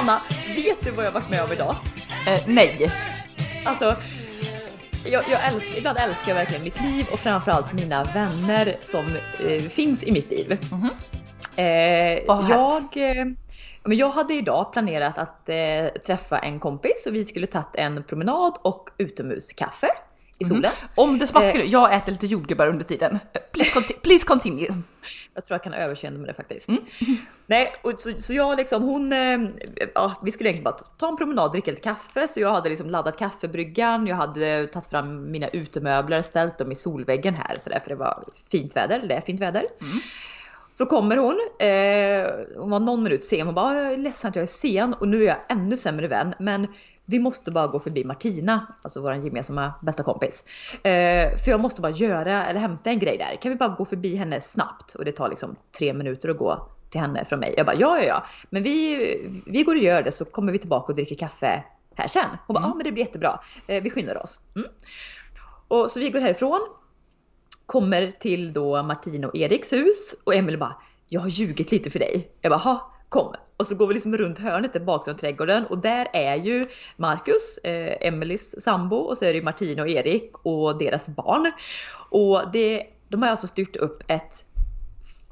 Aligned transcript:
Anna, 0.00 0.20
vet 0.56 0.84
du 0.84 0.90
vad 0.90 1.04
jag 1.06 1.12
varit 1.12 1.30
med 1.30 1.42
om 1.44 1.52
idag? 1.52 1.76
Eh, 2.26 2.38
nej. 2.46 2.92
Alltså, 3.64 3.96
jag, 5.06 5.24
jag 5.30 5.46
älskar, 5.52 5.78
ibland 5.78 5.98
älskar 5.98 6.28
jag 6.28 6.34
verkligen 6.34 6.64
mitt 6.64 6.80
liv 6.80 7.06
och 7.12 7.18
framförallt 7.18 7.72
mina 7.72 8.04
vänner 8.04 8.74
som 8.82 9.04
eh, 9.48 9.62
finns 9.62 10.04
i 10.04 10.12
mitt 10.12 10.30
liv. 10.30 10.58
Mhm. 10.72 10.90
Eh, 11.66 12.22
Vad 12.26 12.36
har 12.44 12.50
jag, 12.94 13.16
eh, 13.18 13.24
men 13.84 13.96
jag 13.96 14.10
hade 14.10 14.34
idag 14.34 14.72
planerat 14.72 15.18
att 15.18 15.48
eh, 15.48 16.02
träffa 16.06 16.38
en 16.38 16.60
kompis 16.60 17.06
och 17.06 17.14
vi 17.14 17.24
skulle 17.24 17.46
tagit 17.46 17.68
en 17.74 18.02
promenad 18.04 18.52
och 18.62 18.90
utomhuskaffe 18.98 19.88
i 20.38 20.44
solen. 20.44 20.72
Om 20.94 21.18
det 21.18 21.26
smaskar 21.26 21.58
Eh. 21.58 21.64
nu, 21.64 21.70
jag 21.70 21.94
äter 21.94 22.12
lite 22.12 22.26
jordgubbar 22.26 22.66
under 22.66 22.84
tiden. 22.84 23.12
Eh, 23.32 23.40
Please, 23.52 23.72
conti- 23.80 24.00
please 24.02 24.26
continue. 24.26 24.68
Jag 25.40 25.44
tror 25.44 25.54
jag 25.54 25.62
kan 25.62 25.74
överseende 25.74 26.18
med 26.18 26.28
det 26.28 26.34
faktiskt. 26.34 26.68
Mm. 26.68 26.82
Nej, 27.46 27.74
och 27.82 28.00
så, 28.00 28.20
så 28.20 28.34
jag 28.34 28.56
liksom, 28.56 28.82
hon, 28.82 29.12
eh, 29.12 29.38
ja, 29.94 30.14
vi 30.22 30.30
skulle 30.30 30.48
egentligen 30.50 30.64
bara 30.64 30.76
ta 30.98 31.08
en 31.08 31.16
promenad 31.16 31.52
dricka 31.52 31.70
lite 31.70 31.82
kaffe. 31.82 32.28
Så 32.28 32.40
jag 32.40 32.52
hade 32.52 32.68
liksom 32.68 32.90
laddat 32.90 33.18
kaffebryggan, 33.18 34.06
jag 34.06 34.16
hade 34.16 34.66
tagit 34.66 34.86
fram 34.86 35.30
mina 35.30 35.48
utemöbler, 35.48 36.22
ställt 36.22 36.58
dem 36.58 36.72
i 36.72 36.74
solväggen 36.74 37.34
här 37.34 37.58
så 37.58 37.70
där, 37.70 37.80
för 37.80 37.88
det 37.88 37.96
var 37.96 38.24
fint 38.50 38.76
väder, 38.76 39.02
det 39.08 39.14
är 39.14 39.20
fint 39.20 39.40
väder. 39.40 39.64
Så 40.74 40.86
kommer 40.86 41.16
hon, 41.16 41.40
eh, 41.58 42.60
hon 42.60 42.70
var 42.70 42.80
någon 42.80 43.02
minut 43.02 43.24
sen, 43.24 43.46
hon 43.46 43.54
bara 43.54 43.74
jag 43.74 43.92
är 43.92 43.96
ledsen 43.96 44.28
att 44.28 44.36
jag 44.36 44.42
är 44.42 44.46
sen 44.46 44.94
och 44.94 45.08
nu 45.08 45.22
är 45.22 45.26
jag 45.26 45.38
ännu 45.48 45.76
sämre 45.76 46.08
vän 46.08 46.34
men 46.38 46.66
vi 47.10 47.18
måste 47.18 47.50
bara 47.50 47.66
gå 47.66 47.80
förbi 47.80 48.04
Martina, 48.04 48.74
alltså 48.82 49.00
vår 49.00 49.14
gemensamma 49.14 49.72
bästa 49.82 50.02
kompis. 50.02 50.44
Eh, 50.72 51.36
för 51.36 51.50
jag 51.50 51.60
måste 51.60 51.82
bara 51.82 51.92
göra 51.92 52.44
eller 52.44 52.60
hämta 52.60 52.90
en 52.90 52.98
grej 52.98 53.18
där. 53.18 53.36
Kan 53.42 53.50
vi 53.50 53.56
bara 53.56 53.68
gå 53.68 53.84
förbi 53.84 54.16
henne 54.16 54.40
snabbt? 54.40 54.94
Och 54.94 55.04
det 55.04 55.12
tar 55.12 55.28
liksom 55.28 55.56
tre 55.78 55.92
minuter 55.92 56.28
att 56.28 56.38
gå 56.38 56.68
till 56.90 57.00
henne 57.00 57.24
från 57.24 57.40
mig. 57.40 57.54
Jag 57.56 57.66
bara 57.66 57.76
ja, 57.76 57.98
ja, 57.98 58.04
ja. 58.04 58.24
Men 58.50 58.62
vi, 58.62 59.42
vi 59.46 59.62
går 59.62 59.74
och 59.74 59.82
gör 59.82 60.02
det 60.02 60.12
så 60.12 60.24
kommer 60.24 60.52
vi 60.52 60.58
tillbaka 60.58 60.92
och 60.92 60.96
dricker 60.96 61.14
kaffe 61.14 61.64
här 61.94 62.08
sen. 62.08 62.30
Hon 62.46 62.54
bara 62.54 62.64
ja, 62.64 62.74
men 62.74 62.84
det 62.84 62.92
blir 62.92 63.04
jättebra. 63.04 63.40
Eh, 63.66 63.82
vi 63.82 63.90
skyndar 63.90 64.22
oss. 64.22 64.40
Mm. 64.56 64.68
Och 65.68 65.90
så 65.90 66.00
vi 66.00 66.10
går 66.10 66.20
härifrån. 66.20 66.60
Kommer 67.66 68.10
till 68.10 68.52
då 68.52 68.82
Martina 68.82 69.28
och 69.28 69.36
Eriks 69.36 69.72
hus 69.72 70.14
och 70.24 70.34
Emelie 70.34 70.58
bara 70.58 70.76
jag 71.12 71.20
har 71.20 71.28
ljugit 71.28 71.72
lite 71.72 71.90
för 71.90 71.98
dig. 71.98 72.30
Jag 72.40 72.50
bara 72.50 72.58
ha 72.58 72.92
kom. 73.08 73.34
Och 73.60 73.66
så 73.66 73.74
går 73.74 73.86
vi 73.86 73.94
liksom 73.94 74.16
runt 74.16 74.38
hörnet 74.38 74.72
där 74.72 74.90
av 74.90 75.14
trädgården 75.14 75.66
och 75.66 75.78
där 75.78 76.08
är 76.12 76.36
ju 76.36 76.66
Marcus, 76.96 77.58
eh, 77.58 78.08
Emelies 78.08 78.64
sambo 78.64 78.96
och 78.96 79.18
så 79.18 79.24
är 79.24 79.28
det 79.28 79.34
ju 79.38 79.42
Martina 79.42 79.82
och 79.82 79.88
Erik 79.88 80.32
och 80.42 80.78
deras 80.78 81.08
barn. 81.08 81.52
Och 82.10 82.42
det, 82.52 82.86
de 83.08 83.22
har 83.22 83.30
alltså 83.30 83.46
styrt 83.46 83.76
upp 83.76 84.02
ett 84.06 84.44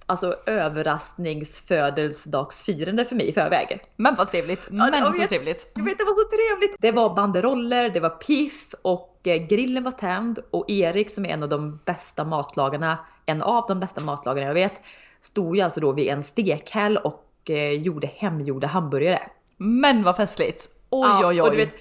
alltså 0.06 0.36
överraskningsfödelsedagsfirande 0.46 3.04
för 3.04 3.16
mig 3.16 3.28
i 3.28 3.32
förväg. 3.32 3.80
Men 3.96 4.14
vad 4.14 4.30
trevligt, 4.30 4.70
men 4.70 4.92
jag 4.92 5.14
så 5.14 5.20
vet. 5.20 5.28
trevligt. 5.28 5.70
Jag 5.74 5.84
vet, 5.84 5.98
det 5.98 6.04
var 6.04 6.24
så 6.24 6.28
trevligt! 6.36 6.76
Det 6.78 6.92
var 6.92 7.14
banderoller, 7.14 7.90
det 7.90 8.00
var 8.00 8.10
piff 8.10 8.74
och 8.82 9.20
eh, 9.24 9.46
grillen 9.46 9.84
var 9.84 9.92
tänd 9.92 10.38
och 10.50 10.70
Erik 10.70 11.10
som 11.10 11.24
är 11.24 11.28
en 11.28 11.42
av 11.42 11.48
de 11.48 11.80
bästa 11.84 12.24
matlagarna, 12.24 12.98
en 13.26 13.42
av 13.42 13.64
de 13.68 13.80
bästa 13.80 14.00
matlagarna 14.00 14.46
jag 14.46 14.54
vet, 14.54 14.80
stod 15.20 15.56
ju 15.56 15.62
alltså 15.62 15.80
då 15.80 15.92
vid 15.92 16.08
en 16.08 16.22
stekhäll 16.22 16.96
och 16.96 17.24
eh, 17.50 17.72
gjorde 17.72 18.06
hemgjorda 18.06 18.66
hamburgare. 18.66 19.22
Men 19.56 20.02
vad 20.02 20.16
festligt. 20.16 20.68
Oj 20.90 21.08
Ja, 21.08 21.28
oj 21.28 21.42
Och 21.42 21.50
du 21.50 21.56
oj. 21.56 21.64
vet, 21.64 21.74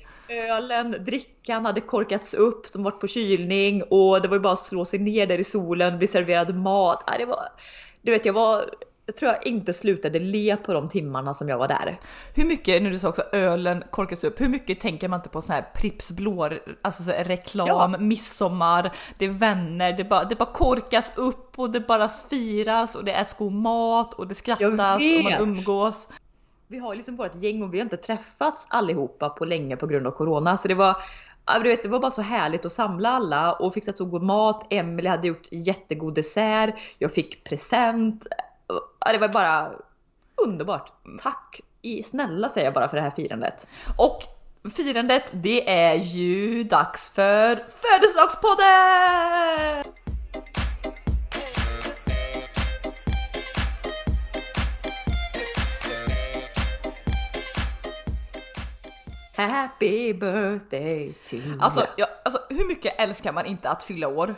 ölen, 0.49 0.95
drickan 0.99 1.65
hade 1.65 1.81
korkats 1.81 2.33
upp, 2.33 2.67
som 2.67 2.83
varit 2.83 2.99
på 2.99 3.07
kylning 3.07 3.83
och 3.83 4.21
det 4.21 4.27
var 4.27 4.35
ju 4.35 4.41
bara 4.41 4.53
att 4.53 4.59
slå 4.59 4.85
sig 4.85 4.99
ner 4.99 5.27
där 5.27 5.39
i 5.39 5.43
solen, 5.43 5.97
bli 5.97 6.07
serverad 6.07 6.55
mat. 6.55 7.03
Ja, 7.07 7.13
det 7.17 7.25
var, 7.25 7.45
du 8.01 8.11
vet, 8.11 8.25
jag 8.25 8.33
var 8.33 8.69
jag 9.07 9.15
tror 9.15 9.31
jag 9.31 9.47
inte 9.47 9.73
slutade 9.73 10.19
le 10.19 10.57
på 10.57 10.73
de 10.73 10.89
timmarna 10.89 11.33
som 11.33 11.49
jag 11.49 11.57
var 11.57 11.67
där. 11.67 11.95
Hur 12.35 12.45
mycket, 12.45 12.83
nu 12.83 12.89
du 12.89 12.99
sa 12.99 13.09
också 13.09 13.21
ölen 13.31 13.83
korkas 13.91 14.23
upp, 14.23 14.41
hur 14.41 14.49
mycket 14.49 14.79
tänker 14.79 15.07
man 15.07 15.19
inte 15.19 15.29
på 15.29 15.41
sån 15.41 15.55
här 15.55 15.65
Pripps 15.75 16.11
blå, 16.11 16.49
alltså 16.81 17.03
så 17.03 17.11
reklam, 17.11 17.67
Ja. 17.67 17.97
midsommar, 17.99 18.91
det 19.17 19.25
är 19.25 19.29
vänner, 19.29 19.93
det 19.93 20.03
bara, 20.03 20.23
det 20.23 20.35
bara 20.35 20.53
korkas 20.53 21.17
upp 21.17 21.59
och 21.59 21.69
det 21.69 21.79
bara 21.79 22.07
firas 22.07 22.95
och 22.95 23.05
det 23.05 23.11
är 23.11 23.37
god 23.37 23.53
mat 23.53 24.13
och 24.13 24.27
det 24.27 24.35
skrattas 24.35 25.01
och 25.17 25.23
man 25.23 25.33
umgås. 25.33 26.07
Vi 26.67 26.77
har 26.77 26.95
liksom 26.95 27.15
vårt 27.15 27.35
gäng 27.35 27.63
och 27.63 27.73
vi 27.73 27.77
har 27.77 27.83
inte 27.83 27.97
träffats 27.97 28.67
allihopa 28.69 29.29
på 29.29 29.45
länge 29.45 29.77
på 29.77 29.87
grund 29.87 30.07
av 30.07 30.11
corona. 30.11 30.57
Så 30.57 30.67
det 30.67 30.75
var, 30.75 30.95
du 31.63 31.69
vet, 31.69 31.83
det 31.83 31.89
var 31.89 31.99
bara 31.99 32.11
så 32.11 32.21
härligt 32.21 32.65
att 32.65 32.71
samla 32.71 33.09
alla 33.09 33.53
och 33.53 33.73
fixa 33.73 33.93
så 33.93 34.05
god 34.05 34.23
mat. 34.23 34.67
Emelie 34.69 35.09
hade 35.09 35.27
gjort 35.27 35.47
jättegod 35.51 36.15
dessert. 36.15 36.75
Jag 36.99 37.13
fick 37.13 37.43
present. 37.43 38.27
Det 39.11 39.17
var 39.17 39.27
bara 39.27 39.71
underbart. 40.35 40.91
Tack 41.21 41.61
i 41.81 42.03
snälla 42.03 42.49
säger 42.49 42.67
jag 42.67 42.73
bara 42.73 42.89
för 42.89 42.97
det 42.97 43.03
här 43.03 43.11
firandet. 43.11 43.67
Och 43.97 44.23
firandet, 44.75 45.23
det 45.31 45.69
är 45.69 45.93
ju 45.95 46.63
dags 46.63 47.09
för 47.11 47.55
Födelsedagspodden! 47.55 49.83
Happy 59.37 60.13
birthday 60.13 61.13
to 61.29 61.35
you. 61.35 61.59
Alltså, 61.61 61.87
ja, 61.97 62.07
alltså 62.25 62.39
hur 62.49 62.65
mycket 62.67 63.01
älskar 63.01 63.33
man 63.33 63.45
inte 63.45 63.69
att 63.69 63.83
fylla 63.83 64.07
år? 64.07 64.35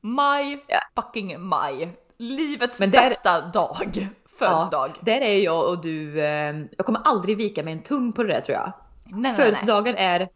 Maj, 0.00 0.64
Ja. 0.68 0.78
fucking 0.96 1.40
maj. 1.40 1.96
Livets 2.24 2.78
där- 2.78 2.86
bästa 2.88 3.40
dag. 3.40 4.08
Födelsedag. 4.38 4.90
Ja, 4.94 5.00
där 5.02 5.20
är 5.20 5.38
jag 5.38 5.68
och 5.68 5.82
du. 5.82 6.20
Eh, 6.20 6.56
jag 6.76 6.86
kommer 6.86 7.00
aldrig 7.04 7.36
vika 7.36 7.62
mig 7.62 7.72
en 7.72 7.82
tum 7.82 8.12
på 8.12 8.22
det 8.22 8.32
där 8.34 8.40
tror 8.40 8.56
jag. 8.56 8.72
Nej, 9.04 9.12
nej, 9.12 9.20
nej. 9.22 9.34
Födelsedagen 9.34 9.96
är 9.96 10.28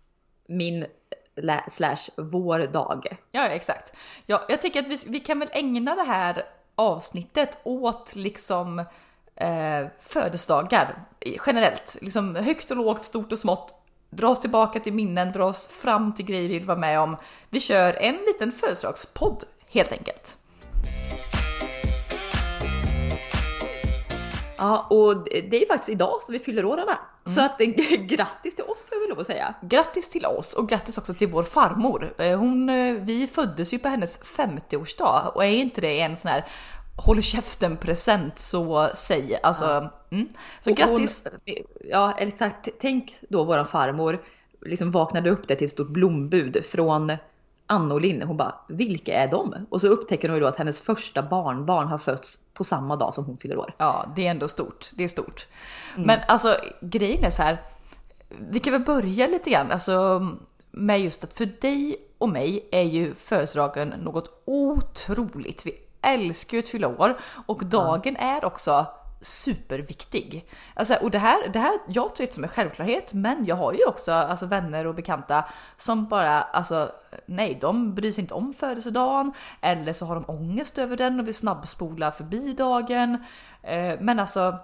min 0.48 0.86
lä- 1.36 1.64
slash 1.70 1.96
vår 2.16 2.58
dag. 2.58 3.16
Ja, 3.32 3.46
exakt. 3.46 3.92
Ja, 4.26 4.42
jag 4.48 4.60
tycker 4.62 4.80
att 4.80 4.86
vi, 4.86 4.98
vi 5.06 5.20
kan 5.20 5.38
väl 5.38 5.48
ägna 5.52 5.94
det 5.94 6.02
här 6.02 6.42
avsnittet 6.74 7.58
åt 7.62 8.14
liksom 8.14 8.78
eh, 9.36 9.86
födelsedagar 10.00 10.94
generellt. 11.46 11.96
Liksom 12.00 12.36
högt 12.36 12.70
och 12.70 12.76
lågt, 12.76 13.04
stort 13.04 13.32
och 13.32 13.38
smått. 13.38 13.74
Dra 14.10 14.28
oss 14.28 14.40
tillbaka 14.40 14.80
till 14.80 14.92
minnen, 14.92 15.32
dra 15.32 15.44
oss 15.44 15.66
fram 15.66 16.14
till 16.14 16.24
grejer 16.24 16.48
vi 16.48 16.58
vill 16.58 16.66
vara 16.66 16.78
med 16.78 17.00
om. 17.00 17.16
Vi 17.50 17.60
kör 17.60 17.94
en 17.94 18.14
liten 18.26 18.52
födelsedagspodd 18.52 19.44
helt 19.70 19.92
enkelt. 19.92 20.36
Ja, 24.58 24.86
och 24.90 25.24
det 25.24 25.62
är 25.62 25.66
faktiskt 25.66 25.88
idag 25.88 26.22
som 26.22 26.32
vi 26.32 26.38
fyller 26.38 26.64
år 26.64 26.80
Anna. 26.80 26.98
Mm. 27.26 27.34
Så 27.34 27.40
att 27.40 27.60
eh, 27.60 27.66
grattis 27.98 28.54
till 28.54 28.64
oss 28.64 28.84
får 28.84 28.96
jag 28.96 29.00
väl 29.00 29.08
lov 29.08 29.20
att 29.20 29.26
säga. 29.26 29.54
Grattis 29.62 30.10
till 30.10 30.26
oss 30.26 30.54
och 30.54 30.68
grattis 30.68 30.98
också 30.98 31.14
till 31.14 31.28
vår 31.28 31.42
farmor. 31.42 32.14
Eh, 32.18 32.38
Hon, 32.38 32.68
eh, 32.68 32.94
vi 32.94 33.26
föddes 33.26 33.74
ju 33.74 33.78
på 33.78 33.88
hennes 33.88 34.20
50-årsdag 34.22 35.32
och 35.34 35.44
är 35.44 35.48
inte 35.48 35.80
det 35.80 36.00
en 36.00 36.16
sån 36.16 36.30
här 36.30 36.46
håll 37.06 37.22
käften 37.22 37.76
present 37.76 38.38
så 38.38 38.88
säg 38.94 39.38
alltså. 39.42 39.90
Mm. 40.10 40.28
Så 40.60 40.70
Och 40.70 40.76
grattis! 40.76 41.22
Hon, 41.24 41.54
ja 41.90 42.14
exakt, 42.18 42.68
tänk 42.80 43.18
då 43.28 43.44
våran 43.44 43.66
farmor 43.66 44.22
liksom 44.66 44.90
vaknade 44.90 45.30
upp 45.30 45.48
det 45.48 45.56
till 45.56 45.64
ett 45.64 45.70
stort 45.70 45.88
blombud 45.88 46.64
från 46.64 47.12
Anna 47.70 47.94
och 47.94 48.00
Linn. 48.00 48.22
Hon 48.22 48.36
bara, 48.36 48.54
vilka 48.68 49.22
är 49.22 49.28
de? 49.28 49.54
Och 49.70 49.80
så 49.80 49.88
upptäcker 49.88 50.28
hon 50.28 50.36
ju 50.36 50.40
då 50.40 50.46
att 50.46 50.56
hennes 50.56 50.80
första 50.80 51.22
barnbarn 51.22 51.86
har 51.86 51.98
fötts 51.98 52.38
på 52.54 52.64
samma 52.64 52.96
dag 52.96 53.14
som 53.14 53.24
hon 53.24 53.38
fyller 53.38 53.58
år. 53.58 53.74
Ja, 53.78 54.12
det 54.16 54.26
är 54.26 54.30
ändå 54.30 54.48
stort. 54.48 54.90
Det 54.96 55.04
är 55.04 55.08
stort. 55.08 55.46
Men 55.96 56.20
alltså 56.28 56.56
grejen 56.80 57.24
är 57.24 57.30
så 57.30 57.42
här. 57.42 57.62
Vi 58.28 58.60
kan 58.60 58.72
väl 58.72 58.82
börja 58.82 59.26
lite 59.26 59.50
grann 59.50 59.72
alltså, 59.72 60.26
med 60.70 61.00
just 61.00 61.24
att 61.24 61.34
för 61.34 61.48
dig 61.60 61.96
och 62.18 62.28
mig 62.28 62.68
är 62.72 62.82
ju 62.82 63.14
födelsedagen 63.14 63.88
något 63.88 64.42
otroligt. 64.44 65.66
Vi 65.66 65.72
älskar 66.02 66.56
ju 66.56 66.62
att 66.62 66.68
fylla 66.68 66.88
år 66.88 67.18
och 67.46 67.64
dagen 67.64 68.16
är 68.16 68.44
också 68.44 68.86
superviktig. 69.20 70.48
Alltså, 70.74 70.94
och 70.94 71.10
det 71.10 71.18
här, 71.18 71.48
det 71.48 71.58
här, 71.58 71.72
jag 71.88 72.14
tar 72.14 72.26
det 72.26 72.34
som 72.34 72.44
en 72.44 72.50
självklarhet, 72.50 73.12
men 73.12 73.44
jag 73.44 73.56
har 73.56 73.72
ju 73.72 73.84
också 73.84 74.12
alltså, 74.12 74.46
vänner 74.46 74.86
och 74.86 74.94
bekanta 74.94 75.44
som 75.76 76.08
bara, 76.08 76.42
alltså 76.42 76.90
nej, 77.26 77.58
de 77.60 77.94
bryr 77.94 78.12
sig 78.12 78.20
inte 78.22 78.34
om 78.34 78.54
födelsedagen 78.54 79.32
eller 79.60 79.92
så 79.92 80.06
har 80.06 80.14
de 80.14 80.24
ångest 80.28 80.78
över 80.78 80.96
den 80.96 81.20
och 81.20 81.26
vill 81.26 81.34
snabbspola 81.34 82.12
förbi 82.12 82.52
dagen. 82.52 83.24
Eh, 83.62 83.94
men 84.00 84.20
alltså, 84.20 84.58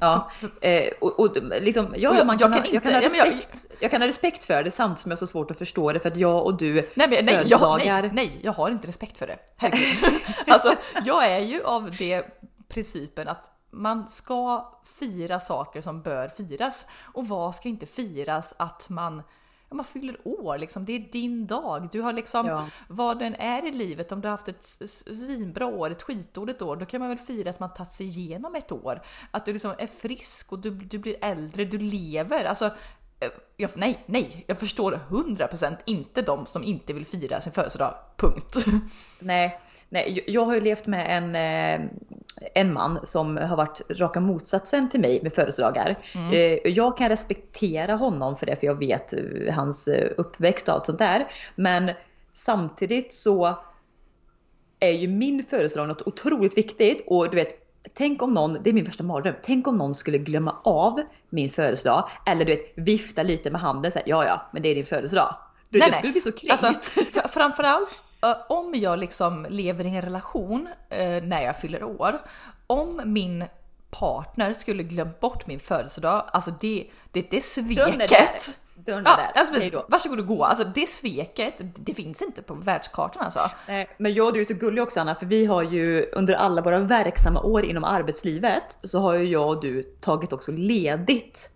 Ja, 0.00 0.30
eh, 0.60 0.88
och, 1.00 1.20
och 1.20 1.36
liksom, 1.60 1.94
ja, 1.96 2.14
jag- 2.16 2.26
man 2.26 2.38
jag 2.40 2.52
kan, 2.52 2.62
ha, 2.62 2.68
jag, 2.72 2.82
kan 2.82 2.92
ha 2.94 3.00
men 3.00 3.10
jag- 3.14 3.26
respekt, 3.26 3.66
jag, 3.80 3.90
kan 3.90 4.00
ha 4.00 4.08
respekt 4.08 4.44
för 4.44 4.62
det 4.62 4.70
samtidigt 4.70 5.00
som 5.00 5.10
jag 5.10 5.16
har 5.16 5.18
så 5.18 5.26
svårt 5.26 5.50
att 5.50 5.58
förstå 5.58 5.92
det 5.92 6.00
för 6.00 6.08
att 6.08 6.16
jag 6.16 6.44
och 6.44 6.56
du 6.56 6.74
Nej, 6.74 7.08
men, 7.10 7.24
nej, 7.24 7.42
jag, 7.46 7.78
nej, 7.78 8.10
nej, 8.12 8.40
jag 8.42 8.52
har 8.52 8.70
inte 8.70 8.88
respekt 8.88 9.18
för 9.18 9.26
det. 9.26 9.38
Herregud. 9.56 10.20
alltså, 10.46 10.74
jag 11.04 11.32
är 11.32 11.38
ju 11.38 11.62
av 11.64 11.90
det 11.98 12.24
principen 12.68 13.28
att 13.28 13.50
man 13.76 14.08
ska 14.08 14.72
fira 14.84 15.40
saker 15.40 15.82
som 15.82 16.02
bör 16.02 16.28
firas. 16.28 16.86
Och 17.02 17.28
vad 17.28 17.54
ska 17.54 17.68
inte 17.68 17.86
firas 17.86 18.54
att 18.56 18.88
man 18.88 19.22
man 19.70 19.84
fyller 19.84 20.16
år 20.24 20.58
liksom. 20.58 20.84
Det 20.84 20.92
är 20.92 21.12
din 21.12 21.46
dag. 21.46 21.88
Du 21.92 22.00
har 22.00 22.12
liksom 22.12 22.46
Ja. 22.46 22.66
vad 22.88 23.18
den 23.18 23.34
är 23.34 23.66
i 23.66 23.72
livet. 23.72 24.12
Om 24.12 24.20
du 24.20 24.28
har 24.28 24.30
haft 24.36 24.48
ett 24.48 24.64
svinbra 25.06 25.66
år, 25.66 25.90
ett 25.90 26.02
skitdåligt 26.02 26.62
år, 26.62 26.76
då 26.76 26.86
kan 26.86 27.00
man 27.00 27.08
väl 27.08 27.18
fira 27.18 27.50
att 27.50 27.60
man 27.60 27.74
tagit 27.74 27.92
sig 27.92 28.06
igenom 28.06 28.54
ett 28.54 28.72
år. 28.72 29.02
Att 29.30 29.44
du 29.46 29.52
liksom 29.52 29.74
är 29.78 29.86
frisk 29.86 30.52
och 30.52 30.58
du, 30.58 30.70
du 30.70 30.98
blir 30.98 31.16
äldre, 31.24 31.64
du 31.64 31.78
lever. 31.78 32.44
Alltså, 32.44 32.66
eh, 33.20 33.28
jag, 33.56 33.70
nej, 33.74 33.98
nej, 34.06 34.44
jag 34.46 34.58
förstår 34.58 35.00
100% 35.08 35.76
inte 35.84 36.22
de 36.22 36.46
som 36.46 36.64
inte 36.64 36.92
vill 36.92 37.06
fira 37.06 37.40
sin 37.40 37.52
födelsedag. 37.52 37.94
Punkt. 38.16 38.56
Nej, 39.18 39.60
nej, 39.88 40.24
jag 40.26 40.44
har 40.44 40.54
ju 40.54 40.60
levt 40.60 40.86
med 40.86 41.16
en, 41.16 41.34
eh, 41.34 41.90
en 42.54 42.72
man 42.72 42.98
som 43.04 43.36
har 43.36 43.56
varit 43.56 43.80
raka 43.90 44.20
motsatsen 44.20 44.90
till 44.90 45.00
mig 45.00 45.20
med 45.22 45.32
födelsedagar. 45.32 45.98
Eh, 46.32 46.68
Jag 46.72 46.96
kan 46.96 47.08
respektera 47.08 47.94
honom 47.94 48.36
för 48.36 48.46
det, 48.46 48.56
för 48.56 48.66
jag 48.66 48.74
vet 48.78 49.12
eh, 49.12 49.54
hans 49.54 49.88
eh, 49.88 50.10
uppväxt 50.16 50.68
och 50.68 50.74
allt 50.74 50.86
sånt 50.86 50.98
där. 50.98 51.26
Men 51.54 51.90
samtidigt 52.34 53.14
så 53.14 53.58
är 54.80 54.90
ju 54.90 55.08
min 55.08 55.42
födelsedag 55.42 55.88
något 55.88 56.02
otroligt 56.06 56.58
viktigt 56.58 57.04
och 57.06 57.30
du 57.30 57.36
vet, 57.36 57.48
tänk 57.94 58.22
om 58.22 58.34
någon, 58.34 58.58
det 58.62 58.70
är 58.70 58.74
min 58.74 58.84
värsta 58.84 59.02
mardröm, 59.04 59.34
tänk 59.42 59.68
om 59.68 59.78
någon 59.78 59.94
skulle 59.94 60.18
glömma 60.18 60.56
av 60.64 61.00
min 61.30 61.50
födelsedag 61.50 62.08
eller 62.26 62.44
du 62.44 62.52
vet 62.56 62.72
vifta 62.74 63.22
lite 63.22 63.50
med 63.50 63.60
handen 63.60 63.92
så 63.92 63.98
här, 63.98 64.08
ja 64.08 64.24
ja, 64.24 64.46
men 64.52 64.62
det 64.62 64.68
är 64.68 64.74
din 64.74 64.84
födelsedag. 64.84 65.36
Du, 65.70 65.78
Nej, 65.78 65.86
jag 65.86 65.90
nej. 65.92 65.98
skulle 65.98 66.12
bli 66.12 66.20
så 66.20 66.32
kränkt. 66.32 66.64
Alltså, 66.64 66.90
fr- 67.00 67.28
framförallt 67.28 67.88
om 68.48 68.74
jag 68.74 68.98
liksom 68.98 69.46
lever 69.50 69.84
i 69.86 69.96
en 69.96 70.02
relation 70.02 70.68
eh, 70.88 71.22
när 71.22 71.42
jag 71.42 71.56
fyller 71.60 71.82
år. 71.84 72.18
Om 72.66 73.00
min 73.04 73.44
partner 73.90 74.54
skulle 74.54 74.82
glömt 74.82 75.20
bort 75.20 75.46
min 75.46 75.60
födelsedag, 75.60 76.24
alltså 76.32 76.50
det, 76.60 76.86
det, 77.12 77.30
det 77.30 77.40
sveket. 77.40 78.56
Dörren 78.74 79.02
Ja, 79.06 79.16
där. 79.16 79.40
alltså, 79.40 79.54
Hej 79.54 79.70
då. 79.70 79.86
varsågod 79.88 80.18
och 80.20 80.26
gå. 80.26 80.44
Alltså 80.44 80.64
det 80.64 80.88
sveket, 80.88 81.54
det 81.58 81.94
finns 81.94 82.22
inte 82.22 82.42
på 82.42 82.54
världskartan 82.54 83.22
alltså. 83.22 83.50
Nej, 83.68 83.88
men 83.98 84.14
jag 84.14 84.26
och 84.26 84.32
du 84.32 84.40
är 84.40 84.44
så 84.44 84.54
gulliga 84.54 84.82
också 84.82 85.00
Anna, 85.00 85.14
för 85.14 85.26
vi 85.26 85.46
har 85.46 85.62
ju 85.62 86.10
under 86.12 86.34
alla 86.34 86.62
våra 86.62 86.78
verksamma 86.78 87.40
år 87.42 87.64
inom 87.64 87.84
arbetslivet 87.84 88.78
så 88.82 88.98
har 89.00 89.14
ju 89.14 89.24
jag 89.24 89.48
och 89.48 89.60
du 89.60 89.82
tagit 89.82 90.32
också 90.32 90.52
ledigt 90.52 91.48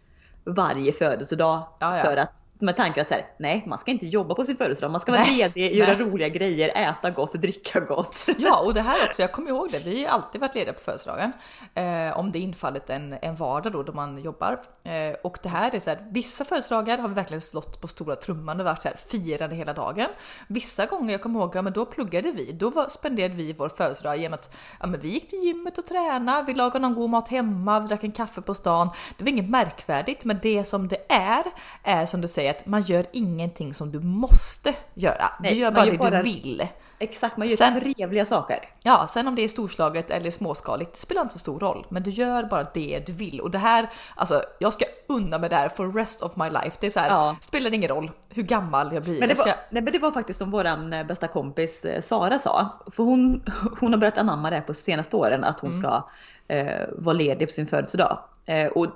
varje 0.45 0.93
födelsedag 0.93 1.63
Ja, 1.79 1.97
ja. 1.97 2.03
för 2.05 2.17
att 2.17 2.33
med 2.61 2.77
tanken 2.77 3.03
att 3.03 3.09
så 3.09 3.15
här, 3.15 3.27
nej, 3.37 3.65
man 3.67 3.79
ska 3.79 3.91
inte 3.91 4.07
jobba 4.07 4.35
på 4.35 4.45
sin 4.45 4.57
födelsedag, 4.57 4.91
man 4.91 5.01
ska 5.01 5.13
vara 5.13 5.23
Nej, 5.23 5.37
ledig, 5.37 5.77
göra 5.77 5.93
nej. 5.93 6.07
roliga 6.07 6.29
grejer, 6.29 6.69
äta 6.69 7.11
gott, 7.11 7.33
dricka 7.33 7.81
gott. 7.81 8.17
Ja, 8.39 8.61
och 8.61 8.75
det 8.75 8.81
här 8.81 9.07
också, 9.07 9.23
jag 9.23 9.33
kommer 9.33 9.51
ihåg 9.51 9.73
det, 9.73 9.79
vi 9.79 10.05
har 10.05 10.13
alltid 10.13 10.41
varit 10.41 10.55
lediga 10.55 10.73
på 10.73 10.81
födelsedagen. 10.81 11.33
Eh, 11.75 12.19
om 12.19 12.33
det 12.33 12.39
infallit 12.39 12.91
en, 12.91 13.17
en 13.23 13.37
vardag 13.37 13.73
då, 13.73 13.83
då 13.83 13.93
man 13.93 14.19
jobbar. 14.19 14.61
Eh, 14.85 15.17
och 15.23 15.39
det 15.43 15.49
här 15.49 15.75
är 15.75 15.81
så 15.81 15.91
här, 15.91 15.99
vissa 16.11 16.45
födelsedagar 16.45 16.99
har 16.99 17.09
vi 17.09 17.15
verkligen 17.15 17.41
slått 17.41 17.81
på 17.81 17.89
stora 17.89 18.17
trumman 18.17 18.61
och 18.61 18.67
varit 18.67 18.83
så 18.83 18.89
här, 18.89 18.97
firande 18.97 19.57
hela 19.57 19.73
dagen. 19.73 20.09
Vissa 20.49 20.87
gånger, 20.87 21.13
jag 21.13 21.23
kommer 21.23 21.41
ihåg, 21.41 21.57
ja, 21.57 21.63
men 21.63 21.73
då 21.73 21.87
pluggade 21.87 22.33
vi, 22.33 22.53
då 22.53 22.71
var, 22.71 22.89
spenderade 22.89 23.35
vi 23.35 23.53
vår 23.53 23.69
födelsedag 23.69 24.17
genom 24.17 24.35
att 24.35 24.55
ja, 24.81 24.87
men 24.87 25.01
vi 25.01 25.09
gick 25.09 25.29
till 25.29 25.45
gymmet 25.45 25.79
och 25.79 25.87
tränade, 25.87 26.47
vi 26.47 26.55
lagade 26.55 26.79
någon 26.79 26.95
god 26.95 27.11
mat 27.11 27.29
hemma, 27.29 27.81
vi 27.81 27.87
drack 27.87 28.05
en 28.05 28.13
kaffe 28.13 28.41
på 28.41 28.55
stan. 28.55 28.91
Det 29.19 29.25
var 29.25 29.31
inget 29.31 29.51
märkvärdigt, 29.51 30.25
men 30.25 30.39
det 30.43 30.65
som 30.65 30.89
det 30.89 31.13
är, 31.13 31.45
är 31.83 32.07
som 32.07 32.21
du 32.21 32.29
säger 32.29 32.50
att 32.51 32.67
man 32.67 32.83
gör 32.83 33.07
ingenting 33.13 33.75
som 33.75 33.93
du 33.93 34.01
måste 34.01 34.75
göra. 34.95 35.31
Nej, 35.41 35.55
du 35.55 35.61
gör 35.61 35.71
bara 35.71 35.85
gör 35.85 35.93
det 35.93 35.99
bara- 35.99 36.11
du 36.17 36.23
vill. 36.23 36.67
Exakt, 37.03 37.37
man 37.37 37.49
gör 37.49 37.57
Sen- 37.57 37.81
trevliga 37.95 38.25
saker. 38.25 38.59
Ja, 38.83 39.07
sen 39.09 39.29
om 39.29 39.35
det 39.35 39.43
är 39.43 39.49
storslaget 39.49 40.11
eller 40.11 40.31
småskaligt, 40.31 40.93
det 40.93 40.99
spelar 40.99 41.23
inte 41.23 41.33
så 41.33 41.39
stor 41.39 41.61
roll. 41.61 41.87
Men 41.89 42.03
du 42.03 42.11
gör 42.11 42.45
bara 42.45 42.67
det 42.75 43.03
du 43.07 43.13
vill. 43.13 43.41
Och 43.41 43.51
det 43.51 43.59
här, 43.59 43.91
alltså 44.15 44.43
jag 44.59 44.73
ska 44.73 44.85
unna 45.09 45.39
mig 45.39 45.51
det 45.51 45.57
här 45.57 45.69
for 45.69 45.93
rest 45.93 46.23
of 46.23 46.37
my 46.37 46.51
life. 46.51 46.77
Det 46.81 46.87
är 46.87 46.91
så 46.91 47.01
här, 47.01 47.09
Ja. 47.11 47.37
spelar 47.41 47.75
ingen 47.75 47.89
roll 47.89 48.11
hur 48.29 48.43
gammal 48.43 48.93
jag 48.95 49.03
blir. 49.03 49.13
Men 49.21 49.21
det, 49.21 49.27
jag 49.29 49.37
ska, 49.39 49.47
var, 49.47 49.57
nej, 49.71 49.83
men 49.83 49.93
det 49.93 49.99
var 49.99 50.13
faktiskt 50.13 50.39
som 50.39 50.51
våran 50.51 50.93
eh, 50.93 51.07
bästa 51.07 51.29
kompis 51.29 51.85
eh, 51.85 52.01
Sara 52.03 52.39
sa. 52.39 52.69
För 52.93 53.03
hon, 53.03 53.43
hon 53.81 53.93
har 53.93 53.99
börjat 54.01 54.19
anamma 54.19 54.51
det 54.51 54.61
på 54.61 54.75
senaste 54.75 55.17
åren 55.17 55.45
att 55.45 55.61
hon 55.61 55.73
ska 55.73 56.05
eh, 56.49 56.87
vara 56.99 57.15
ledig 57.17 57.49
på 57.49 57.53
sin 57.53 57.67
födelsedag. 57.67 58.19
Eh, 58.47 58.67
och 58.67 58.87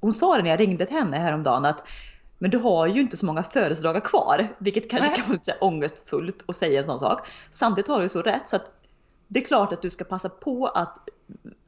hon 0.00 0.12
sa 0.12 0.36
det 0.36 0.42
när 0.42 0.50
jag 0.50 0.60
ringde 0.60 0.86
till 0.86 0.96
henne 0.96 1.16
häromdagen 1.16 1.64
att 1.64 1.84
men 2.44 2.50
du 2.50 2.58
har 2.58 2.86
ju 2.86 3.00
inte 3.00 3.16
så 3.16 3.26
många 3.26 3.42
födelsedagar 3.42 4.00
kvar. 4.00 4.56
Vilket 4.58 4.90
kanske 4.90 5.08
Nej. 5.08 5.16
kan 5.16 5.24
vara 5.26 5.34
lite 5.34 5.56
ångestfullt 5.60 6.44
att 6.46 6.56
säga 6.56 6.78
en 6.78 6.84
sån 6.84 6.98
sak. 6.98 7.28
Samtidigt 7.50 7.88
har 7.88 8.02
du 8.02 8.08
så 8.08 8.22
rätt 8.22 8.48
så 8.48 8.56
att 8.56 8.70
det 9.28 9.40
är 9.40 9.44
klart 9.44 9.72
att 9.72 9.82
du 9.82 9.90
ska 9.90 10.04
passa 10.04 10.28
på 10.28 10.66
att 10.66 10.98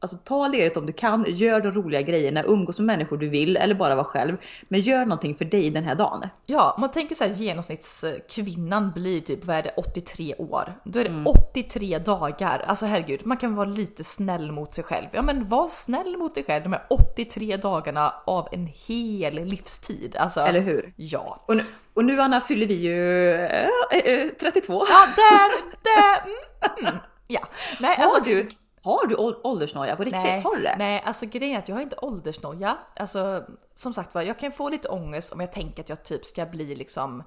alltså, 0.00 0.16
ta 0.16 0.48
ledigt 0.48 0.76
om 0.76 0.86
du 0.86 0.92
kan, 0.92 1.24
gör 1.28 1.60
de 1.60 1.72
roliga 1.72 2.02
grejerna, 2.02 2.42
umgås 2.44 2.78
med 2.78 2.86
människor 2.86 3.16
du 3.16 3.28
vill 3.28 3.56
eller 3.56 3.74
bara 3.74 3.94
vara 3.94 4.04
själv. 4.04 4.36
Men 4.68 4.80
gör 4.80 5.04
någonting 5.04 5.34
för 5.34 5.44
dig 5.44 5.70
den 5.70 5.84
här 5.84 5.94
dagen. 5.94 6.28
ja, 6.46 6.76
man 6.78 6.90
tänker 6.90 7.14
så 7.14 7.24
här 7.24 7.30
genomsnittskvinnan 7.32 8.92
blir 8.92 9.20
typ, 9.20 9.44
vad 9.44 9.56
är 9.56 9.62
det, 9.62 9.70
83 9.76 10.34
år. 10.38 10.72
Då 10.84 10.98
är 10.98 11.04
det 11.04 11.10
Mm. 11.10 11.26
83 11.26 11.98
dagar. 11.98 12.64
Alltså 12.66 12.86
herregud, 12.86 13.26
man 13.26 13.36
kan 13.36 13.54
vara 13.54 13.68
lite 13.68 14.04
snäll 14.04 14.52
mot 14.52 14.74
sig 14.74 14.84
själv. 14.84 15.06
Ja 15.12 15.22
men 15.22 15.48
var 15.48 15.66
snäll 15.68 16.16
mot 16.16 16.34
dig 16.34 16.44
själv 16.44 16.62
de 16.64 16.72
här 16.72 16.82
83 16.90 17.56
dagarna 17.56 18.14
av 18.26 18.48
en 18.52 18.66
hel 18.88 19.34
livstid. 19.44 20.16
Alltså, 20.18 20.40
Eller 20.40 20.60
hur? 20.60 20.92
Ja. 20.96 21.44
Och 21.46 21.56
nu, 21.56 21.64
och 21.94 22.04
nu 22.04 22.20
Anna 22.20 22.40
fyller 22.40 22.66
vi 22.66 22.74
ju 22.74 23.34
eh, 23.34 23.68
eh, 23.90 24.28
32. 24.40 24.84
Ja, 24.88 25.06
där, 25.16 25.50
där, 25.82 26.22
mm, 26.24 26.86
mm. 26.86 27.00
Ja. 27.28 27.40
Nej, 27.80 27.96
Har 27.96 28.04
alltså, 28.04 28.20
du, 28.24 28.48
har 28.86 29.06
du 29.06 29.14
ål- 29.16 29.40
åldersnoja 29.44 29.96
på 29.96 30.04
riktigt? 30.04 30.22
Nej, 30.22 30.40
har 30.40 30.56
du 30.56 30.62
det? 30.62 30.74
nej, 30.78 31.02
alltså 31.06 31.26
grejen 31.26 31.54
är 31.54 31.58
att 31.58 31.68
jag 31.68 31.76
har 31.76 31.82
inte 31.82 31.96
åldersnoja. 32.02 32.76
Alltså 32.96 33.42
som 33.74 33.94
sagt 33.94 34.14
var, 34.14 34.22
jag 34.22 34.38
kan 34.38 34.52
få 34.52 34.68
lite 34.68 34.88
ångest 34.88 35.32
om 35.32 35.40
jag 35.40 35.52
tänker 35.52 35.82
att 35.82 35.88
jag 35.88 36.04
typ 36.04 36.24
ska 36.24 36.46
bli 36.46 36.74
liksom 36.76 37.22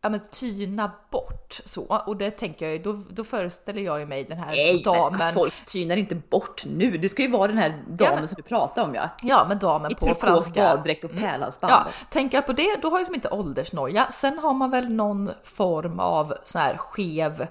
Ja 0.00 0.10
men 0.10 0.20
tyna 0.30 0.90
bort 1.10 1.60
så 1.64 2.02
och 2.06 2.16
det 2.16 2.30
tänker 2.30 2.66
jag 2.66 2.72
ju, 2.72 2.82
då, 2.82 2.92
då 3.10 3.24
föreställer 3.24 3.82
jag 3.82 4.00
ju 4.00 4.06
mig 4.06 4.24
den 4.24 4.38
här 4.38 4.46
Nej, 4.50 4.82
damen. 4.82 5.18
men 5.18 5.34
folk 5.34 5.64
tynar 5.66 5.96
inte 5.96 6.14
bort 6.14 6.64
nu. 6.66 6.90
Du 6.98 7.08
ska 7.08 7.22
ju 7.22 7.30
vara 7.30 7.48
den 7.48 7.58
här 7.58 7.82
damen 7.88 8.14
men- 8.18 8.28
som 8.28 8.34
du 8.36 8.42
pratar 8.42 8.82
om 8.84 8.94
ja. 8.94 9.08
Ja 9.22 9.46
men 9.48 9.58
damen 9.58 9.90
I 9.92 9.94
på 9.94 10.14
franska. 10.14 10.60
baddräkt 10.76 11.04
och 11.04 11.10
pärlhalsband. 11.10 11.72
Ja, 11.72 11.86
tänker 12.10 12.36
jag 12.38 12.46
på 12.46 12.52
det, 12.52 12.76
då 12.82 12.90
har 12.90 12.98
jag 12.98 13.06
som 13.06 13.14
inte 13.14 13.28
åldersnoja. 13.30 14.06
Sen 14.12 14.38
har 14.38 14.54
man 14.54 14.70
väl 14.70 14.88
någon 14.92 15.30
form 15.42 16.00
av 16.00 16.34
så 16.44 16.58
här 16.58 16.76
skev, 16.76 17.46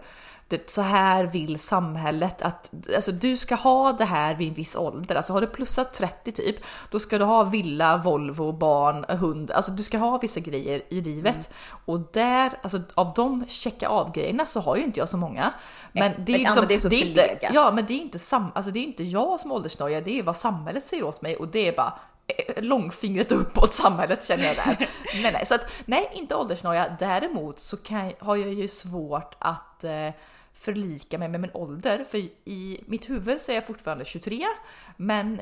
det, 0.48 0.70
så 0.70 0.82
här 0.82 1.24
vill 1.24 1.60
samhället 1.60 2.42
att 2.42 2.72
alltså, 2.96 3.12
du 3.12 3.38
ska 3.38 3.56
ha 3.56 3.92
det 3.92 4.06
här 4.06 4.36
vid 4.36 4.48
en 4.48 4.54
viss 4.54 4.76
ålder. 4.76 5.16
Alltså 5.16 5.34
har 5.34 5.42
du 5.42 5.48
plussat 5.48 5.94
30 5.94 6.32
typ, 6.32 6.56
då 6.90 7.00
ska 7.00 7.18
du 7.18 7.26
ha 7.26 7.44
villa, 7.44 7.98
Volvo, 7.98 8.52
barn, 8.52 9.06
hund. 9.18 9.52
Alltså 9.52 9.72
du 9.72 9.84
ska 9.84 9.98
ha 9.98 10.18
vissa 10.18 10.40
grejer 10.40 10.82
i 10.90 11.02
livet. 11.02 11.36
Mm. 11.36 11.80
Och 11.86 12.00
där, 12.14 12.60
alltså 12.64 12.82
av 12.94 13.14
de 13.16 13.46
checka 13.48 13.88
av 13.88 14.12
grejerna 14.12 14.46
så 14.46 14.60
har 14.60 14.76
ju 14.76 14.84
inte 14.84 15.00
jag 15.00 15.10
så 15.10 15.18
många. 15.18 15.54
Men 15.92 16.12
Nej, 16.12 16.24
det 16.26 16.32
är, 16.32 16.38
men 16.38 16.42
liksom, 16.42 16.66
det 16.68 16.74
är 16.74 16.80
så 16.80 16.90
inte, 16.90 17.22
förlegat. 17.22 17.52
ja 17.54 17.72
men 17.74 17.86
det 17.86 17.94
är 17.94 18.02
inte 18.02 18.20
sam, 18.20 18.52
alltså 18.56 18.72
det 18.72 18.80
är 18.80 18.84
inte 18.84 19.04
jag 19.04 19.40
som 19.40 19.52
åldersnoja, 19.52 20.02
det 20.02 20.20
är 20.20 20.24
vad 20.24 20.38
samhället 20.38 20.86
säger 20.86 21.04
åt 21.04 21.22
mig 21.22 21.36
och 21.36 21.48
det 21.48 21.68
är 21.68 21.76
bara 21.76 22.00
eh, 22.28 22.64
långfingret 22.64 23.32
uppåt 23.32 23.74
samhället 23.74 24.26
känner 24.28 24.46
jag 24.46 24.56
där. 24.56 24.78
nej, 25.22 25.32
nej, 25.34 25.46
så 25.46 25.56
att 25.56 25.66
nej, 25.86 26.12
inte 26.14 26.36
åldersnoja. 26.36 26.96
Däremot 27.00 27.60
så 27.60 27.78
kan, 27.78 28.12
har 28.20 28.36
jag 28.36 28.54
ju 28.54 28.68
svårt 28.68 29.36
att 29.40 29.84
eh, 29.84 30.10
förlika 30.64 31.18
mig 31.18 31.30
med 31.30 31.42
min 31.42 31.52
ålder, 31.54 32.04
för 32.04 32.18
i 32.46 32.84
mitt 32.86 33.10
huvud 33.10 33.42
så 33.42 33.52
är 33.52 33.56
jag 33.56 33.68
fortfarande 33.68 34.06
23, 34.06 34.46
men 34.98 35.42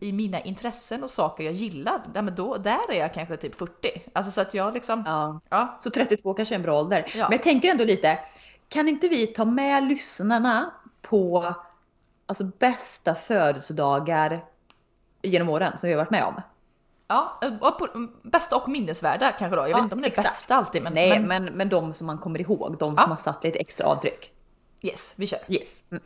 i 0.00 0.12
mina 0.12 0.40
intressen 0.40 1.02
och 1.02 1.10
saker 1.10 1.44
jag 1.44 1.54
gillar, 1.54 2.02
ja, 2.14 2.22
men 2.22 2.34
då, 2.34 2.56
där 2.56 2.90
är 2.92 2.98
jag 2.98 3.14
kanske 3.14 3.36
typ 3.36 3.54
40. 3.54 3.72
Alltså 4.12 4.32
så 4.32 4.40
att 4.40 4.54
jag 4.54 4.74
liksom, 4.74 5.02
ja. 5.06 5.40
Ja. 5.48 5.78
Så 5.80 5.90
32 5.90 6.34
kanske 6.34 6.54
är 6.54 6.56
en 6.56 6.62
bra 6.62 6.80
ålder. 6.80 7.12
Ja. 7.14 7.24
Men 7.28 7.32
jag 7.32 7.42
tänker 7.42 7.68
ändå 7.70 7.84
lite, 7.84 8.18
kan 8.68 8.88
inte 8.88 9.08
vi 9.08 9.26
ta 9.26 9.44
med 9.44 9.84
lyssnarna 9.88 10.70
på 11.02 11.54
alltså, 12.26 12.44
bästa 12.44 13.14
födelsedagar 13.14 14.44
genom 15.22 15.48
åren 15.48 15.78
som 15.78 15.88
vi 15.88 15.92
har 15.94 15.98
varit 15.98 16.10
med 16.10 16.24
om? 16.24 16.40
Ja, 17.08 17.38
och 17.60 17.78
på, 17.78 18.08
bästa 18.22 18.56
och 18.56 18.68
minnesvärda 18.68 19.32
kanske 19.32 19.56
då. 19.56 19.62
Jag 19.62 19.70
Ja, 19.70 19.76
vet 19.76 19.82
inte 19.82 19.94
om 19.94 20.00
det 20.00 20.06
är 20.06 20.10
exakt. 20.10 20.28
bästa 20.28 20.54
alltid, 20.54 20.82
men, 20.82 20.92
Nej, 20.94 21.20
men 21.20 21.44
men, 21.44 21.44
men 21.54 21.68
de 21.68 21.94
som 21.94 22.06
man 22.06 22.18
kommer 22.18 22.40
ihåg, 22.40 22.76
de 22.78 22.96
som 22.96 23.10
har 23.10 23.16
satt 23.16 23.44
lite 23.44 23.58
extra 23.58 23.86
avtryck. 23.86 24.32
Yes, 24.86 25.12
vi 25.16 25.26
kör. 25.26 25.38
Yes. 25.48 25.68
Mm. 25.90 26.02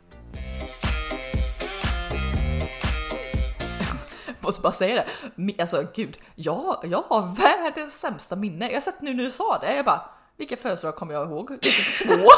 måste 4.39 4.61
bara 4.61 4.71
säga 4.71 5.05
det. 5.35 5.61
Alltså 5.61 5.87
gud, 5.95 6.17
jag, 6.35 6.77
jag 6.83 7.03
har 7.09 7.35
världens 7.35 7.99
sämsta 7.99 8.35
minne. 8.35 8.67
Jag 8.67 8.73
har 8.73 8.81
sett 8.81 9.01
nu 9.01 9.13
när 9.13 9.23
du 9.23 9.31
sa 9.31 9.57
det, 9.57 9.75
jag 9.75 9.85
bara 9.85 10.01
vilka 10.37 10.57
födelsedagar 10.57 10.97
kommer 10.97 11.13
jag 11.13 11.27
ihåg? 11.27 11.61
Typ 11.61 11.97
två. 12.07 12.13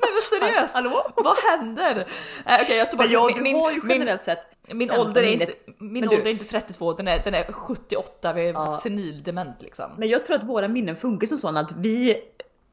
Nej 0.00 0.10
men 0.12 0.40
seriöst, 0.40 0.74
Hallå? 0.74 1.10
vad 1.16 1.36
händer? 1.36 2.08
Äh, 2.46 2.58
Okej 2.62 2.76
jag 2.76 2.90
tog 2.90 2.98
bara, 2.98 3.08
jag, 3.08 3.42
min, 3.42 3.56
har 3.56 3.72
ju 3.72 3.80
generellt 3.88 4.22
sett 4.22 4.38
min, 4.68 4.90
ålder 4.90 5.22
är 5.22 5.32
inte, 5.32 5.52
min 5.78 6.08
ålder 6.08 6.26
är 6.26 6.30
inte 6.30 6.44
32, 6.44 6.92
den 6.92 7.08
är, 7.08 7.22
den 7.24 7.34
är 7.34 7.52
78, 7.52 8.32
vi 8.32 8.48
är 8.48 8.52
Ja. 8.52 8.80
senildement 8.82 9.62
liksom. 9.62 9.90
Men 9.98 10.08
jag 10.08 10.24
tror 10.26 10.36
att 10.36 10.44
våra 10.44 10.68
minnen 10.68 10.96
funkar 10.96 11.26
som 11.26 11.38
så 11.38 11.48
att 11.48 11.72
vi, 11.76 12.22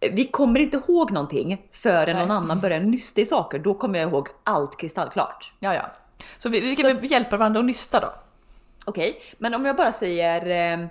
vi 0.10 0.26
kommer 0.26 0.60
inte 0.60 0.78
ihåg 0.78 1.12
någonting 1.12 1.68
förrän 1.72 2.16
Nej. 2.16 2.28
någon 2.28 2.38
annan 2.38 2.60
börjar 2.60 2.80
nysta 2.80 3.22
i 3.22 3.26
saker. 3.26 3.60
Då 3.60 3.74
kommer 3.74 4.00
jag 4.00 4.10
ihåg 4.10 4.28
allt 4.44 4.78
kristallklart. 4.78 5.54
Ja 5.60 5.74
ja. 5.74 5.92
Så 6.38 6.50
vi, 6.50 6.60
vi 6.60 6.76
kan 6.76 6.96
väl 6.96 7.12
hjälpa 7.12 7.38
varandra 7.38 7.60
att 7.60 7.66
nysta 7.66 8.00
då. 8.00 8.14
Okej, 8.86 9.22
men 9.38 9.54
om 9.54 9.66
jag 9.66 9.76
bara 9.76 9.92
säger 9.92 10.74
eh, 10.74 10.88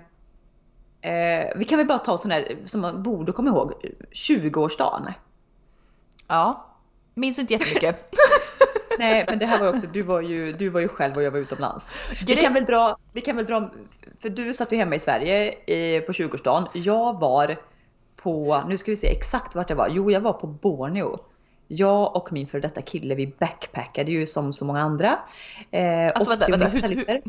Eh, 1.05 1.47
vi 1.55 1.65
kan 1.65 1.77
väl 1.77 1.87
bara 1.87 1.97
ta 1.97 2.17
sån 2.17 2.31
här 2.31 2.57
som 2.65 2.81
man 2.81 3.03
borde 3.03 3.31
komma 3.31 3.49
ihåg, 3.49 3.73
20-årsdagen. 4.11 5.13
Ja, 6.27 6.65
minns 7.13 7.39
inte 7.39 7.53
jättemycket. 7.53 8.09
Nej, 8.99 9.25
men 9.27 9.39
det 9.39 9.45
här 9.45 9.59
var 9.59 9.69
också, 9.69 9.87
du 9.87 10.01
var 10.01 10.21
ju, 10.21 10.53
du 10.53 10.69
var 10.69 10.81
ju 10.81 10.87
själv 10.87 11.17
och 11.17 11.23
jag 11.23 11.31
var 11.31 11.39
utomlands. 11.39 11.85
Vi 12.27 12.35
kan 12.35 12.53
väl 12.53 12.65
dra, 12.65 12.97
vi 13.13 13.21
kan 13.21 13.35
väl 13.35 13.45
dra, 13.45 13.71
för 14.19 14.29
du 14.29 14.53
satt 14.53 14.71
ju 14.71 14.77
hemma 14.77 14.95
i 14.95 14.99
Sverige 14.99 15.51
i, 15.51 16.01
på 16.01 16.11
20-årsdagen. 16.11 16.67
Jag 16.73 17.19
var 17.19 17.55
på, 18.25 18.63
nu 18.67 18.77
ska 18.77 18.91
vi 18.91 18.97
se 18.97 19.07
exakt 19.07 19.55
vart 19.55 19.69
jag 19.69 19.77
var. 19.77 19.89
Jo, 19.89 20.11
jag 20.11 20.21
var 20.21 20.33
på 20.33 20.47
Borneo. 20.47 21.19
Jag 21.67 22.15
och 22.15 22.33
min 22.33 22.47
för 22.47 22.59
detta 22.59 22.81
kille, 22.81 23.15
vi 23.15 23.27
backpackade 23.27 24.11
ju 24.11 24.27
som 24.27 24.53
så 24.53 24.65
många 24.65 24.81
andra. 24.81 25.19
Eh, 25.71 26.07
alltså 26.15 26.29
vänta, 26.29 26.47
vänta, 26.47 26.67
hur, 26.67 26.81
hur, 26.81 27.21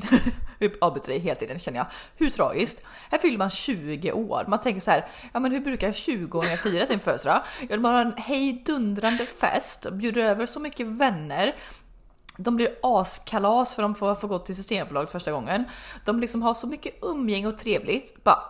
hur 0.58 0.76
avbryter 0.80 1.08
dig 1.08 1.18
hela 1.18 1.34
tiden 1.34 1.58
känner 1.58 1.78
jag. 1.78 1.86
Hur 2.16 2.30
tragiskt? 2.30 2.82
Här 3.10 3.18
fyller 3.18 3.38
man 3.38 3.50
20 3.50 4.12
år. 4.12 4.44
Man 4.48 4.60
tänker 4.60 4.80
så 4.80 4.90
här, 4.90 5.06
ja 5.32 5.40
men 5.40 5.52
hur 5.52 5.60
brukar 5.60 5.92
20-åringar 5.92 6.56
fira 6.56 6.86
sin 6.86 7.00
födelsedag? 7.00 7.42
Ja, 7.60 7.76
de 7.76 7.84
har 7.84 8.00
en 8.00 8.16
hejdundrande 8.16 9.26
fest, 9.26 9.90
bjuder 9.92 10.22
över 10.22 10.46
så 10.46 10.60
mycket 10.60 10.86
vänner. 10.86 11.54
De 12.36 12.56
blir 12.56 12.68
askalas 12.82 13.74
för 13.74 13.82
de 13.82 13.94
får, 13.94 14.14
får 14.14 14.28
gå 14.28 14.38
till 14.38 14.56
Systembolaget 14.56 15.10
första 15.10 15.32
gången. 15.32 15.64
De 16.04 16.20
liksom 16.20 16.42
har 16.42 16.54
så 16.54 16.66
mycket 16.66 16.94
umgänge 17.02 17.46
och 17.46 17.58
trevligt. 17.58 18.24
Bara 18.24 18.42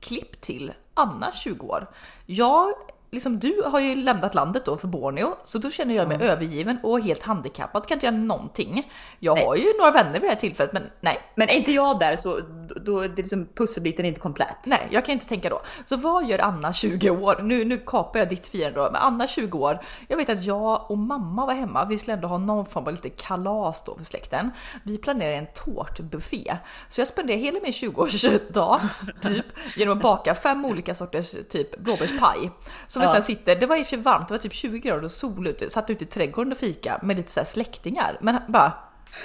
klipp 0.00 0.40
till 0.40 0.72
Anna 0.98 1.32
20 1.32 1.66
år. 1.66 1.86
Jag 2.26 2.74
liksom, 3.10 3.38
du 3.38 3.62
har 3.66 3.80
ju 3.80 3.94
lämnat 3.94 4.34
landet 4.34 4.64
då 4.64 4.76
för 4.76 4.88
Borneo, 4.88 5.36
så 5.44 5.58
då 5.58 5.70
känner 5.70 5.94
jag 5.94 6.08
mig 6.08 6.16
mm. 6.16 6.28
övergiven 6.28 6.78
och 6.82 7.00
helt 7.00 7.22
handikappad, 7.22 7.86
kan 7.86 7.96
inte 7.96 8.06
göra 8.06 8.16
någonting. 8.16 8.92
Jag 9.18 9.34
nej. 9.34 9.46
har 9.46 9.56
ju 9.56 9.66
några 9.78 9.90
vänner 9.90 10.12
vid 10.12 10.22
det 10.22 10.28
här 10.28 10.34
tillfället, 10.34 10.72
men 10.72 10.82
nej. 11.00 11.20
Men 11.34 11.48
är 11.48 11.52
inte 11.52 11.72
jag 11.72 11.98
där 11.98 12.16
så 12.16 12.40
då 12.84 13.00
är 13.00 13.08
det 13.08 13.16
liksom 13.16 13.48
pusselbiten 13.54 14.04
inte 14.04 14.20
komplett. 14.20 14.56
Nej, 14.64 14.88
jag 14.90 15.04
kan 15.04 15.12
inte 15.12 15.26
tänka 15.26 15.48
då. 15.48 15.62
Så 15.84 15.96
vad 15.96 16.28
gör 16.28 16.38
Anna 16.38 16.72
20 16.72 17.10
år? 17.10 17.40
Nu, 17.42 17.64
nu 17.64 17.78
kapar 17.78 18.18
jag 18.18 18.28
ditt 18.28 18.46
firande 18.46 18.80
då, 18.80 18.90
men 18.92 19.02
Anna 19.02 19.26
20 19.26 19.58
år. 19.58 19.80
Jag 20.08 20.16
vet 20.16 20.28
att 20.28 20.44
jag 20.44 20.90
och 20.90 20.98
mamma 20.98 21.46
var 21.46 21.54
hemma. 21.54 21.84
Vi 21.84 21.98
skulle 21.98 22.14
ändå 22.14 22.28
ha 22.28 22.38
någon 22.38 22.66
form 22.66 22.84
av 22.84 22.92
lite 22.92 23.10
kalas 23.10 23.84
då 23.84 23.96
för 23.96 24.04
släkten. 24.04 24.50
Vi 24.82 24.98
planerade 24.98 25.36
en 25.36 25.46
tårtbuffé, 25.54 26.56
så 26.88 27.00
jag 27.00 27.08
spenderade 27.08 27.42
hela 27.42 27.60
min 27.62 27.72
20-årsdag 27.72 28.80
typ 29.20 29.46
genom 29.76 29.96
att 29.96 30.02
baka 30.02 30.34
fem 30.34 30.64
olika 30.64 30.94
sorters 30.94 31.36
typ 31.48 31.78
blåbärspaj. 31.78 32.50
Som 32.98 33.06
vi 33.06 33.08
sen 33.08 33.22
sitter, 33.22 33.56
det 33.56 33.66
var 33.66 33.76
i 33.76 33.82
och 33.82 33.86
för 33.86 33.90
sig 33.90 33.98
varmt, 33.98 34.28
det 34.28 34.34
var 34.34 34.38
typ 34.38 34.52
20 34.52 34.78
grader 34.78 35.04
och 35.04 35.12
sol 35.12 35.46
ute, 35.46 35.70
satt 35.70 35.90
ute 35.90 36.04
i 36.04 36.06
trädgården 36.06 36.52
och 36.52 36.58
fika 36.58 36.98
med 37.02 37.16
lite 37.16 37.32
så 37.32 37.44
släktingar. 37.44 38.18
Men 38.20 38.38
bara 38.48 38.72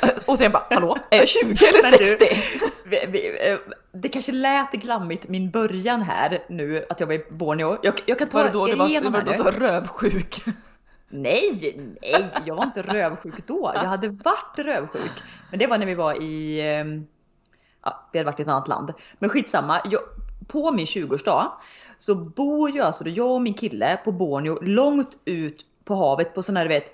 och 0.26 0.38
sen 0.38 0.52
bara, 0.52 0.64
hallå, 0.70 0.98
är 1.10 1.18
jag 1.18 1.28
20 1.28 1.66
eller 1.66 1.98
60? 1.98 2.26
Vi, 2.86 3.06
vi, 3.08 3.50
eh, 3.52 3.58
det 3.94 4.10
kanske 4.10 4.32
lät 4.32 4.72
glammigt 4.72 5.28
min 5.30 5.52
början 5.52 6.02
här 6.02 6.44
nu, 6.50 6.86
att 6.90 7.00
jag 7.00 7.08
var 7.08 7.14
i 7.14 7.26
Borneo. 7.30 7.78
Jag, 7.84 7.94
jag 8.06 8.20
kan 8.20 8.30
ta 8.30 8.38
var 8.38 8.46
det 8.46 8.52
då 8.52 8.68
du 8.68 8.76
var, 8.76 9.10
var 9.10 9.22
du 9.22 9.34
så 9.34 9.44
rövsjuk? 9.44 10.44
Nej, 11.10 11.96
nej, 12.02 12.30
jag 12.46 12.56
var 12.56 12.64
inte 12.64 12.82
rövsjuk 12.82 13.48
då. 13.48 13.72
Jag 13.76 13.82
hade 13.82 14.10
varit 14.10 14.58
rövsjuk. 14.58 15.24
Men 15.50 15.60
det 15.60 15.68
var 15.68 15.78
när 15.78 15.86
vi 15.86 15.96
var 15.96 16.22
i, 16.22 16.62
ehm, 16.62 17.08
ja, 17.84 18.10
vi 18.12 18.20
hade 18.20 18.32
varit 18.32 18.40
i 18.40 18.44
ett 18.44 18.50
annat 18.50 18.68
land. 18.68 18.94
Men 19.20 19.30
skitsamma, 19.30 19.82
jag, 19.86 20.02
på 20.48 20.72
min 20.72 20.86
20-årsdag 20.86 21.52
så 22.04 22.16
bor 22.16 22.70
ju 22.70 22.82
alltså 22.82 23.10
jag 23.10 23.32
och 23.32 23.42
min 23.42 23.54
kille 23.54 23.98
på 24.04 24.12
Borneo 24.12 24.60
långt 24.62 25.18
ut 25.26 25.66
på 25.84 25.96
havet 25.96 26.36
på 26.36 26.44
sån 26.44 26.58
här 26.58 26.64
du 26.64 26.70
vet 26.70 26.86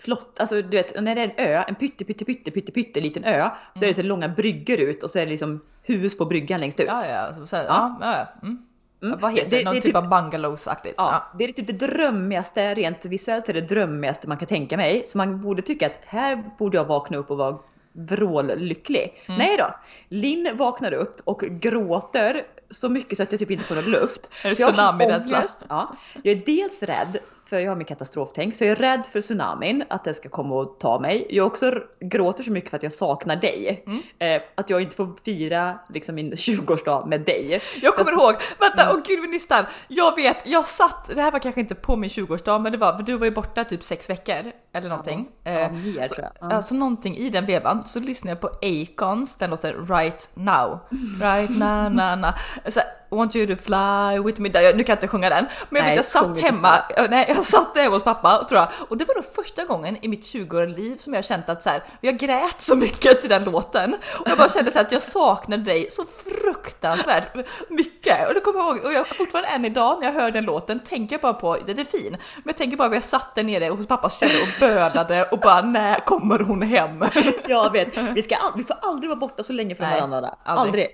flott, 0.00 0.36
alltså 0.40 0.62
du 0.62 0.76
vet 0.76 1.02
när 1.02 1.14
det 1.14 1.20
är 1.20 1.24
en 1.24 1.48
ö, 1.48 1.64
en 1.68 1.74
pytte 1.74 2.04
pytte 2.04 2.24
pytte 2.24 2.50
pytte 2.50 2.72
pytte 2.72 3.00
liten 3.00 3.24
ö 3.24 3.34
mm. 3.34 3.50
så 3.74 3.84
är 3.84 3.88
det 3.88 3.94
så 3.94 4.02
långa 4.02 4.28
bryggor 4.28 4.80
ut 4.80 5.02
och 5.02 5.10
så 5.10 5.18
är 5.18 5.24
det 5.24 5.30
liksom 5.30 5.60
hus 5.82 6.18
på 6.18 6.24
bryggan 6.24 6.60
längst 6.60 6.80
ut. 6.80 6.86
Ja 6.86 7.06
ja, 7.06 7.34
så, 7.34 7.46
så, 7.46 7.56
ja. 7.56 7.98
ja, 8.00 8.16
ja. 8.18 8.26
Mm. 8.42 8.62
Mm. 9.02 9.18
Vad 9.20 9.32
heter 9.32 9.50
det? 9.50 9.64
Någon 9.64 9.74
det, 9.74 9.80
typ, 9.80 9.94
typ 9.94 9.96
av 9.96 10.08
bungalows-aktigt? 10.08 10.94
Ja, 10.96 11.08
ja, 11.12 11.38
det 11.38 11.44
är 11.44 11.52
typ 11.52 11.66
det 11.66 11.86
drömmigaste, 11.86 12.74
rent 12.74 13.04
visuellt 13.04 13.48
är 13.48 13.54
det 13.54 13.60
drömmigaste 13.60 14.28
man 14.28 14.38
kan 14.38 14.48
tänka 14.48 14.76
mig. 14.76 15.02
Så 15.06 15.18
man 15.18 15.40
borde 15.40 15.62
tycka 15.62 15.86
att 15.86 15.98
här 16.06 16.50
borde 16.58 16.76
jag 16.76 16.84
vakna 16.84 17.16
upp 17.16 17.30
och 17.30 17.36
vara 17.36 17.58
vrållycklig. 17.92 19.24
Mm. 19.26 19.38
Nej 19.38 19.56
då! 19.58 19.64
Linn 20.08 20.56
vaknar 20.56 20.92
upp 20.92 21.20
och 21.24 21.40
gråter 21.40 22.46
så 22.70 22.88
mycket 22.88 23.16
så 23.16 23.22
att 23.22 23.32
jag 23.32 23.38
typ 23.38 23.50
inte 23.50 23.64
får 23.64 23.74
någon 23.74 23.84
luft. 23.84 24.30
Är 24.42 24.48
det 24.48 24.54
tsunami-rädsla? 24.54 25.44
Ja. 25.68 25.96
Jag 26.22 26.32
är 26.38 26.42
dels 26.46 26.82
rädd 26.82 27.18
för 27.48 27.58
jag 27.58 27.70
har 27.70 27.76
min 27.76 27.86
katastroftänk, 27.86 28.54
så 28.54 28.64
jag 28.64 28.70
är 28.70 28.76
rädd 28.76 29.06
för 29.12 29.20
tsunamin, 29.20 29.84
att 29.88 30.04
den 30.04 30.14
ska 30.14 30.28
komma 30.28 30.54
och 30.54 30.80
ta 30.80 31.00
mig. 31.00 31.26
Jag 31.30 31.46
också 31.46 31.72
gråter 32.00 32.44
så 32.44 32.52
mycket 32.52 32.70
för 32.70 32.76
att 32.76 32.82
jag 32.82 32.92
saknar 32.92 33.36
dig. 33.36 33.84
Mm. 33.86 34.02
Eh, 34.18 34.42
att 34.54 34.70
jag 34.70 34.82
inte 34.82 34.96
får 34.96 35.16
fira 35.24 35.78
liksom, 35.88 36.14
min 36.14 36.32
20-årsdag 36.34 37.06
med 37.08 37.20
dig. 37.20 37.60
Jag 37.82 37.94
kommer 37.94 38.12
så... 38.12 38.20
ihåg, 38.20 38.34
vänta, 38.60 38.82
mm. 38.82 38.96
åh 38.96 39.02
gud 39.06 39.20
vi 39.20 39.28
nystar. 39.28 39.68
Jag 39.88 40.16
vet, 40.16 40.36
jag 40.44 40.66
satt, 40.66 41.10
det 41.14 41.22
här 41.22 41.32
var 41.32 41.38
kanske 41.38 41.60
inte 41.60 41.74
på 41.74 41.96
min 41.96 42.10
20-årsdag, 42.10 42.58
men 42.58 42.72
det 42.72 42.78
var, 42.78 42.96
för 42.96 43.02
du 43.02 43.16
var 43.16 43.26
ju 43.26 43.32
borta 43.32 43.64
typ 43.64 43.82
sex 43.82 44.10
veckor 44.10 44.52
eller 44.72 44.88
någonting. 44.88 45.28
Ja, 45.44 45.50
ja, 45.50 45.68
mer, 45.70 45.98
eh, 45.98 46.06
så, 46.06 46.14
tror 46.14 46.28
jag. 46.40 46.52
Ja. 46.52 46.62
så 46.62 46.74
någonting 46.74 47.16
i 47.16 47.30
den 47.30 47.46
vevan 47.46 47.82
så 47.82 48.00
lyssnade 48.00 48.30
jag 48.30 48.40
på 48.40 48.50
Acons, 48.66 49.36
den 49.36 49.50
låter 49.50 49.74
Right 49.96 50.30
Now. 50.34 50.78
Right 51.20 51.50
now, 51.50 51.92
na, 51.92 52.16
na. 52.16 52.34
Så, 52.68 52.80
Want 53.16 53.36
you 53.36 53.46
to 53.46 53.62
fly 53.62 54.18
with 54.24 54.40
me. 54.40 54.48
Nu 54.48 54.60
kan 54.60 54.72
jag 54.74 54.96
inte 54.96 55.08
sjunga 55.08 55.30
den, 55.30 55.46
men 55.68 55.82
jag, 55.82 55.88
vet, 55.88 55.96
jag 55.96 56.04
satt 56.04 56.38
hemma. 56.38 56.70
Nej, 57.10 57.24
jag 57.28 57.46
satt 57.46 57.76
hemma 57.76 57.94
hos 57.94 58.04
pappa 58.04 58.44
tror 58.48 58.60
jag 58.60 58.68
och 58.88 58.96
det 58.96 59.04
var 59.04 59.14
nog 59.14 59.24
första 59.24 59.64
gången 59.64 59.98
i 60.02 60.08
mitt 60.08 60.22
20-åriga 60.22 60.76
liv 60.76 60.96
som 60.96 61.14
jag 61.14 61.24
känt 61.24 61.48
att 61.48 61.62
så 61.62 61.70
här, 61.70 61.82
jag 62.00 62.18
grät 62.18 62.60
så 62.60 62.76
mycket 62.76 63.20
till 63.20 63.30
den 63.30 63.44
låten 63.44 63.94
och 64.20 64.28
jag 64.28 64.38
bara 64.38 64.48
kände 64.48 64.70
så 64.70 64.78
att 64.78 64.92
jag 64.92 65.02
saknade 65.02 65.62
dig 65.62 65.86
så 65.90 66.04
fruktansvärt 66.04 67.34
mycket 67.68 68.28
och 68.28 68.34
det 68.34 68.40
kommer 68.40 68.60
jag 68.60 68.76
ihåg 68.76 68.84
och 68.84 68.92
jag 68.92 69.16
fortfarande 69.16 69.48
än 69.48 69.64
idag 69.64 69.98
när 70.00 70.06
jag 70.06 70.20
hör 70.20 70.30
den 70.30 70.44
låten 70.44 70.80
tänker 70.80 71.14
jag 71.14 71.20
bara 71.20 71.34
på 71.34 71.56
den 71.66 71.78
är 71.78 71.84
fin, 71.84 72.10
men 72.10 72.42
jag 72.44 72.56
tänker 72.56 72.76
bara 72.76 72.88
på 72.88 72.92
att 72.92 72.96
jag 72.96 73.04
satt 73.04 73.34
där 73.34 73.42
nere 73.42 73.68
hos 73.68 73.86
pappas 73.86 74.20
källare 74.20 74.38
och 74.42 74.60
bölade 74.60 75.24
och 75.24 75.38
bara 75.38 75.62
när 75.62 75.98
kommer 75.98 76.38
hon 76.38 76.62
hem? 76.62 77.04
Jag 77.48 77.72
vet, 77.72 77.96
vi, 77.98 78.22
ska, 78.22 78.36
vi 78.56 78.64
får 78.64 78.76
aldrig 78.82 79.08
vara 79.08 79.18
borta 79.18 79.42
så 79.42 79.52
länge 79.52 79.74
från 79.74 79.88
Nej, 79.88 80.00
varandra. 80.00 80.34
Aldrig. 80.44 80.66
aldrig. 80.66 80.86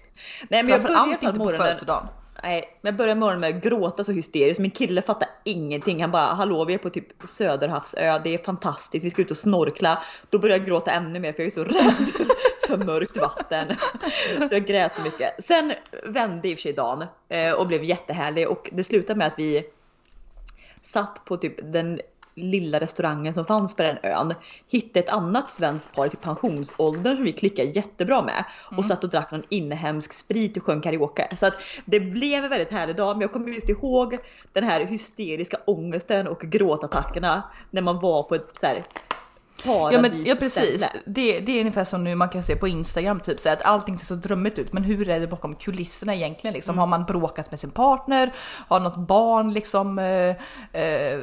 Nej, 0.49 0.63
men 0.63 0.73
jag 0.73 0.83
började 0.83 1.11
inte 1.11 1.33
på 1.39 1.51
födelsedagen. 1.51 2.07
Nej, 2.43 2.79
men 2.81 2.91
jag 2.91 2.97
började 2.97 3.21
morgonen 3.21 3.41
med 3.41 3.57
att 3.57 3.63
gråta 3.63 4.05
så 4.05 4.13
hysteriskt. 4.13 4.61
Min 4.61 4.71
kille 4.71 5.03
fattar 5.03 5.29
ingenting. 5.45 6.01
Han 6.01 6.11
bara 6.11 6.23
hallå 6.23 6.65
vi 6.65 6.75
är 6.75 6.79
på 6.79 6.91
typ 6.91 7.07
Söderhavsö, 7.25 8.19
det 8.25 8.35
är 8.35 8.39
fantastiskt, 8.39 9.05
vi 9.05 9.11
ska 9.11 9.23
ut 9.23 9.31
och 9.31 9.37
snorkla. 9.37 10.03
Då 10.31 10.39
började 10.39 10.59
jag 10.59 10.67
gråta 10.67 10.91
ännu 10.91 11.21
mer 11.21 11.33
för 11.33 11.43
jag 11.43 11.47
är 11.47 11.51
så 11.51 11.65
rädd 11.65 12.29
för 12.67 12.77
mörkt 12.77 13.17
vatten. 13.17 13.77
Så 14.49 14.55
jag 14.55 14.67
grät 14.67 14.97
så 14.97 15.03
mycket. 15.03 15.45
Sen 15.45 15.73
vände 16.05 16.49
i 16.49 16.55
och 16.55 16.59
för 16.59 16.63
sig 16.63 16.73
dagen 16.73 17.05
eh, 17.29 17.53
och 17.53 17.67
blev 17.67 17.85
jättehärlig 17.85 18.49
och 18.49 18.71
det 18.73 18.85
slutade 18.85 19.19
med 19.19 19.27
att 19.27 19.39
vi 19.39 19.65
satt 20.83 21.25
på 21.25 21.37
typ 21.37 21.73
den 21.73 22.01
lilla 22.35 22.81
restaurangen 22.81 23.35
som 23.35 23.45
fanns 23.45 23.75
på 23.75 23.83
den 23.83 23.99
ön 24.03 24.35
hittade 24.69 25.01
ett 25.01 25.13
annat 25.13 25.51
svenskt 25.51 25.95
par 25.95 26.09
till 26.09 26.19
pensionsåldern 26.19 27.17
som 27.17 27.25
vi 27.25 27.33
klickade 27.33 27.69
jättebra 27.69 28.23
med 28.23 28.45
och 28.67 28.73
mm. 28.73 28.85
satt 28.85 29.05
och 29.05 29.11
drack 29.11 29.31
någon 29.31 29.43
inhemsk 29.49 30.13
sprit 30.13 30.57
och 30.57 30.63
sjöng 30.63 30.81
karaoke. 30.81 31.37
Så 31.37 31.47
att 31.47 31.55
det 31.85 32.01
blev 32.01 32.45
en 32.45 32.51
väldigt 32.51 32.73
härlig 32.73 32.97
dag 32.97 33.17
men 33.17 33.21
jag 33.21 33.33
kommer 33.33 33.49
just 33.49 33.69
ihåg 33.69 34.19
den 34.53 34.65
här 34.65 34.85
hysteriska 34.85 35.57
ångesten 35.67 36.29
och 36.29 36.41
gråtattackerna 36.41 37.43
när 37.71 37.83
man 37.83 38.01
var 38.01 38.23
på 38.23 38.35
ett 38.35 38.51
så 38.53 38.67
här 38.67 38.83
ja, 39.65 40.01
men, 40.01 40.25
ja 40.25 40.35
precis, 40.35 40.91
det, 41.05 41.41
det 41.41 41.53
är 41.53 41.61
ungefär 41.61 41.85
som 41.85 42.05
nu 42.05 42.15
man 42.15 42.29
kan 42.29 42.43
se 42.43 42.57
på 42.57 42.69
Instagram 42.69 43.21
typ 43.21 43.41
så 43.41 43.49
att 43.49 43.63
allting 43.63 43.99
ser 43.99 44.07
så 44.07 44.15
drömmigt 44.15 44.59
ut 44.59 44.73
men 44.73 44.85
hur 44.85 45.09
är 45.09 45.21
det 45.21 45.27
bakom 45.27 45.55
kulisserna 45.55 46.15
egentligen 46.15 46.55
liksom? 46.55 46.73
Mm. 46.73 46.81
Har 46.81 46.87
man 46.87 47.05
bråkat 47.05 47.51
med 47.51 47.61
sin 47.61 47.71
partner? 47.71 48.33
Har 48.69 48.81
något 48.81 48.97
barn 48.97 49.53
liksom 49.53 49.99
äh, 49.99 50.83
äh, 50.83 51.21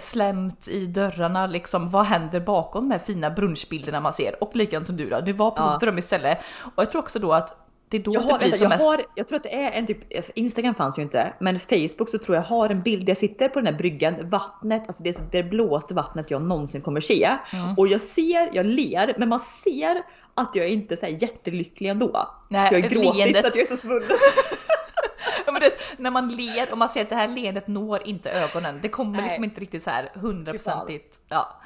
slämt 0.00 0.68
i 0.68 0.86
dörrarna 0.86 1.46
liksom? 1.46 1.90
Vad 1.90 2.06
händer 2.06 2.40
bakom 2.40 2.88
de 2.88 2.94
här 2.94 2.98
fina 2.98 3.30
brunchbilderna 3.30 4.00
man 4.00 4.12
ser? 4.12 4.44
Och 4.44 4.56
likadant 4.56 4.86
som 4.86 4.96
du 4.96 5.10
då, 5.10 5.20
du 5.20 5.32
var 5.32 5.50
på 5.50 5.62
ja. 5.62 5.74
ett 5.74 5.80
drömmigt 5.80 6.06
ställe 6.06 6.38
och 6.74 6.82
jag 6.82 6.90
tror 6.90 7.02
också 7.02 7.18
då 7.18 7.32
att 7.32 7.61
det 7.92 7.98
är 7.98 8.02
då 8.02 8.14
jag 8.14 8.20
har, 8.20 8.32
det 8.32 8.38
blir 8.38 8.48
vänta, 8.48 8.58
som 8.58 8.64
jag 8.64 8.70
mest... 8.70 8.86
Har, 8.86 9.04
jag 9.14 9.28
tror 9.28 9.36
att 9.36 9.42
det 9.42 9.54
är 9.54 9.72
en 9.72 9.86
typ, 9.86 9.98
Instagram 10.34 10.74
fanns 10.74 10.98
ju 10.98 11.02
inte, 11.02 11.32
men 11.38 11.60
Facebook 11.60 12.08
så 12.08 12.18
tror 12.18 12.36
jag 12.36 12.42
har 12.42 12.68
en 12.70 12.82
bild 12.82 13.08
jag 13.08 13.16
sitter 13.16 13.48
på 13.48 13.60
den 13.60 13.66
här 13.66 13.78
bryggan, 13.78 14.30
vattnet, 14.30 14.82
alltså 14.86 15.02
det 15.02 15.10
är 15.10 15.42
det 15.42 15.42
blåaste 15.42 15.94
vattnet 15.94 16.30
jag 16.30 16.42
någonsin 16.42 16.82
kommer 16.82 17.00
se. 17.00 17.30
Mm. 17.52 17.74
Och 17.78 17.88
jag 17.88 18.00
ser, 18.02 18.50
jag 18.52 18.66
ler, 18.66 19.14
men 19.18 19.28
man 19.28 19.40
ser 19.40 20.02
att 20.34 20.50
jag 20.54 20.66
är 20.66 20.70
inte 20.70 20.96
så 20.96 21.06
här 21.06 21.22
jättelycklig 21.22 21.88
ändå. 21.88 22.28
Nej, 22.48 22.68
jag 22.72 22.84
är 22.84 22.88
gråtit 22.88 23.16
leendet... 23.16 23.42
så 23.42 23.48
att 23.48 23.54
jag 23.54 23.62
är 23.62 23.66
så 23.66 23.76
svullen. 23.76 24.08
ja, 25.46 25.58
det, 25.60 25.72
när 25.96 26.10
man 26.10 26.28
ler 26.28 26.72
och 26.72 26.78
man 26.78 26.88
ser 26.88 27.02
att 27.02 27.08
det 27.08 27.16
här 27.16 27.28
leendet 27.28 27.68
når 27.68 28.06
inte 28.06 28.30
ögonen. 28.30 28.78
Det 28.82 28.88
kommer 28.88 29.16
Nej. 29.16 29.24
liksom 29.24 29.44
inte 29.44 29.60
riktigt 29.60 29.82
så 29.82 29.90
här 29.90 30.10
hundraprocentigt. 30.14 31.20
Ja. 31.28 31.60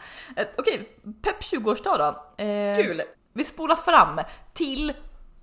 Okej, 0.58 0.88
pepp 1.22 1.40
20-årsdag 1.40 1.98
då. 1.98 2.44
Eh, 2.44 2.76
Kul! 2.76 3.02
Vi 3.32 3.44
spolar 3.44 3.76
fram 3.76 4.20
till 4.54 4.92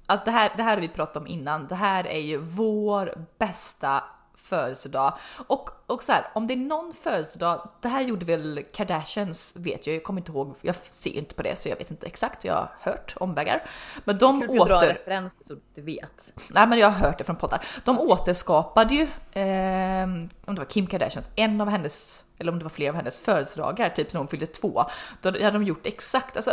Alltså 0.06 0.26
det 0.26 0.32
här, 0.32 0.52
det 0.58 0.64
här 0.64 0.74
har 0.74 0.82
vi 0.82 0.88
pratat 0.88 1.18
om 1.18 1.28
innan. 1.28 1.68
Det 1.68 1.76
här 1.76 2.08
är 2.08 2.20
ju 2.20 2.38
vår 2.38 3.26
bästa 3.38 4.04
födelsedag. 4.36 5.14
Och, 5.48 5.70
och 5.88 6.04
så 6.04 6.12
här, 6.12 6.26
om 6.34 6.48
det 6.48 6.54
är 6.54 6.58
någon 6.58 6.94
födelsedag, 6.94 7.70
det 7.82 7.88
här 7.88 8.02
gjorde 8.02 8.26
väl 8.26 8.64
Kardashians 8.74 9.56
vet 9.56 9.88
jag, 9.88 9.96
jag 9.96 10.04
kommer 10.04 10.22
inte 10.22 10.32
ihåg, 10.32 10.56
jag 10.62 10.76
ser 10.76 11.18
inte 11.18 11.36
på 11.36 11.44
det 11.44 11.60
så 11.60 11.70
jag 11.70 11.78
vet 11.78 11.92
inte 11.92 12.08
exakt, 12.08 12.46
jag 12.46 12.54
har 12.54 12.72
hört 12.80 13.16
omvägar. 13.18 13.64
Men 14.06 14.18
de 14.18 14.42
att 14.42 14.50
du 14.50 14.60
åter... 14.60 14.88
referens 14.88 15.38
så 15.48 15.56
du 15.76 15.82
vet. 15.82 16.34
Nej 16.50 16.68
men 16.68 16.80
jag 16.80 16.88
har 16.88 17.08
hört 17.08 17.18
det 17.18 17.24
från 17.24 17.36
poddar. 17.36 17.66
De 17.84 18.00
återskapade 18.00 18.96
ju, 18.96 19.02
eh, 19.42 20.04
om 20.46 20.56
det 20.56 20.62
var 20.62 20.66
Kim 20.66 20.88
Kardashians, 20.88 21.30
en 21.36 21.62
av 21.62 21.70
hennes, 21.70 22.26
eller 22.38 22.52
om 22.52 22.60
det 22.60 22.66
var 22.66 22.70
flera 22.70 22.90
av 22.90 22.96
hennes 22.96 23.22
födelsedagar, 23.22 23.90
typ 23.90 24.14
när 24.14 24.18
hon 24.18 24.28
fyllde 24.28 24.46
två. 24.46 24.86
Då 25.22 25.30
hade 25.30 25.52
de 25.52 25.64
gjort 25.64 25.86
exakt, 25.86 26.36
alltså 26.36 26.52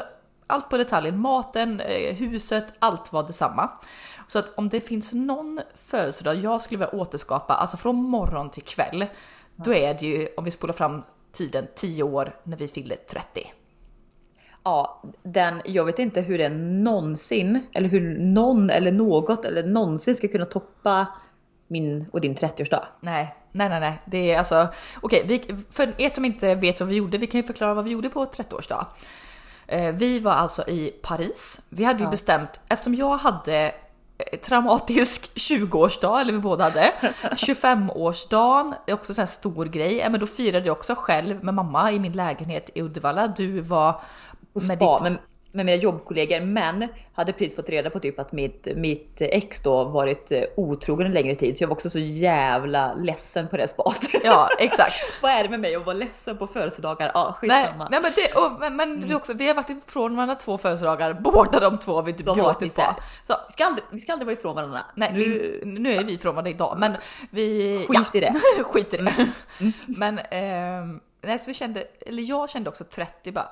allt 0.51 0.69
på 0.69 0.77
detaljen, 0.77 1.21
maten, 1.21 1.81
eh, 1.81 2.15
huset, 2.15 2.75
allt 2.79 3.13
var 3.13 3.23
detsamma. 3.23 3.71
Så 4.27 4.39
att 4.39 4.59
om 4.59 4.69
det 4.69 4.81
finns 4.81 5.13
någon 5.15 5.61
födelsedag 5.75 6.37
jag 6.37 6.63
skulle 6.63 6.79
vilja 6.79 7.01
återskapa, 7.01 7.55
alltså 7.55 7.77
från 7.77 7.97
morgon 7.97 8.51
till 8.51 8.63
kväll, 8.63 9.07
då 9.57 9.75
är 9.75 9.95
det 9.95 10.07
ju, 10.07 10.29
om 10.37 10.45
vi 10.45 10.51
spolar 10.51 10.75
fram 10.75 11.03
tiden, 11.33 11.67
10 11.77 12.03
år 12.03 12.37
när 12.45 12.57
vi 12.57 12.69
fyllde 12.69 12.97
30. 12.97 13.53
Ja, 14.65 15.03
den, 15.23 15.63
jag 15.65 15.85
vet 15.85 15.99
inte 15.99 16.21
hur 16.21 16.39
den 16.39 16.85
någonsin, 16.85 17.67
eller 17.73 17.89
hur 17.89 18.19
någon 18.19 18.71
eller 18.71 18.93
något 18.93 19.45
eller 19.45 19.63
någonsin 19.63 20.15
ska 20.15 20.29
kunna 20.29 20.45
toppa 20.45 21.07
min 21.69 22.07
och 22.13 22.21
din 22.21 22.35
30-årsdag. 22.35 22.85
Nej, 23.01 23.35
nej, 23.53 23.69
nej, 23.69 23.81
nej. 23.81 24.03
Det 24.07 24.33
är 24.33 24.39
alltså 24.39 24.69
okej. 25.01 25.25
Okay, 25.25 25.57
för 25.71 26.01
er 26.01 26.09
som 26.09 26.25
inte 26.25 26.55
vet 26.55 26.81
vad 26.81 26.89
vi 26.89 26.97
gjorde, 26.97 27.19
vi 27.19 27.27
kan 27.27 27.41
ju 27.41 27.47
förklara 27.47 27.75
vad 27.75 27.85
vi 27.85 27.91
gjorde 27.91 28.09
på 28.09 28.25
30-årsdag. 28.25 28.87
Eh, 29.71 29.93
vi 29.93 30.19
var 30.19 30.33
alltså 30.33 30.69
i 30.69 30.93
Paris. 31.03 31.61
Vi 31.69 31.85
hade 31.85 31.99
ju 31.99 32.05
ja. 32.05 32.11
bestämt 32.11 32.61
eftersom 32.69 32.95
jag 32.95 33.17
hade 33.17 33.73
eh, 34.19 34.39
traumatisk 34.39 35.31
20-årsdag, 35.35 36.21
eller 36.21 36.33
vi 36.33 36.39
båda 36.39 36.65
hade. 36.65 36.93
25-årsdagen, 37.23 38.75
det 38.87 38.93
är 38.93 38.95
också 38.95 39.11
en 39.11 39.15
sån 39.15 39.23
här 39.23 39.27
stor 39.27 39.65
grej. 39.65 40.11
Men 40.11 40.21
då 40.21 40.27
firade 40.27 40.67
jag 40.67 40.77
också 40.77 40.95
själv 40.97 41.45
med 41.45 41.55
mamma 41.55 41.93
i 41.93 41.99
min 41.99 42.13
lägenhet 42.13 42.71
i 42.75 42.83
Uddevalla. 42.83 43.27
Du 43.27 43.61
var 43.61 44.01
med 44.53 44.63
spa, 44.63 45.09
ditt... 45.09 45.19
med 45.53 45.67
mina 45.67 45.77
jobbkollegor 45.77 46.41
men 46.41 46.89
hade 47.15 47.33
precis 47.33 47.57
fått 47.57 47.69
reda 47.69 47.91
på 47.91 48.01
typ 48.01 48.19
att 48.19 48.33
mitt, 48.33 48.69
mitt 48.77 49.21
ex 49.21 49.61
då 49.61 49.85
varit 49.85 50.33
eh, 50.33 50.43
otrogen 50.57 51.07
en 51.07 51.13
längre 51.13 51.35
tid 51.35 51.59
så 51.59 51.65
jag 51.65 51.69
var 51.69 51.75
också 51.75 51.91
så 51.91 51.99
jävla 51.99 52.95
ledsen 52.95 53.49
på 53.49 53.57
det 53.57 53.69
spat. 53.69 54.09
Ja 54.25 54.49
exakt. 54.59 54.95
Vad 55.23 55.33
är 55.33 55.43
det 55.43 55.49
med 55.49 55.61
mig 55.61 55.75
att 55.75 55.87
vara 55.87 55.97
ledsen 55.97 56.39
på 56.39 56.47
födelsedagar? 56.47 57.11
Ja 57.15 57.37
skitsamma. 57.41 57.89
Nej, 57.89 57.89
nej 57.91 58.01
men, 58.03 58.13
det, 58.17 58.41
och, 58.41 58.61
men, 58.61 58.77
men 58.77 59.03
mm. 59.03 59.17
också, 59.17 59.35
vi 59.35 59.49
har 59.49 59.55
varit 59.55 59.71
ifrån 59.71 60.17
varandra 60.17 60.35
två 60.35 60.59
födelsedagar, 60.59 61.15
båda 61.21 61.61
de 61.61 61.79
två 61.79 61.95
har 61.95 62.03
vi 62.03 62.13
typ 62.13 62.27
gråtit 62.27 62.75
på. 62.75 62.83
Så, 63.27 63.35
vi, 63.49 63.53
ska 63.53 63.65
aldrig, 63.65 63.85
vi 63.91 64.01
ska 64.01 64.13
aldrig 64.13 64.27
vara 64.27 64.37
ifrån 64.39 64.55
varandra. 64.55 64.81
Nej 64.95 65.13
nu, 65.13 65.61
nu 65.65 65.93
är 65.93 66.05
vi 66.05 66.13
ifrån 66.13 66.35
varandra 66.35 66.51
idag 66.51 66.77
men 66.79 66.97
vi... 67.31 67.79
Skit 67.89 68.01
ja, 68.13 68.19
i 68.19 68.21
det. 68.21 68.35
skit 68.65 68.95
i 68.95 68.97
det. 68.97 69.27
Mm. 69.61 69.73
Men 69.87 70.19
eh, 70.19 71.01
nej, 71.23 71.39
så 71.39 71.51
vi 71.51 71.55
kände, 71.55 71.85
eller 72.07 72.23
jag 72.23 72.51
kände 72.51 72.71
också 72.71 72.85
30 72.85 73.33
bara 73.33 73.49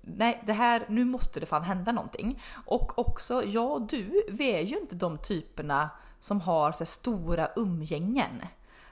nej 0.00 0.42
det 0.46 0.52
här, 0.52 0.84
nu 0.88 1.04
måste 1.04 1.40
det 1.40 1.46
fan 1.46 1.62
hända 1.62 1.92
någonting. 1.92 2.42
Och 2.66 2.98
också, 2.98 3.44
jag 3.44 3.72
och 3.72 3.82
du, 3.82 4.22
vi 4.28 4.52
är 4.52 4.60
ju 4.60 4.78
inte 4.78 4.94
de 4.94 5.18
typerna 5.18 5.90
som 6.20 6.40
har 6.40 6.72
så 6.72 6.86
stora 6.86 7.48
umgängen. 7.56 8.42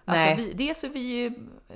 Alltså 0.05 0.35
vi, 0.35 0.53
dels 0.53 0.85
är 0.85 0.89
vi 0.89 1.33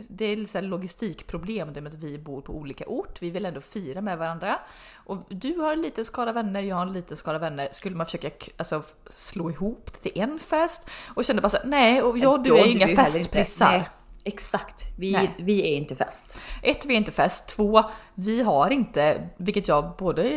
det 0.08 0.24
är 0.24 0.44
så 0.44 0.60
logistikproblem 0.60 1.72
det 1.72 1.80
med 1.80 1.94
att 1.94 1.98
vi 1.98 2.18
bor 2.18 2.40
på 2.40 2.52
olika 2.52 2.84
ort. 2.86 3.22
Vi 3.22 3.30
vill 3.30 3.46
ändå 3.46 3.60
fira 3.60 4.00
med 4.00 4.18
varandra. 4.18 4.58
Och 4.94 5.18
du 5.28 5.58
har 5.58 5.72
en 5.72 5.82
liten 5.82 6.04
skara 6.04 6.32
vänner, 6.32 6.62
jag 6.62 6.76
har 6.76 6.86
en 6.86 6.92
liten 6.92 7.16
skara 7.16 7.38
vänner. 7.38 7.68
Skulle 7.72 7.96
man 7.96 8.06
försöka 8.06 8.30
alltså, 8.56 8.82
slå 9.10 9.50
ihop 9.50 9.90
det 9.92 10.10
till 10.10 10.22
en 10.22 10.38
fest? 10.38 10.90
Och 11.14 11.24
kände 11.24 11.42
bara 11.42 11.48
så 11.48 11.58
nej 11.64 12.02
och 12.02 12.18
jag 12.18 12.32
och 12.32 12.42
du 12.42 12.58
är 12.58 12.66
inga 12.66 12.88
festprissar. 12.88 13.90
Exakt, 14.24 14.84
vi, 14.98 15.30
vi 15.38 15.60
är 15.60 15.76
inte 15.76 15.96
fest. 15.96 16.24
Ett, 16.62 16.86
vi 16.86 16.94
är 16.94 16.98
inte 16.98 17.12
fest. 17.12 17.48
Två, 17.48 17.82
vi 18.14 18.42
har 18.42 18.70
inte, 18.70 19.28
vilket 19.36 19.68
jag 19.68 19.96
både 19.98 20.28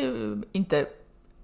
inte 0.51 0.86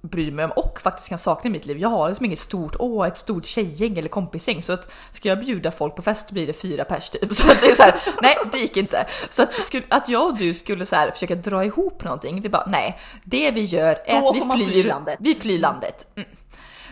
bryr 0.01 0.31
mig 0.31 0.45
om 0.45 0.51
och 0.51 0.81
faktiskt 0.81 1.09
kan 1.09 1.17
sakna 1.17 1.47
i 1.47 1.51
mitt 1.51 1.65
liv. 1.65 1.77
Jag 1.77 1.89
har 1.89 2.07
liksom 2.07 2.25
inget 2.25 2.39
stort, 2.39 2.75
åh 2.79 3.07
ett 3.07 3.17
stort 3.17 3.45
tjejgäng 3.45 3.97
eller 3.97 4.09
kompisgäng 4.09 4.61
så 4.61 4.73
att 4.73 4.91
ska 5.11 5.29
jag 5.29 5.39
bjuda 5.39 5.71
folk 5.71 5.95
på 5.95 6.01
fest 6.01 6.31
blir 6.31 6.47
det 6.47 6.53
fyra 6.53 6.83
pers 6.83 7.09
typ. 7.09 7.33
Så 7.33 7.51
att 7.51 7.61
det 7.61 7.67
är 7.67 7.75
så 7.75 7.83
här, 7.83 8.01
nej 8.21 8.37
det 8.51 8.57
gick 8.57 8.77
inte. 8.77 9.05
Så 9.29 9.43
att, 9.43 9.63
skulle, 9.63 9.83
att 9.89 10.09
jag 10.09 10.27
och 10.27 10.37
du 10.37 10.53
skulle 10.53 10.85
så 10.85 10.95
här 10.95 11.11
försöka 11.11 11.35
dra 11.35 11.65
ihop 11.65 12.03
någonting, 12.03 12.41
vi 12.41 12.49
bara 12.49 12.65
nej, 12.67 12.99
det 13.23 13.51
vi 13.51 13.61
gör 13.61 13.97
är 14.05 14.21
Då 14.21 14.29
att 14.29 14.35
vi 14.35 14.65
flyr, 14.65 14.95
vi 15.19 15.35
flyr 15.35 15.59
landet. 15.59 16.07
Mm. 16.15 16.29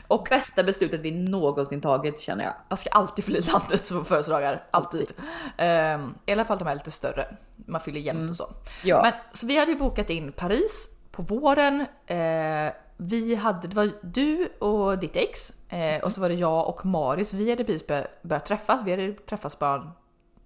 Och 0.10 0.28
bästa 0.30 0.64
beslutet 0.64 1.02
vi 1.02 1.12
någonsin 1.12 1.82
tagit 1.82 2.20
känner 2.20 2.44
jag. 2.44 2.54
Jag 2.70 2.80
ska 2.80 2.90
alltid 2.90 3.26
fly 3.26 3.42
landet 3.42 3.88
som 3.88 4.06
födelsedagar, 4.06 4.64
alltid. 4.72 5.12
Um, 5.58 6.16
I 6.26 6.32
alla 6.32 6.46
fall 6.46 6.58
de 6.58 6.68
är 6.68 6.74
lite 6.74 6.92
större. 6.92 7.28
Man 7.56 7.82
fyller 7.82 8.00
jämnt 8.00 8.20
mm. 8.20 8.30
och 8.30 8.36
så. 8.36 8.50
Ja. 8.84 9.02
Men, 9.02 9.14
så 9.34 9.48
vi 9.48 9.60
hade 9.60 9.72
ju 9.72 9.78
bokat 9.78 10.10
in 10.10 10.32
Paris 10.32 10.90
på 11.12 11.22
våren. 11.22 11.80
Uh, 11.80 12.72
vi 12.98 13.36
hade, 13.36 13.68
det 13.68 13.76
var 13.76 13.90
du 14.02 14.48
och 14.60 15.00
ditt 15.00 15.16
ex 15.16 15.54
uh, 15.74 16.04
och 16.04 16.14
så 16.14 16.22
var 16.22 16.30
det 16.30 16.36
jag 16.36 16.68
och 16.68 16.86
Maris. 16.86 17.34
Vi 17.34 17.50
hade 17.50 17.64
precis 17.64 17.88
börjat, 17.88 18.22
börjat 18.22 18.46
träffas. 18.46 18.82
Vi 18.86 18.92
hade 18.92 19.14
träffats 19.14 19.60
bara 19.60 19.92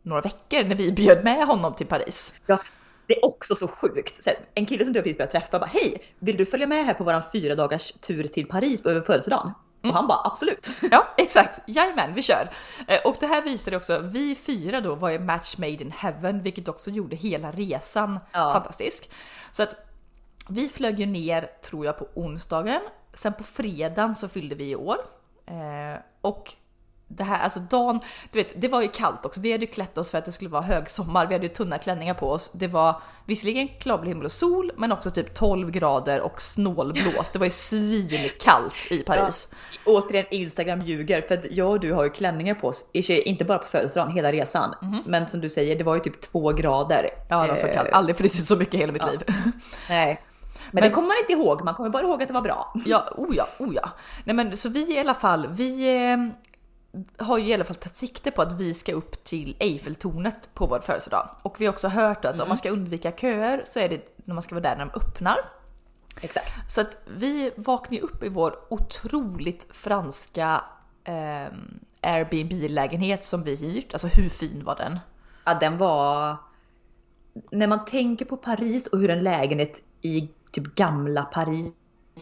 några 0.02 0.21
veckor 0.21 0.63
när 0.63 0.76
vi 0.76 0.91
bjöd 0.91 1.23
med 1.23 1.47
honom 1.47 1.73
till 1.73 1.88
Paris. 1.88 2.34
Ja, 2.45 2.60
det 3.08 3.18
är 3.18 3.26
också 3.26 3.56
så 3.56 3.68
sjukt. 3.68 4.28
en 4.56 4.66
kille 4.66 4.84
som 4.84 4.94
du 4.94 5.02
precis 5.02 5.18
börjat 5.18 5.32
träffa 5.32 5.60
bara 5.60 5.66
hej, 5.66 6.04
vill 6.20 6.38
du 6.38 6.46
följa 6.46 6.68
med 6.68 6.86
här 6.86 6.94
på 6.94 7.04
våran 7.04 7.24
fyra 7.32 7.56
dagars 7.56 7.92
tur 7.92 8.24
till 8.24 8.48
Paris 8.48 8.82
över 8.86 9.02
födelsedagen? 9.02 9.52
Mm. 9.84 9.92
Och 9.92 9.98
han 9.98 10.08
bara 10.08 10.22
absolut. 10.24 10.72
Ja 10.92 11.08
exakt, 11.18 11.60
jajamän 11.68 12.13
vi 12.13 12.22
kör. 12.22 12.50
Eh, 12.88 13.00
och 13.06 13.16
det 13.20 13.28
här 13.28 13.42
visade 13.42 13.78
också, 13.78 14.00
vi 14.00 14.36
fyra 14.36 14.82
då 14.82 14.96
var 14.96 15.10
ju 15.10 15.20
match 15.20 15.58
made 15.58 15.72
in 15.72 15.92
heaven 15.92 16.42
vilket 16.42 16.68
också 16.68 16.92
gjorde 16.92 17.16
hela 17.16 17.52
resan 17.52 18.20
ja. 18.32 18.54
fantastisk. 18.54 19.10
Så 19.52 19.63
att 19.63 19.76
vi 20.50 20.70
flög 20.70 21.00
ju 21.00 21.06
ner 21.06 21.50
tror 21.62 21.86
jag 21.86 21.98
på 21.98 22.08
onsdagen, 22.13 22.82
sen 23.13 23.34
på 23.34 23.44
fredagen 23.44 24.16
så 24.16 24.28
fyllde 24.28 24.56
vi 24.56 24.70
i 24.70 24.76
år. 24.76 24.98
Eh, 25.46 26.00
och 26.22 26.54
det 27.17 27.23
här, 27.23 27.43
alltså 27.43 27.60
dagen, 27.60 27.99
du 28.32 28.39
vet, 28.39 28.62
det 28.62 28.67
var 28.67 28.82
ju 28.82 28.88
kallt 28.88 29.26
också. 29.26 29.41
Vi 29.41 29.52
hade 29.52 29.65
ju 29.65 29.71
klätt 29.71 29.97
oss 29.97 30.12
för 30.12 30.17
att 30.17 30.26
det 30.26 30.32
skulle 30.32 30.49
vara 30.49 30.62
högsommar. 30.62 31.28
Vi 31.28 31.34
hade 31.34 31.45
ju 31.45 31.54
tunna 31.54 31.78
klänningar 31.78 32.13
på 32.13 32.30
oss. 32.30 32.52
Det 32.54 32.67
var 32.67 33.02
visserligen 33.26 33.67
klarblå 33.80 34.08
himmel 34.08 34.26
och 34.26 34.32
sol, 34.32 34.71
men 34.78 34.91
också 34.91 35.12
typ 35.12 35.34
12 35.34 35.71
grader 35.71 36.21
och 36.21 36.41
snålblåst. 36.41 37.34
Det 37.34 37.39
var 37.39 37.45
ju 37.45 37.52
svinkallt 37.52 38.91
i 38.91 39.04
Paris. 39.04 39.47
Ja, 39.86 39.91
återigen 39.91 40.26
Instagram 40.32 40.80
ljuger 40.80 41.21
för 41.21 41.36
att 41.36 41.45
jag 41.52 41.69
och 41.69 41.80
du 41.80 41.93
har 41.93 42.04
ju 42.04 42.10
klänningar 42.10 42.56
på 42.56 42.67
oss, 42.67 42.86
inte 43.08 43.45
bara 43.45 43.58
på 43.58 43.67
födelsedagen, 43.67 44.12
hela 44.12 44.32
resan. 44.32 44.76
Mm 44.82 44.93
-hmm. 44.93 45.02
Men 45.06 45.28
som 45.28 45.41
du 45.41 45.49
säger, 45.49 45.76
det 45.76 45.84
var 45.84 45.95
ju 45.95 46.02
typ 46.02 46.21
2 46.21 46.52
grader. 46.52 47.10
Ja, 47.30 47.41
det 47.41 47.47
var 47.47 47.56
så 47.56 47.67
kallt. 47.67 47.89
Eh, 47.89 47.97
Aldrig 47.97 48.17
frusit 48.17 48.45
så 48.45 48.56
mycket 48.56 48.73
i 48.73 48.78
hela 48.78 48.93
mitt 48.93 49.04
ja. 49.06 49.12
liv. 49.12 49.21
Nej. 49.89 50.21
Men, 50.56 50.82
men, 50.82 50.84
det 50.84 50.89
kommer 50.89 51.08
man 51.08 51.17
inte 51.21 51.34
ihåg, 51.34 51.63
man 51.63 51.73
kommer 51.73 51.89
bara 51.89 52.04
ihåg 52.04 52.21
att 52.21 52.28
det 52.28 52.34
var 52.34 52.41
bra. 52.41 52.73
Ja, 52.86 53.08
oh 53.17 53.36
ja, 53.36 53.47
oh 53.60 53.76
ja. 53.76 53.89
Nej 54.23 54.36
men 54.36 54.58
så 54.58 54.69
vi 54.69 54.95
i 54.95 54.99
alla 54.99 55.13
fall, 55.13 55.47
vi 55.47 56.02
eh, 56.12 56.17
har 57.17 57.38
ju 57.38 57.47
i 57.47 57.53
alla 57.53 57.65
fall 57.65 57.75
tagit 57.75 57.97
sikte 57.97 58.32
på 58.32 58.41
att 58.41 58.60
vi 58.60 58.73
ska 58.73 58.93
upp 58.93 59.23
till 59.23 59.56
Eiffeltornet 59.60 60.49
på 60.53 60.65
vår 60.65 60.79
födelsedag. 60.79 61.29
Och 61.41 61.62
vi 61.62 61.65
har 61.65 61.73
också 61.73 61.88
hört 61.88 62.25
att 62.25 62.36
mm. 62.36 62.43
om 62.43 62.47
man 62.47 62.58
ska 62.58 62.69
undvika 62.69 63.12
köer 63.12 63.62
så 63.65 63.79
är 63.79 63.89
det 63.89 64.17
när 64.25 64.34
man 64.34 64.41
ska 64.41 64.56
vara 64.56 64.63
där 64.63 64.75
när 64.75 64.86
de 64.86 64.99
öppnar. 64.99 65.38
Exakt. 66.21 66.71
Så 66.71 66.82
att 66.82 66.97
vi 67.17 67.51
vaknade 67.56 68.01
upp 68.01 68.23
i 68.23 68.29
vår 68.29 68.56
otroligt 68.69 69.67
franska 69.71 70.62
eh, 71.03 71.53
Airbnb-lägenhet 72.01 73.25
som 73.25 73.43
vi 73.43 73.56
hyrt. 73.56 73.93
Alltså 73.93 74.08
hur 74.08 74.29
fin 74.29 74.63
var 74.63 74.75
den? 74.75 74.99
Ja 75.43 75.53
den 75.53 75.77
var... 75.77 76.36
När 77.51 77.67
man 77.67 77.86
tänker 77.86 78.25
på 78.25 78.38
Paris 78.38 78.88
och 78.88 78.99
hur 78.99 79.10
en 79.10 79.23
lägenhet 79.23 79.82
i 80.01 80.29
typ 80.51 80.75
gamla 80.75 81.23
Paris 81.23 81.73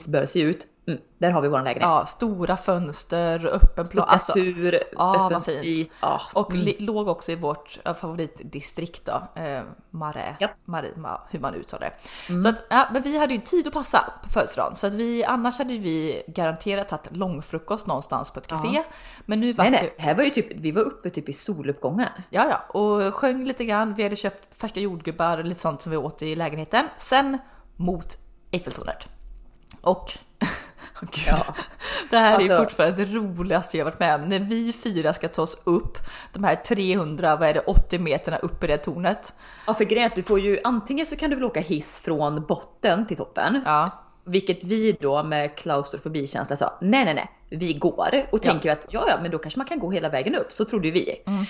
bör 0.06 0.26
se 0.26 0.40
ut 0.40 0.68
Mm, 0.88 1.00
där 1.18 1.32
har 1.32 1.42
vi 1.42 1.48
vår 1.48 1.62
lägenhet. 1.62 1.82
Ja, 1.82 2.06
stora 2.06 2.58
fönster, 2.58 3.46
öppen 3.46 3.86
plan. 3.92 4.06
Alltså, 4.10 4.40
ja, 4.40 5.26
öppen 5.26 5.42
spis. 5.42 5.94
Ja, 6.02 6.22
och 6.34 6.54
mm. 6.54 6.76
låg 6.80 7.08
också 7.08 7.32
i 7.32 7.36
vårt 7.36 7.80
favoritdistrikt 8.00 9.06
då, 9.06 9.42
eh, 9.42 9.62
Marais, 9.90 10.36
ja. 10.40 10.50
Marais, 10.66 10.94
hur 11.30 11.40
man 11.40 11.56
uttalar 11.56 11.88
det. 11.88 11.94
Mm. 12.30 12.42
Så 12.42 12.50
att, 12.50 12.56
ja, 12.70 12.90
men 12.94 13.02
vi 13.02 13.18
hade 13.18 13.34
ju 13.34 13.42
tid 13.42 13.68
att 13.68 13.74
passa 13.74 14.14
på 14.24 14.30
födelsedagen 14.30 14.76
så 14.76 14.88
att 14.88 14.94
vi 14.94 15.24
annars 15.24 15.58
hade 15.58 15.78
vi 15.78 16.24
garanterat 16.28 16.90
tagit 16.90 17.16
långfrukost 17.16 17.88
någonstans 17.88 18.32
på 18.32 18.40
ett 18.40 18.48
café. 18.48 18.70
Ja. 18.74 18.84
Men 19.26 19.40
nu 19.40 19.54
var 19.54 19.64
nej, 19.64 19.72
nej, 19.72 19.96
här 19.98 20.16
var 20.16 20.24
ju 20.24 20.30
typ, 20.30 20.48
vi 20.56 20.72
var 20.72 20.82
uppe 20.82 21.10
typ 21.10 21.30
i 21.30 21.34
soluppgången. 21.34 22.10
Ja, 22.30 22.48
ja, 22.50 22.80
och 22.80 23.14
sjöng 23.16 23.46
lite 23.46 23.66
grann. 23.66 23.94
Vi 23.94 24.04
hade 24.04 24.16
köpt 24.16 24.58
färska 24.62 24.80
jordgubbar 24.80 25.38
och 25.38 25.46
lite 25.46 25.60
sånt 25.60 25.82
som 25.82 25.92
vi 25.92 25.98
åt 25.98 26.22
i 26.22 26.36
lägenheten. 26.36 26.86
Sen 26.98 27.38
mot 27.76 28.18
Eiffeltornet. 28.52 29.08
Och 29.82 30.12
Oh, 31.02 31.10
Gud. 31.12 31.24
Ja. 31.28 31.56
Det 32.10 32.18
här 32.18 32.36
alltså, 32.36 32.54
är 32.54 32.58
fortfarande 32.58 33.06
det 33.06 33.12
roligaste 33.12 33.78
jag 33.78 33.86
varit 33.86 34.00
med 34.00 34.16
om. 34.16 34.30
När 34.30 34.40
vi 34.40 34.74
fyra 34.74 35.14
ska 35.14 35.28
ta 35.28 35.42
oss 35.42 35.62
upp 35.64 35.98
de 36.34 36.44
här 36.44 36.56
300, 36.56 37.36
vad 37.36 37.50
är 37.50 37.54
det, 37.54 37.60
80 37.60 38.00
meterna 38.00 38.38
upp 38.38 38.64
i 38.64 38.68
det 38.68 38.78
tornet. 38.78 39.34
Ja 39.68 39.74
för 39.74 39.84
grejen 39.84 40.12
du 40.16 40.24
får 40.24 40.40
ju 40.40 40.60
antingen 40.64 41.06
så 41.06 41.16
kan 41.16 41.30
du 41.30 41.36
väl 41.36 41.46
åka 41.46 41.60
hiss 41.60 42.00
från 42.00 42.46
botten 42.46 43.08
till 43.08 43.18
toppen. 43.18 43.62
Ja. 43.66 44.04
Vilket 44.24 44.64
vi 44.64 44.98
då 45.02 45.24
med 45.24 45.56
klaustrofobikänsla 45.56 46.56
sa, 46.56 46.78
nej 46.82 47.06
nej 47.06 47.14
nej, 47.14 47.32
vi 47.50 47.74
går. 47.74 48.26
Och 48.32 48.42
tänker 48.42 48.72
att 48.72 48.86
ja 48.90 49.06
ja, 49.08 49.20
men 49.22 49.32
då 49.32 49.38
kanske 49.38 49.60
man 49.60 49.68
kan 49.68 49.80
gå 49.80 49.92
hela 49.92 50.10
vägen 50.10 50.36
upp. 50.36 50.52
Så 50.54 50.66
trodde 50.66 50.92
vi. 50.92 51.22
Mm. 51.26 51.46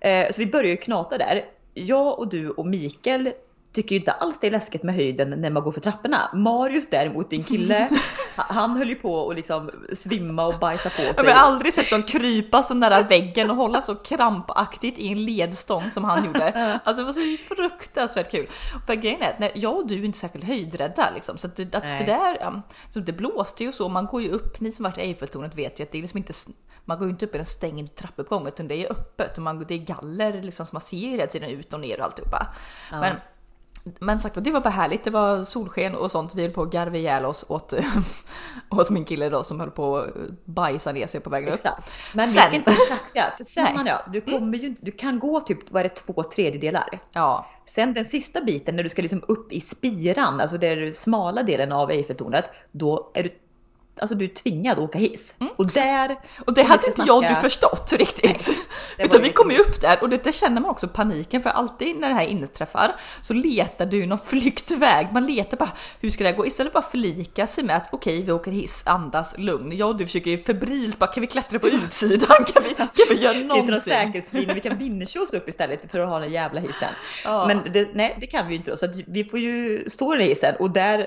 Eh, 0.00 0.32
så 0.32 0.40
vi 0.40 0.46
började 0.46 0.68
ju 0.68 0.76
knata 0.76 1.18
där. 1.18 1.44
Jag 1.74 2.18
och 2.18 2.28
du 2.28 2.50
och 2.50 2.66
Mikael 2.66 3.32
tycker 3.74 3.94
ju 3.94 3.98
inte 3.98 4.12
alls 4.12 4.38
det 4.40 4.46
är 4.46 4.50
läskigt 4.50 4.82
med 4.82 4.94
höjden 4.94 5.30
när 5.30 5.50
man 5.50 5.62
går 5.62 5.72
för 5.72 5.80
trapporna. 5.80 6.30
Marius 6.32 6.86
däremot, 6.90 7.30
din 7.30 7.44
kille, 7.44 7.88
han 8.36 8.76
höll 8.76 8.88
ju 8.88 8.94
på 8.94 9.30
att 9.30 9.36
liksom 9.36 9.70
svimma 9.92 10.46
och 10.46 10.58
bajsa 10.58 10.90
på 10.90 10.96
sig. 10.96 11.14
Jag 11.16 11.24
har 11.24 11.52
aldrig 11.52 11.74
sett 11.74 11.90
någon 11.90 12.02
krypa 12.02 12.62
så 12.62 12.74
nära 12.74 13.02
väggen 13.02 13.50
och 13.50 13.56
hålla 13.56 13.82
så 13.82 13.94
krampaktigt 13.94 14.98
i 14.98 15.08
en 15.08 15.24
ledstång 15.24 15.90
som 15.90 16.04
han 16.04 16.24
gjorde. 16.24 16.80
Alltså 16.84 17.02
det 17.02 17.06
var 17.06 17.12
så 17.12 17.54
fruktansvärt 17.54 18.30
kul. 18.30 18.48
För 18.86 18.94
grejen 18.94 19.22
är 19.22 19.46
att 19.46 19.56
jag 19.56 19.76
och 19.76 19.86
du 19.86 19.94
är 19.94 20.04
inte 20.04 20.18
särskilt 20.18 20.44
höjdrädda 20.44 21.10
liksom, 21.14 21.38
så 21.38 21.46
att, 21.46 21.56
det, 21.56 21.74
att 21.74 21.98
det 21.98 22.04
där, 22.04 22.62
så 22.90 23.00
det 23.00 23.12
blåste 23.12 23.64
ju 23.64 23.72
så, 23.72 23.88
man 23.88 24.06
går 24.06 24.22
ju 24.22 24.28
upp, 24.28 24.60
ni 24.60 24.72
som 24.72 24.82
varit 24.82 24.98
i 24.98 25.00
Eiffeltornet 25.00 25.54
vet 25.54 25.80
ju 25.80 25.84
att 25.84 25.92
det 25.92 25.98
är 25.98 26.02
liksom 26.02 26.18
inte 26.18 26.32
man 26.84 26.98
går 26.98 27.06
ju 27.06 27.10
inte 27.10 27.26
upp 27.26 27.34
i 27.34 27.38
en 27.38 27.46
stängd 27.46 27.94
trappuppgång 27.94 28.48
utan 28.48 28.68
det 28.68 28.74
är 28.74 28.92
öppet 28.92 29.36
och 29.36 29.42
man, 29.42 29.64
det 29.68 29.74
är 29.74 29.78
galler 29.78 30.42
liksom 30.42 30.66
så 30.66 30.74
man 30.74 30.80
ser 30.80 30.96
ju 30.96 31.08
hela 31.08 31.26
tiden 31.26 31.50
ut 31.50 31.72
och 31.72 31.80
ner 31.80 31.98
och 32.00 32.04
alltihopa. 32.04 32.54
Ja. 32.90 33.00
Men 33.00 33.16
men 34.00 34.18
sagt 34.18 34.44
det 34.44 34.50
var 34.50 34.60
bara 34.60 34.70
härligt. 34.70 35.04
Det 35.04 35.10
var 35.10 35.44
solsken 35.44 35.94
och 35.94 36.10
sånt. 36.10 36.34
Vi 36.34 36.42
höll 36.42 36.50
på 36.50 36.62
att 36.62 36.72
garva 36.72 36.96
ihjäl 36.96 37.24
oss 37.24 37.44
åt, 37.48 37.74
åt 38.70 38.90
min 38.90 39.04
kille 39.04 39.28
då 39.28 39.42
som 39.42 39.60
höll 39.60 39.70
på 39.70 39.96
att 39.96 40.14
bajsa 40.44 40.92
ner 40.92 41.06
sig 41.06 41.20
på 41.20 41.30
vägen 41.30 41.54
Exakt. 41.54 41.78
upp. 41.78 41.84
Men 42.14 42.26
sen, 42.26 42.34
vi 42.34 42.40
ska 42.40 42.56
inte 42.56 42.70
vara 42.70 42.98
kaxiga. 42.98 43.32
För 43.36 43.44
sen 43.44 43.86
jag, 43.86 43.98
du 44.12 44.20
kommer 44.20 44.58
ju 44.58 44.66
inte, 44.66 44.84
du 44.84 44.92
kan 44.92 45.18
gå 45.18 45.40
typ, 45.40 45.70
vad 45.70 45.80
är 45.80 45.88
det, 45.88 45.94
två 45.94 46.22
tredjedelar? 46.22 47.00
Ja. 47.12 47.46
Sen 47.66 47.94
den 47.94 48.04
sista 48.04 48.40
biten 48.40 48.76
när 48.76 48.82
du 48.82 48.88
ska 48.88 49.02
liksom 49.02 49.22
upp 49.28 49.52
i 49.52 49.60
spiran, 49.60 50.40
alltså 50.40 50.58
den 50.58 50.92
smala 50.92 51.42
delen 51.42 51.72
av 51.72 51.90
Eiffeltornet, 51.90 52.50
då 52.72 53.10
är 53.14 53.22
du 53.22 53.30
alltså 54.00 54.14
du 54.14 54.24
är 54.24 54.28
tvingad 54.28 54.78
att 54.78 54.84
åka 54.84 54.98
hiss. 54.98 55.34
Mm. 55.40 55.52
Och 55.56 55.66
där... 55.66 56.16
Och 56.46 56.54
det 56.54 56.62
hade 56.62 56.86
inte 56.86 57.02
jag 57.06 57.16
och 57.16 57.28
du 57.28 57.34
förstått 57.34 57.92
riktigt. 57.92 58.48
Nej, 58.48 58.56
Utan 59.06 59.22
vi 59.22 59.32
kom 59.32 59.50
ju 59.50 59.58
upp 59.58 59.80
där 59.80 60.02
och 60.02 60.08
det, 60.08 60.24
det, 60.24 60.32
känner 60.32 60.60
man 60.60 60.70
också 60.70 60.88
paniken 60.88 61.42
för 61.42 61.50
alltid 61.50 61.96
när 61.96 62.08
det 62.08 62.14
här 62.14 62.26
inträffar 62.26 62.92
så 63.22 63.34
letar 63.34 63.86
du 63.86 64.06
någon 64.06 64.18
flyktväg. 64.24 65.08
Man 65.12 65.26
letar 65.26 65.56
bara 65.56 65.70
hur 66.00 66.10
ska 66.10 66.24
det 66.24 66.30
här 66.30 66.36
gå? 66.36 66.46
Istället 66.46 66.72
bara 66.72 66.82
förlika 66.82 67.46
sig 67.46 67.64
med 67.64 67.76
att 67.76 67.88
okej, 67.92 68.14
okay, 68.14 68.26
vi 68.26 68.32
åker 68.32 68.50
hiss, 68.50 68.82
andas, 68.86 69.34
lugn. 69.38 69.76
Jag 69.76 69.88
och 69.88 69.96
du 69.96 70.06
försöker 70.06 70.36
febrilt 70.36 70.98
bara 70.98 71.12
kan 71.12 71.20
vi 71.20 71.26
klättra 71.26 71.58
på 71.58 71.68
utsidan? 71.68 72.44
Kan 72.44 72.62
vi, 72.62 72.74
kan 72.74 72.88
vi 73.08 73.14
göra 73.14 73.38
någonting? 73.38 73.66
Det 73.66 73.76
är 73.76 73.80
säkerhetslinje, 73.80 74.54
vi 74.54 74.60
kan 74.60 74.78
vinna 74.78 75.04
oss 75.22 75.34
upp 75.34 75.48
istället 75.48 75.90
för 75.90 76.00
att 76.00 76.08
ha 76.08 76.18
den 76.18 76.32
jävla 76.32 76.60
hissen. 76.60 76.88
Ja. 77.24 77.46
Men 77.46 77.72
det, 77.72 77.88
nej, 77.94 78.16
det 78.20 78.26
kan 78.26 78.46
vi 78.46 78.52
ju 78.52 78.58
inte 78.58 78.70
då, 78.70 78.76
så 78.76 78.86
vi 79.06 79.24
får 79.24 79.38
ju 79.38 79.84
stå 79.88 80.14
i 80.14 80.18
den 80.18 80.26
hissen 80.26 80.54
och 80.58 80.70
där 80.70 81.06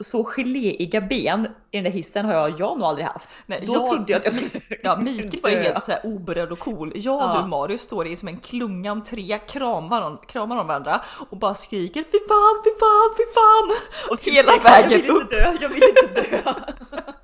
så 0.00 0.24
geléiga 0.24 1.00
ben 1.00 1.48
i 1.70 1.76
den 1.76 1.84
där 1.84 1.90
hissen 1.90 2.21
har 2.24 2.34
jag, 2.34 2.60
jag 2.60 2.78
nog 2.78 2.88
aldrig 2.88 3.06
haft. 3.06 3.30
Nej, 3.46 3.64
Då 3.66 3.72
jag, 3.72 3.86
trodde 3.86 4.12
jag 4.12 4.18
att 4.18 4.24
jag 4.24 4.34
skulle 4.34 4.60
Ja, 4.82 4.96
Mikael 4.96 5.42
var 5.42 5.50
ju 5.50 5.56
helt 5.56 5.84
såhär 5.84 6.00
oberörd 6.06 6.52
och 6.52 6.58
cool. 6.58 6.92
Jag 6.94 7.16
och 7.16 7.22
ja. 7.22 7.40
du 7.42 7.48
Marius 7.48 7.80
står 7.80 8.06
i 8.06 8.16
som 8.16 8.28
en 8.28 8.40
klunga 8.40 8.92
om 8.92 9.02
tre, 9.02 9.38
kramar, 9.48 10.26
kramar 10.28 10.56
om 10.56 10.66
varandra 10.66 11.00
och 11.30 11.36
bara 11.36 11.54
skriker 11.54 12.02
fy 12.02 12.18
fan, 12.28 12.62
fy 12.64 12.70
fan, 12.80 13.10
fy 13.16 13.24
fan! 13.34 13.70
Och 14.10 14.20
typ 14.20 14.34
hela 14.34 14.52
vägen 14.58 15.10
upp. 15.10 15.32
Jag 15.32 15.48
vill 15.48 15.50
inte 15.50 15.50
dö, 15.50 15.56
jag 15.60 15.68
vill 15.68 15.82
inte 15.82 16.30
dö. 16.30 16.52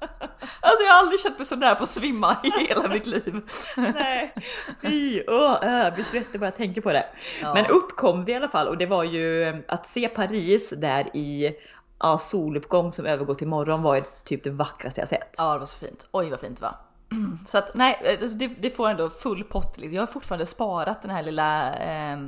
Alltså 0.61 0.85
jag 0.85 0.93
har 0.93 0.99
aldrig 0.99 1.21
känt 1.21 1.39
mig 1.39 1.47
så 1.47 1.57
nära 1.57 1.75
på 1.75 1.83
att 1.83 1.89
svimma 1.89 2.37
i 2.43 2.67
hela 2.67 2.89
mitt 2.89 3.07
liv. 3.07 3.41
Nej, 3.77 4.35
fy, 4.83 5.23
åh, 5.27 5.59
jag 5.63 5.95
blir 5.95 6.05
svettig 6.05 6.41
bara 6.41 6.47
jag 6.47 6.57
tänker 6.57 6.81
på 6.81 6.93
det. 6.93 7.07
Ja. 7.43 7.55
Men 7.55 7.67
upp 7.67 7.97
kom 7.97 8.25
vi 8.25 8.33
i 8.33 8.35
alla 8.35 8.49
fall 8.49 8.69
och 8.69 8.79
det 8.79 8.87
var 8.87 9.05
ju 9.05 9.57
att 9.69 9.87
se 9.87 10.09
Paris 10.09 10.73
där 10.77 11.17
i 11.17 11.53
ja, 12.01 12.19
soluppgång 12.19 12.93
som 12.93 13.07
övergår 13.07 13.35
till 13.35 13.49
morgon 13.49 13.83
var 13.83 13.97
ju 13.97 14.03
typ 14.25 14.45
det 14.45 14.51
vackraste 14.51 15.01
jag 15.01 15.09
sett. 15.09 15.35
Ja, 15.37 15.53
det 15.53 15.59
var 15.59 15.67
så 15.67 15.87
fint. 15.87 16.07
Oj 16.13 16.31
vad 16.31 16.41
fint 16.41 16.57
det 16.57 16.63
var. 16.63 16.77
Så 17.47 17.59
att 17.59 17.75
nej, 17.75 18.19
alltså, 18.23 18.39
det, 18.39 18.47
det 18.47 18.71
får 18.71 18.89
ändå 18.89 19.11
full 19.11 19.45
pott. 19.45 19.79
Liksom. 19.79 19.95
Jag 19.95 20.03
har 20.03 20.07
fortfarande 20.07 20.47
sparat 20.47 21.03
den 21.03 21.11
här 21.11 21.23
lilla 21.23 21.75
eh, 21.75 22.19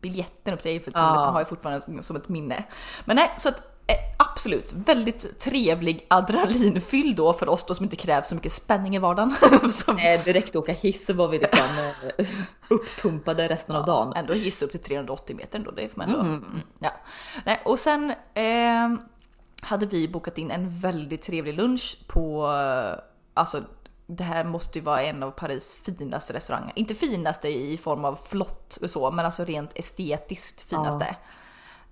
biljetten 0.00 0.54
upp 0.54 0.62
till 0.62 0.70
Eiffeltornet. 0.70 1.16
Ja. 1.16 1.24
Den 1.24 1.32
har 1.32 1.40
jag 1.40 1.48
fortfarande 1.48 2.02
som 2.02 2.16
ett 2.16 2.28
minne. 2.28 2.64
Men 3.04 3.16
nej, 3.16 3.34
så 3.38 3.48
att 3.48 3.56
eh, 3.56 3.62
absolut 4.16 4.72
väldigt 4.72 5.38
trevlig 5.38 6.06
adrenalinfylld 6.10 7.16
då 7.16 7.32
för 7.32 7.48
oss 7.48 7.66
då 7.66 7.74
som 7.74 7.84
inte 7.84 7.96
kräver 7.96 8.22
så 8.22 8.34
mycket 8.34 8.52
spänning 8.52 8.96
i 8.96 8.98
vardagen. 8.98 9.34
som... 9.70 9.96
Nej, 9.96 10.22
direkt 10.24 10.56
åka 10.56 10.72
hiss 10.72 11.06
så 11.06 11.12
var 11.12 11.28
vi 11.28 11.38
liksom 11.38 11.92
eh, 12.18 12.26
uppumpade 12.68 13.48
resten 13.48 13.74
ja, 13.74 13.80
av 13.80 13.86
dagen. 13.86 14.12
Ändå 14.16 14.32
hiss 14.32 14.62
upp 14.62 14.70
till 14.70 14.82
380 14.82 15.36
meter 15.36 15.58
då, 15.58 15.70
det 15.70 15.88
får 15.88 15.98
man 15.98 16.08
ändå. 16.08 16.20
Mm. 16.20 16.34
Mm, 16.34 16.60
ja. 16.78 16.90
Nej, 17.44 17.62
och 17.64 17.78
sen 17.78 18.10
eh, 18.34 18.98
hade 19.62 19.86
vi 19.86 20.08
bokat 20.08 20.38
in 20.38 20.50
en 20.50 20.80
väldigt 20.80 21.22
trevlig 21.22 21.54
lunch 21.54 21.98
på, 22.08 22.46
alltså 23.34 23.62
det 24.06 24.24
här 24.24 24.44
måste 24.44 24.78
ju 24.78 24.84
vara 24.84 25.02
en 25.02 25.22
av 25.22 25.30
Paris 25.30 25.76
finaste 25.84 26.32
restauranger. 26.32 26.72
Inte 26.76 26.94
finaste 26.94 27.48
i 27.48 27.78
form 27.78 28.04
av 28.04 28.16
flott 28.16 28.78
och 28.82 28.90
så, 28.90 29.10
men 29.10 29.24
alltså 29.24 29.44
rent 29.44 29.78
estetiskt 29.78 30.60
finaste. 30.60 31.06
Ja. 31.08 31.16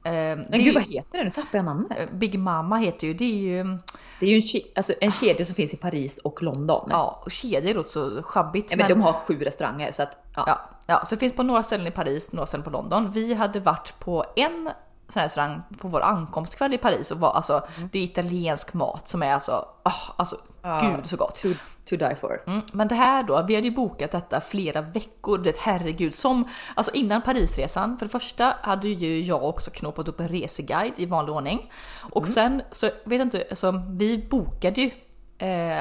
Eh, 0.07 0.39
men 0.49 0.65
gud 0.65 0.75
vad 0.75 0.83
heter 0.83 1.19
den? 1.19 1.25
Nu 1.25 1.31
tappar 1.31 1.59
jag 1.59 1.65
namnet. 1.65 1.99
Eh, 1.99 2.07
Big 2.13 2.39
Mama 2.39 2.77
heter 2.77 3.07
ju, 3.07 3.15
det 3.15 3.25
är 3.25 3.65
ju... 3.65 3.79
Det 4.21 4.27
är 4.27 4.31
ju 4.31 4.37
en, 4.37 4.63
alltså 4.77 4.95
en 5.01 5.13
kedja 5.13 5.45
som 5.45 5.55
finns 5.55 5.75
i 5.75 5.77
Paris 5.77 6.19
och 6.19 6.43
London. 6.43 6.89
Ja, 6.91 7.23
och 7.25 7.31
kedjor 7.31 7.75
låter 7.75 7.91
så 7.91 8.23
sjabbigt. 8.23 8.71
Ja, 8.71 8.77
men, 8.77 8.89
men 8.89 8.99
de 8.99 9.05
har 9.05 9.13
sju 9.13 9.45
restauranger 9.45 9.93
så 9.93 10.03
att... 10.03 10.19
Ja. 10.37 10.45
ja. 10.47 10.61
Ja, 10.89 11.05
så 11.05 11.15
det 11.15 11.19
finns 11.19 11.33
på 11.33 11.43
några 11.43 11.63
ställen 11.63 11.87
i 11.87 11.91
Paris, 11.91 12.33
några 12.33 12.47
ställen 12.47 12.65
på 12.65 12.71
London. 12.71 13.11
Vi 13.11 13.35
hade 13.35 13.61
varit 13.61 14.01
på 14.01 14.25
en 14.37 14.71
sån 15.09 15.21
här 15.21 15.27
restaurang 15.27 15.63
på 15.79 15.89
vår 15.89 16.01
ankomstkväll 16.01 16.75
i 16.75 16.79
Paris 16.79 17.11
och 17.11 17.19
var 17.19 17.33
alltså, 17.33 17.67
mm. 17.77 17.89
det 17.93 17.99
är 17.99 18.03
italiensk 18.03 18.75
mat 18.75 19.09
som 19.09 19.23
är 19.23 19.33
alltså, 19.35 19.53
oh, 19.85 20.11
alltså 20.17 20.37
gud 20.81 21.07
så 21.07 21.17
gott. 21.17 21.35
To, 21.35 21.49
to 21.85 21.97
die 21.97 22.17
for. 22.17 22.43
Mm, 22.47 22.63
men 22.73 22.89
det 22.89 22.95
här 22.95 23.23
då, 23.23 23.45
vi 23.49 23.55
hade 23.55 23.67
ju 23.67 23.75
bokat 23.75 24.11
detta 24.11 24.41
flera 24.41 24.81
veckor, 24.83 25.39
det 25.39 25.57
herregud, 25.59 26.15
som 26.15 26.49
alltså 26.75 26.95
innan 26.95 27.23
Parisresan. 27.23 27.99
För 27.99 28.07
det 28.07 28.13
första 28.13 28.57
hade 28.63 28.89
ju 28.89 29.21
jag 29.21 29.45
också 29.45 29.71
knåpat 29.71 30.09
upp 30.09 30.21
en 30.21 30.29
reseguide 30.29 30.95
i 30.97 31.07
vanlig 31.07 31.35
ordning 31.35 31.71
och 32.13 32.29
mm. 32.29 32.35
sen 32.35 32.63
så 32.73 32.87
vet 32.87 33.19
jag 33.19 33.21
inte, 33.21 33.47
alltså, 33.51 33.83
vi 33.91 34.27
bokade 34.31 34.81
ju 34.81 34.91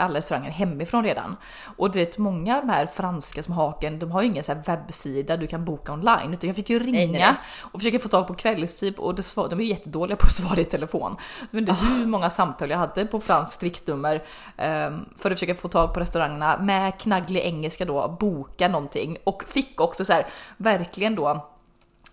alla 0.02 0.18
restauranger 0.18 0.52
hemifrån 0.52 1.04
redan. 1.04 1.36
Och 1.78 1.92
du 1.92 2.00
vet 2.00 2.18
många 2.18 2.58
av 2.58 2.66
de 2.66 2.74
här 2.74 2.86
franska 2.86 3.44
som 3.44 3.54
haken, 3.54 4.00
de 4.00 4.12
har 4.12 4.22
ju 4.22 4.28
ingen 4.28 4.44
så 4.44 4.54
webbsida 4.66 5.38
du 5.38 5.48
kan 5.48 5.66
boka 5.66 5.94
online 5.94 6.34
utan 6.34 6.48
jag 6.48 6.56
fick 6.56 6.70
ju 6.70 6.80
ringa 6.80 6.92
nej, 6.92 7.08
nej. 7.08 7.34
och 7.62 7.80
försöka 7.80 8.00
få 8.00 8.08
tag 8.08 8.28
på 8.28 8.34
kvällstid 8.34 8.96
och 8.98 9.26
svar, 9.26 9.50
de 9.50 9.60
är 9.60 9.64
ju 9.64 9.70
jättedåliga 9.70 10.18
på 10.18 10.26
att 10.26 10.32
svara 10.32 10.62
i 10.62 10.66
telefon. 10.66 11.16
Jag 11.52 11.60
vet 11.60 11.70
inte 11.70 11.72
oh. 11.72 11.98
hur 11.98 12.06
många 12.06 12.30
samtal 12.30 12.70
jag 12.70 12.78
hade 12.78 13.06
på 13.06 13.20
franskt 13.20 13.64
riktnummer 13.64 14.16
eh, 14.58 14.98
för 15.18 15.32
att 15.32 15.40
försöka 15.40 15.56
få 15.56 15.68
tag 15.68 15.94
på 15.94 16.00
restaurangerna 16.00 16.58
med 16.58 17.00
knagglig 17.00 17.42
engelska 17.42 17.86
då, 17.86 18.18
boka 18.20 18.68
någonting 18.68 19.18
och 19.24 19.44
fick 19.48 19.82
också 19.82 20.06
så 20.06 20.14
här 20.14 20.26
verkligen 20.58 21.16
då 21.16 21.52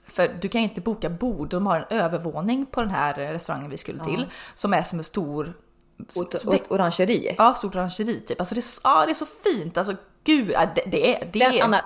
för 0.07 0.28
du 0.40 0.48
kan 0.48 0.61
inte 0.61 0.81
boka 0.81 1.11
bord, 1.11 1.48
de 1.48 1.66
har 1.66 1.76
en 1.76 1.98
övervåning 1.98 2.66
på 2.66 2.81
den 2.81 2.90
här 2.90 3.14
restaurangen 3.14 3.70
vi 3.70 3.78
skulle 3.78 4.05
till 4.05 4.20
ja. 4.20 4.35
som 4.55 4.74
är 4.74 4.83
som 4.83 4.98
en 4.98 5.05
stor 5.05 5.52
och 6.17 6.55
ett 6.55 6.71
orangeri? 6.71 7.35
Ja, 7.38 7.55
stort 7.55 7.75
orangeri 7.75 8.21
typ. 8.21 8.41
Alltså 8.41 8.55
det, 8.55 8.61
är, 8.61 9.07
det 9.07 9.12
är 9.12 9.15
så 9.15 9.27
fint. 9.27 9.79
Alltså 9.79 9.95
gud, 10.25 10.49
det, 10.49 10.83
det 10.87 11.17
är... 11.17 11.29
Det 11.33 11.43
är... 11.43 11.65
Anna, 11.65 11.85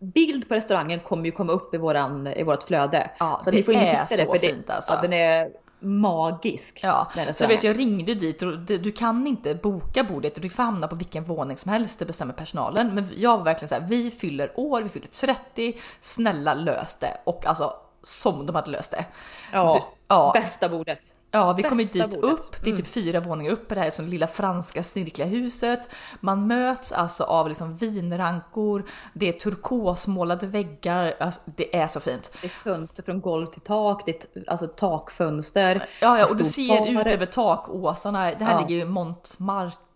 bild 0.00 0.48
på 0.48 0.54
restaurangen 0.54 1.00
kommer 1.00 1.24
ju 1.24 1.32
komma 1.32 1.52
upp 1.52 1.74
i, 1.74 1.78
våran, 1.78 2.26
i 2.26 2.42
vårt 2.42 2.62
flöde. 2.62 3.10
Ja, 3.18 3.40
så 3.44 3.50
det 3.50 3.56
ni 3.56 3.62
får 3.62 3.74
är 3.74 4.06
så 4.06 4.16
det, 4.16 4.26
för 4.26 4.38
fint 4.38 4.66
det, 4.66 4.74
alltså. 4.74 4.92
Ja, 4.92 5.00
den 5.00 5.12
är 5.12 5.50
magisk. 5.80 6.80
Ja, 6.82 7.10
så 7.34 7.44
jag 7.44 7.48
vet 7.48 7.64
jag 7.64 7.78
ringde 7.78 8.14
dit 8.14 8.42
och 8.42 8.58
du 8.58 8.92
kan 8.92 9.26
inte 9.26 9.54
boka 9.54 10.04
bordet 10.04 10.42
du 10.42 10.48
får 10.48 10.62
hamna 10.62 10.88
på 10.88 10.96
vilken 10.96 11.24
våning 11.24 11.56
som 11.56 11.72
helst, 11.72 11.98
det 11.98 12.04
bestämmer 12.04 12.34
personalen. 12.34 12.94
Men 12.94 13.08
jag 13.16 13.38
var 13.38 13.44
verkligen 13.44 13.68
så 13.68 13.74
här, 13.74 13.86
vi 13.88 14.10
fyller 14.10 14.52
år, 14.54 14.82
vi 14.82 14.88
fyller 14.88 15.08
30, 15.08 15.80
snälla 16.00 16.54
lös 16.54 16.96
det. 16.96 17.20
Och 17.24 17.46
alltså 17.46 17.72
som 18.02 18.46
de 18.46 18.56
hade 18.56 18.70
löst 18.70 18.90
det. 18.90 19.04
Ja, 19.52 19.72
du, 19.74 19.96
ja. 20.08 20.30
bästa 20.34 20.68
bordet. 20.68 20.98
Ja, 21.30 21.52
vi 21.52 21.62
kommer 21.62 21.84
dit 21.84 22.10
bordet. 22.10 22.24
upp. 22.24 22.64
Det 22.64 22.70
är 22.70 22.76
typ 22.76 22.96
mm. 22.96 23.04
fyra 23.04 23.20
våningar 23.20 23.52
upp 23.52 23.72
i 23.72 23.74
det 23.74 23.80
här 23.80 23.90
som 23.90 24.06
lilla 24.06 24.26
franska 24.26 24.82
snirkliga 24.82 25.26
huset. 25.26 25.88
Man 26.20 26.46
möts 26.46 26.92
alltså 26.92 27.24
av 27.24 27.48
liksom 27.48 27.76
vinrankor. 27.76 28.84
Det 29.14 29.28
är 29.28 29.32
turkosmålade 29.32 30.46
väggar. 30.46 31.14
Alltså, 31.20 31.40
det 31.44 31.76
är 31.76 31.86
så 31.88 32.00
fint. 32.00 32.32
Det 32.40 32.46
är 32.46 32.48
fönster 32.48 33.02
från 33.02 33.20
golv 33.20 33.46
till 33.46 33.60
tak. 33.60 34.02
Det 34.06 34.10
är 34.10 34.50
alltså 34.50 34.66
takfönster. 34.66 35.88
Ja, 36.00 36.18
ja 36.18 36.26
och 36.30 36.36
du 36.36 36.44
ser 36.44 37.00
ut 37.00 37.06
över 37.06 37.26
takåsarna. 37.26 38.30
Det 38.38 38.44
här 38.44 38.52
ja. 38.52 38.60
ligger 38.60 38.76
ju 38.76 38.90
Montmartre 38.90 39.87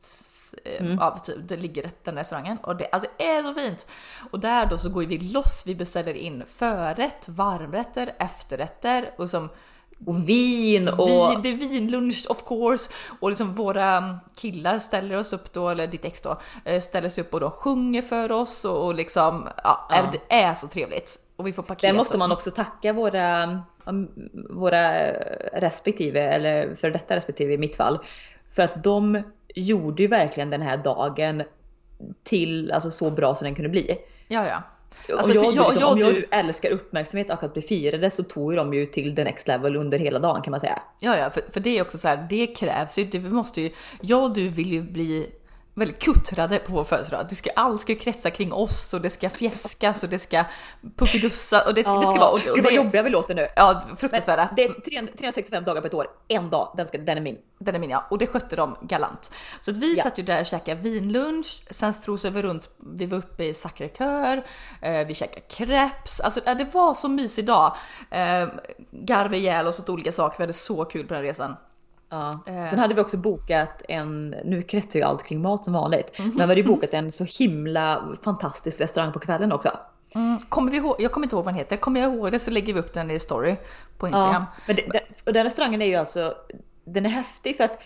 Mm. 0.64 0.96
Ja, 1.00 1.18
typ, 1.18 1.36
det 1.48 1.56
ligger 1.56 1.90
den 2.02 2.14
restaurangen 2.14 2.58
och 2.62 2.76
det 2.76 2.88
alltså, 2.92 3.08
är 3.18 3.42
så 3.42 3.54
fint. 3.54 3.86
Och 4.30 4.40
där 4.40 4.66
då 4.66 4.78
så 4.78 4.88
går 4.90 5.02
vi 5.02 5.18
loss. 5.18 5.64
Vi 5.66 5.74
beställer 5.74 6.14
in 6.14 6.42
förrätt, 6.46 7.28
varmrätter, 7.28 8.14
efterrätter 8.18 9.10
och 9.16 9.30
som 9.30 9.48
och 10.06 10.28
vin 10.28 10.88
och... 10.88 11.08
Vin, 11.08 11.42
det 11.42 11.48
är 11.48 11.56
vinlunch 11.56 12.26
of 12.28 12.44
course. 12.44 12.90
Och 13.20 13.28
liksom 13.28 13.54
våra 13.54 14.18
killar 14.36 14.78
ställer 14.78 15.18
oss 15.18 15.32
upp 15.32 15.52
då, 15.52 15.68
eller 15.68 15.86
ditt 15.86 16.04
ex 16.04 16.20
då, 16.20 16.40
eh, 16.64 16.80
ställer 16.80 17.08
sig 17.08 17.24
upp 17.24 17.34
och 17.34 17.40
då 17.40 17.50
sjunger 17.50 18.02
för 18.02 18.32
oss 18.32 18.64
och, 18.64 18.86
och 18.86 18.94
liksom, 18.94 19.48
ja, 19.64 19.88
ja. 19.90 20.10
det 20.12 20.34
är 20.34 20.54
så 20.54 20.68
trevligt. 20.68 21.18
Och 21.36 21.46
vi 21.46 21.52
får 21.52 21.62
paket. 21.62 21.82
Där 21.82 21.92
måste 21.92 22.18
man 22.18 22.32
också 22.32 22.50
tacka 22.50 22.92
våra, 22.92 23.58
våra 24.50 25.12
respektive, 25.52 26.20
eller 26.20 26.74
för 26.74 26.90
detta 26.90 27.16
respektive 27.16 27.54
i 27.54 27.58
mitt 27.58 27.76
fall, 27.76 27.98
För 28.50 28.62
att 28.62 28.84
de 28.84 29.22
gjorde 29.54 30.02
ju 30.02 30.08
verkligen 30.08 30.50
den 30.50 30.62
här 30.62 30.76
dagen 30.76 31.42
till 32.22 32.72
alltså, 32.72 32.90
så 32.90 33.10
bra 33.10 33.34
som 33.34 33.44
den 33.44 33.54
kunde 33.54 33.68
bli. 33.68 33.98
Ja, 34.28 34.46
ja. 34.48 34.62
Alltså, 35.14 35.34
jag, 35.34 35.44
jag, 35.44 35.50
liksom, 35.52 35.80
jag, 35.80 35.92
om 35.92 35.98
jag 35.98 36.14
du... 36.14 36.26
älskar 36.30 36.70
uppmärksamhet 36.70 37.30
och 37.30 37.42
att 37.42 37.52
bli 37.52 37.62
firade 37.62 38.10
så 38.10 38.22
tog 38.22 38.56
de 38.56 38.74
ju 38.74 38.86
till 38.86 39.16
the 39.16 39.24
next 39.24 39.48
level 39.48 39.76
under 39.76 39.98
hela 39.98 40.18
dagen 40.18 40.42
kan 40.42 40.50
man 40.50 40.60
säga. 40.60 40.82
Ja, 41.00 41.18
ja, 41.18 41.30
för, 41.30 41.42
för 41.50 41.60
det 41.60 41.78
är 41.78 41.82
också 41.82 41.98
så 41.98 42.08
här, 42.08 42.26
det 42.30 42.46
krävs 42.46 42.98
ju, 42.98 43.04
det 43.04 43.20
måste 43.20 43.60
ju, 43.60 43.70
jag 44.00 44.22
och 44.22 44.34
du 44.34 44.48
vill 44.48 44.72
ju 44.72 44.82
bli 44.82 45.26
väldigt 45.74 45.98
kuttrade 45.98 46.58
på 46.58 46.72
vår 46.72 46.84
födelsedag. 46.84 47.26
Det 47.28 47.34
ska, 47.34 47.50
allt 47.56 47.82
ska 47.82 47.94
kretsa 47.94 48.30
kring 48.30 48.52
oss 48.52 48.94
och 48.94 49.00
det 49.00 49.10
ska 49.10 49.30
fjäskas 49.30 50.02
och 50.02 50.08
det 50.08 50.18
ska 50.18 50.44
puffidussa 50.96 51.64
och 51.66 51.74
det 51.74 51.84
ska, 51.84 51.92
ja, 51.92 52.00
det 52.00 52.06
ska 52.06 52.18
vara... 52.18 52.30
Och, 52.30 52.34
och 52.34 52.54
Gud 52.54 52.64
vad 52.64 52.72
jobbiga 52.72 53.02
vi 53.02 53.10
låter 53.10 53.34
nu. 53.34 53.48
Ja, 53.56 53.82
fruktansvärda. 53.96 54.48
Men 54.56 54.74
det 54.84 54.96
är 54.96 55.06
365 55.06 55.64
dagar 55.64 55.80
på 55.80 55.86
ett 55.86 55.94
år, 55.94 56.06
en 56.28 56.50
dag, 56.50 56.74
den, 56.76 56.86
ska, 56.86 56.98
den 56.98 57.18
är 57.18 57.22
min. 57.22 57.38
Den 57.58 57.74
är 57.74 57.78
min 57.78 57.90
ja, 57.90 58.06
och 58.10 58.18
det 58.18 58.26
skötte 58.26 58.56
de 58.56 58.76
galant. 58.82 59.32
Så 59.60 59.70
att 59.70 59.76
vi 59.76 59.94
ja. 59.94 60.02
satt 60.02 60.18
ju 60.18 60.22
där 60.22 60.40
och 60.40 60.46
käkade 60.46 60.80
vinlunch, 60.80 61.62
sen 61.70 61.94
strosade 61.94 62.34
vi 62.34 62.42
runt, 62.42 62.70
vi 62.78 63.06
var 63.06 63.18
uppe 63.18 63.44
i 63.44 63.54
Sacré 63.54 63.88
Coeur, 63.88 64.42
eh, 64.80 65.06
vi 65.06 65.14
käkade 65.14 65.40
crepes, 65.40 66.20
alltså 66.20 66.40
det 66.40 66.68
var 66.72 66.94
så 66.94 67.08
mysig 67.08 67.44
dag. 67.44 67.76
Eh, 68.10 68.48
garvade 68.90 69.36
ihjäl 69.36 69.66
oss 69.66 69.80
åt 69.80 69.88
olika 69.88 70.12
saker, 70.12 70.38
vi 70.38 70.42
hade 70.42 70.52
så 70.52 70.84
kul 70.84 71.06
på 71.06 71.14
den 71.14 71.22
resan. 71.22 71.56
Ja. 72.12 72.38
Eh. 72.46 72.64
Sen 72.66 72.78
hade 72.78 72.94
vi 72.94 73.00
också 73.00 73.16
bokat 73.16 73.82
en, 73.88 74.34
nu 74.44 74.62
kretsar 74.62 74.98
ju 74.98 75.04
allt 75.04 75.22
kring 75.22 75.42
mat 75.42 75.64
som 75.64 75.72
vanligt, 75.72 76.18
mm. 76.18 76.28
men 76.28 76.48
vi 76.48 76.54
hade 76.54 76.68
bokat 76.68 76.94
en 76.94 77.12
så 77.12 77.24
himla 77.38 78.16
fantastisk 78.22 78.80
restaurang 78.80 79.12
på 79.12 79.18
kvällen 79.18 79.52
också. 79.52 79.78
Mm. 80.14 80.38
Kommer 80.38 80.70
vi 80.70 80.76
ihåg, 80.76 80.96
jag 80.98 81.12
kommer 81.12 81.26
inte 81.26 81.36
ihåg 81.36 81.44
vad 81.44 81.54
den 81.54 81.58
heter, 81.58 81.76
kommer 81.76 82.00
jag 82.00 82.14
ihåg 82.14 82.32
det 82.32 82.38
så 82.38 82.50
lägger 82.50 82.74
vi 82.74 82.80
upp 82.80 82.94
den 82.94 83.10
i 83.10 83.20
story 83.20 83.56
på 83.98 84.08
Instagram. 84.08 84.44
Ja, 84.56 84.62
men 84.66 84.76
det, 84.76 84.82
den, 84.92 85.02
och 85.26 85.32
den 85.32 85.44
restaurangen 85.44 85.82
är 85.82 85.86
ju 85.86 85.94
alltså, 85.94 86.34
den 86.84 87.06
är 87.06 87.10
häftig 87.10 87.56
för 87.56 87.64
att 87.64 87.82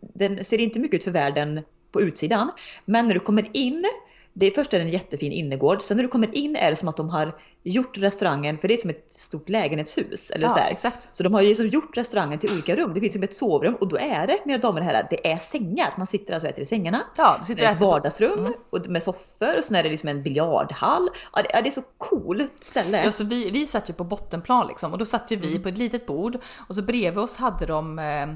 den 0.00 0.44
ser 0.44 0.60
inte 0.60 0.80
mycket 0.80 0.96
ut 0.96 1.04
för 1.04 1.10
världen 1.10 1.60
på 1.92 2.00
utsidan. 2.00 2.50
Men 2.84 3.06
när 3.08 3.14
du 3.14 3.20
kommer 3.20 3.50
in 3.52 3.84
det 4.36 4.46
är 4.46 4.50
först 4.50 4.74
är 4.74 4.78
det 4.78 4.84
en 4.84 4.90
jättefin 4.90 5.32
innergård, 5.32 5.82
sen 5.82 5.96
när 5.96 6.04
du 6.04 6.08
kommer 6.08 6.34
in 6.34 6.56
är 6.56 6.70
det 6.70 6.76
som 6.76 6.88
att 6.88 6.96
de 6.96 7.08
har 7.08 7.32
gjort 7.62 7.98
restaurangen, 7.98 8.58
för 8.58 8.68
det 8.68 8.74
är 8.74 8.78
som 8.78 8.90
ett 8.90 9.12
stort 9.16 9.48
lägenhetshus. 9.48 10.30
Eller 10.30 10.46
ja, 10.46 10.54
så, 10.54 10.58
exakt. 10.58 11.08
så 11.12 11.22
de 11.22 11.34
har 11.34 11.40
ju 11.40 11.48
liksom 11.48 11.68
gjort 11.68 11.96
restaurangen 11.96 12.38
till 12.38 12.52
olika 12.52 12.76
rum. 12.76 12.94
Det 12.94 13.00
finns 13.00 13.12
som 13.12 13.22
ett 13.22 13.34
sovrum 13.34 13.74
och 13.74 13.88
då 13.88 13.98
är 13.98 14.26
det, 14.26 14.38
mina 14.44 14.58
damer 14.58 14.80
och 14.80 14.86
herrar, 14.86 15.06
det 15.10 15.32
är 15.32 15.36
sängar. 15.36 15.94
Man 15.98 16.06
sitter 16.06 16.34
alltså 16.34 16.46
och 16.46 16.52
äter 16.52 16.62
i 16.62 16.66
sängarna. 16.66 17.02
Ja, 17.16 17.36
det 17.38 17.44
sitter 17.44 17.70
ett 17.70 17.80
vardagsrum 17.80 18.38
mm. 18.38 18.52
och 18.70 18.86
med 18.86 19.02
soffor 19.02 19.58
och 19.58 19.64
så 19.64 19.74
är 19.74 19.82
det 19.82 19.88
liksom 19.88 20.08
en 20.08 20.22
biljardhall. 20.22 21.08
Ja, 21.32 21.42
det, 21.42 21.48
ja, 21.52 21.62
det 21.62 21.68
är 21.68 21.70
så 21.70 21.82
coolt 21.98 22.64
ställe. 22.64 23.04
Ja, 23.04 23.12
så 23.12 23.24
vi, 23.24 23.50
vi 23.50 23.66
satt 23.66 23.90
ju 23.90 23.92
på 23.92 24.04
bottenplan 24.04 24.66
liksom 24.68 24.92
och 24.92 24.98
då 24.98 25.04
satt 25.04 25.30
ju 25.30 25.36
vi 25.36 25.50
mm. 25.50 25.62
på 25.62 25.68
ett 25.68 25.78
litet 25.78 26.06
bord 26.06 26.38
och 26.68 26.74
så 26.74 26.82
bredvid 26.82 27.18
oss 27.18 27.36
hade 27.36 27.66
de 27.66 27.98
eh, 27.98 28.26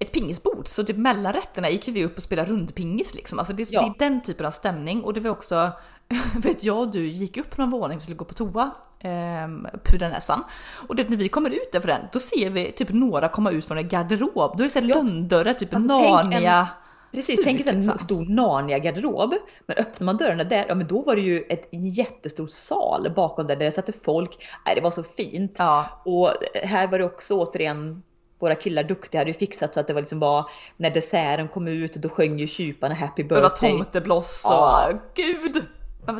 ett 0.00 0.12
pingisbord. 0.12 0.68
Så 0.68 0.84
typ 0.84 0.96
mellan 0.96 1.32
rätterna 1.32 1.70
gick 1.70 1.88
vi 1.88 2.04
upp 2.04 2.16
och 2.16 2.22
spelade 2.22 2.50
rundpingis 2.50 3.14
liksom. 3.14 3.38
Alltså 3.38 3.54
det, 3.54 3.70
ja. 3.70 3.80
det 3.80 4.04
är 4.04 4.10
den 4.10 4.22
typen 4.22 4.46
av 4.46 4.50
stämning 4.50 5.02
och 5.02 5.14
det 5.14 5.20
var 5.20 5.30
också, 5.30 5.72
vet 6.42 6.64
jag 6.64 6.92
du 6.92 7.08
gick 7.08 7.36
upp 7.36 7.58
någon 7.58 7.70
våning 7.70 7.96
och 7.96 8.02
skulle 8.02 8.16
gå 8.16 8.24
på 8.24 8.34
toa, 8.34 8.70
eh, 9.00 9.70
pudra 9.84 10.08
näsan. 10.08 10.44
Och 10.88 10.96
det, 10.96 11.08
när 11.08 11.16
vi 11.16 11.28
kommer 11.28 11.50
ut 11.50 11.72
därför 11.72 11.88
den, 11.88 12.00
då 12.12 12.18
ser 12.18 12.50
vi 12.50 12.72
typ 12.72 12.88
några 12.88 13.28
komma 13.28 13.50
ut 13.50 13.64
från 13.64 13.78
en 13.78 13.88
garderob. 13.88 14.58
Då 14.58 14.64
är 14.64 14.80
det 14.80 14.88
ja. 14.88 14.94
lönndörrar, 14.94 15.54
typ 15.54 15.74
alltså, 15.74 15.88
Narnia. 15.88 16.68
Precis, 17.12 17.40
tänk 17.44 17.66
en 17.66 17.76
liksom. 17.76 17.98
stor 17.98 18.26
Narnia-garderob. 18.26 19.34
Men 19.66 19.76
öppnar 19.76 20.04
man 20.04 20.16
dörrarna 20.16 20.44
där, 20.44 20.64
ja 20.68 20.74
men 20.74 20.86
då 20.86 21.02
var 21.02 21.16
det 21.16 21.22
ju 21.22 21.42
ett 21.48 21.68
jättestor 21.72 22.46
sal 22.46 23.12
bakom 23.16 23.46
där, 23.46 23.56
där 23.56 23.66
det 23.66 23.72
satt 23.72 24.02
folk. 24.04 24.38
Nej, 24.66 24.74
det 24.74 24.80
var 24.80 24.90
så 24.90 25.02
fint. 25.02 25.54
Ja. 25.58 26.02
Och 26.04 26.32
här 26.54 26.88
var 26.88 26.98
det 26.98 27.04
också 27.04 27.34
återigen 27.34 28.02
våra 28.44 28.54
killar 28.54 28.82
duktiga 28.82 29.20
hade 29.20 29.30
ju 29.30 29.34
fixat 29.34 29.74
så 29.74 29.80
att 29.80 29.86
det 29.86 29.92
var 29.92 30.00
liksom 30.00 30.20
bara 30.20 30.44
när 30.76 30.90
desserten 30.90 31.48
kom 31.48 31.68
ut 31.68 31.94
då 31.94 32.08
sjöng 32.08 32.38
ju 32.38 32.46
kyparna 32.46 32.94
happy 32.94 33.22
birthday. 33.22 33.36
Det 33.36 33.42
var 33.42 33.78
tomtebloss 33.78 34.44
och 34.46 34.52
ja. 34.52 34.92
gud! 35.14 35.64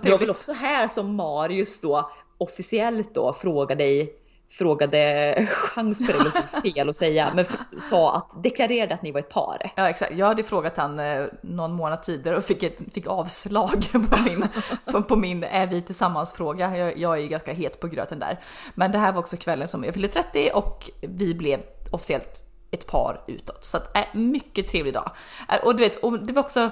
Jag 0.03 0.19
vill 0.19 0.31
också 0.31 0.53
här 0.53 0.89
som 0.89 1.15
Marius 1.15 1.81
då 1.81 2.11
officiellt 2.39 3.15
då 3.15 3.33
fråga 3.33 3.75
dig 3.75 4.21
frågade 4.51 5.47
chans 5.51 5.99
på 5.99 6.13
det 6.13 6.25
låter 6.25 6.61
fel 6.61 6.89
att 6.89 6.97
säga, 6.97 7.33
men 7.35 7.45
sa 7.79 8.17
att 8.17 8.43
deklarerade 8.43 8.95
att 8.95 9.03
ni 9.03 9.13
var 9.13 9.21
ett 9.21 9.29
par. 9.29 9.73
Ja 9.77 9.89
exakt, 9.89 10.13
jag 10.15 10.27
hade 10.27 10.43
frågat 10.43 10.77
han 10.77 10.99
eh, 10.99 11.27
någon 11.41 11.73
månad 11.73 12.03
tidigare 12.03 12.37
och 12.37 12.45
fick, 12.45 12.63
ett, 12.63 12.79
fick 12.93 13.07
avslag 13.07 13.85
på 13.93 14.23
min, 14.23 15.03
på 15.03 15.17
min 15.17 15.45
är 15.45 15.67
vi 15.67 15.83
tillsammans 15.83 16.33
fråga. 16.33 16.77
Jag, 16.77 16.99
jag 16.99 17.17
är 17.17 17.23
ju 17.23 17.29
ganska 17.29 17.53
het 17.53 17.81
på 17.81 17.89
gröten 17.89 18.19
där. 18.19 18.41
Men 18.75 18.93
det 18.93 18.99
här 18.99 19.13
var 19.13 19.21
också 19.21 19.37
kvällen 19.37 19.69
som 19.69 19.85
jag 19.85 19.95
fyllde 19.95 20.09
30 20.09 20.51
och 20.55 20.91
vi 21.01 21.35
blev 21.35 21.61
officiellt 21.95 22.45
ett 22.71 22.87
par 22.87 23.25
utåt. 23.27 23.65
Så 23.65 23.77
att, 23.77 23.97
äh, 23.97 24.05
mycket 24.13 24.69
trevlig 24.69 24.95
dag. 24.95 25.11
Äh, 25.49 25.65
och 25.65 25.77
du 25.77 25.83
vet, 25.83 25.97
och 25.97 26.27
det 26.27 26.33
var 26.33 26.43
också 26.43 26.71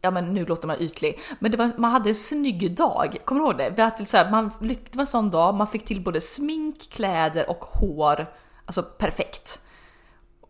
ja 0.00 0.10
men 0.10 0.34
nu 0.34 0.46
låter 0.46 0.66
man 0.66 0.80
ytlig, 0.80 1.20
men 1.38 1.50
det 1.50 1.56
var, 1.56 1.70
man 1.76 1.90
hade 1.90 2.08
en 2.08 2.14
snygg 2.14 2.76
dag. 2.76 3.16
Kommer 3.24 3.40
du 3.40 3.46
ihåg 3.46 3.58
det? 3.58 3.72
Vi 3.76 3.82
hade 3.82 4.06
så 4.06 4.16
här, 4.16 4.30
man, 4.30 4.50
det 4.60 4.94
var 4.94 5.00
en 5.00 5.06
sån 5.06 5.30
dag, 5.30 5.54
man 5.54 5.66
fick 5.66 5.84
till 5.84 6.00
både 6.00 6.20
smink, 6.20 6.90
kläder 6.90 7.50
och 7.50 7.64
hår, 7.64 8.26
alltså 8.64 8.82
perfekt. 8.82 9.60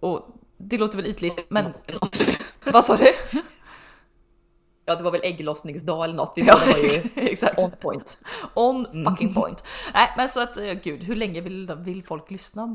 Och 0.01 0.27
det 0.57 0.79
låter 0.79 0.97
väl 0.97 1.07
ytligt, 1.07 1.45
men 1.49 1.73
vad 2.65 2.85
sa 2.85 2.97
du? 2.97 3.13
Ja 4.89 4.95
det 4.95 5.03
var 5.03 5.11
väl 5.11 5.21
ägglossningsdag 5.25 6.05
eller 6.05 6.15
något. 6.15 6.33
Vi 6.37 6.43
ja, 6.43 6.59
var 6.67 6.79
ju 6.79 7.03
exakt. 7.31 7.59
on 7.59 7.71
point. 7.71 8.21
On 8.55 8.87
mm. 8.87 9.05
fucking 9.05 9.35
point. 9.35 9.65
Nej 9.95 10.13
men 10.17 10.29
så 10.29 10.41
att 10.41 10.57
eh, 10.57 10.73
gud, 10.73 11.05
hur 11.05 11.17
länge 11.17 11.41
vill, 11.41 11.73
vill 11.79 12.03
folk 12.03 12.31
lyssna 12.31 12.63
om 12.63 12.73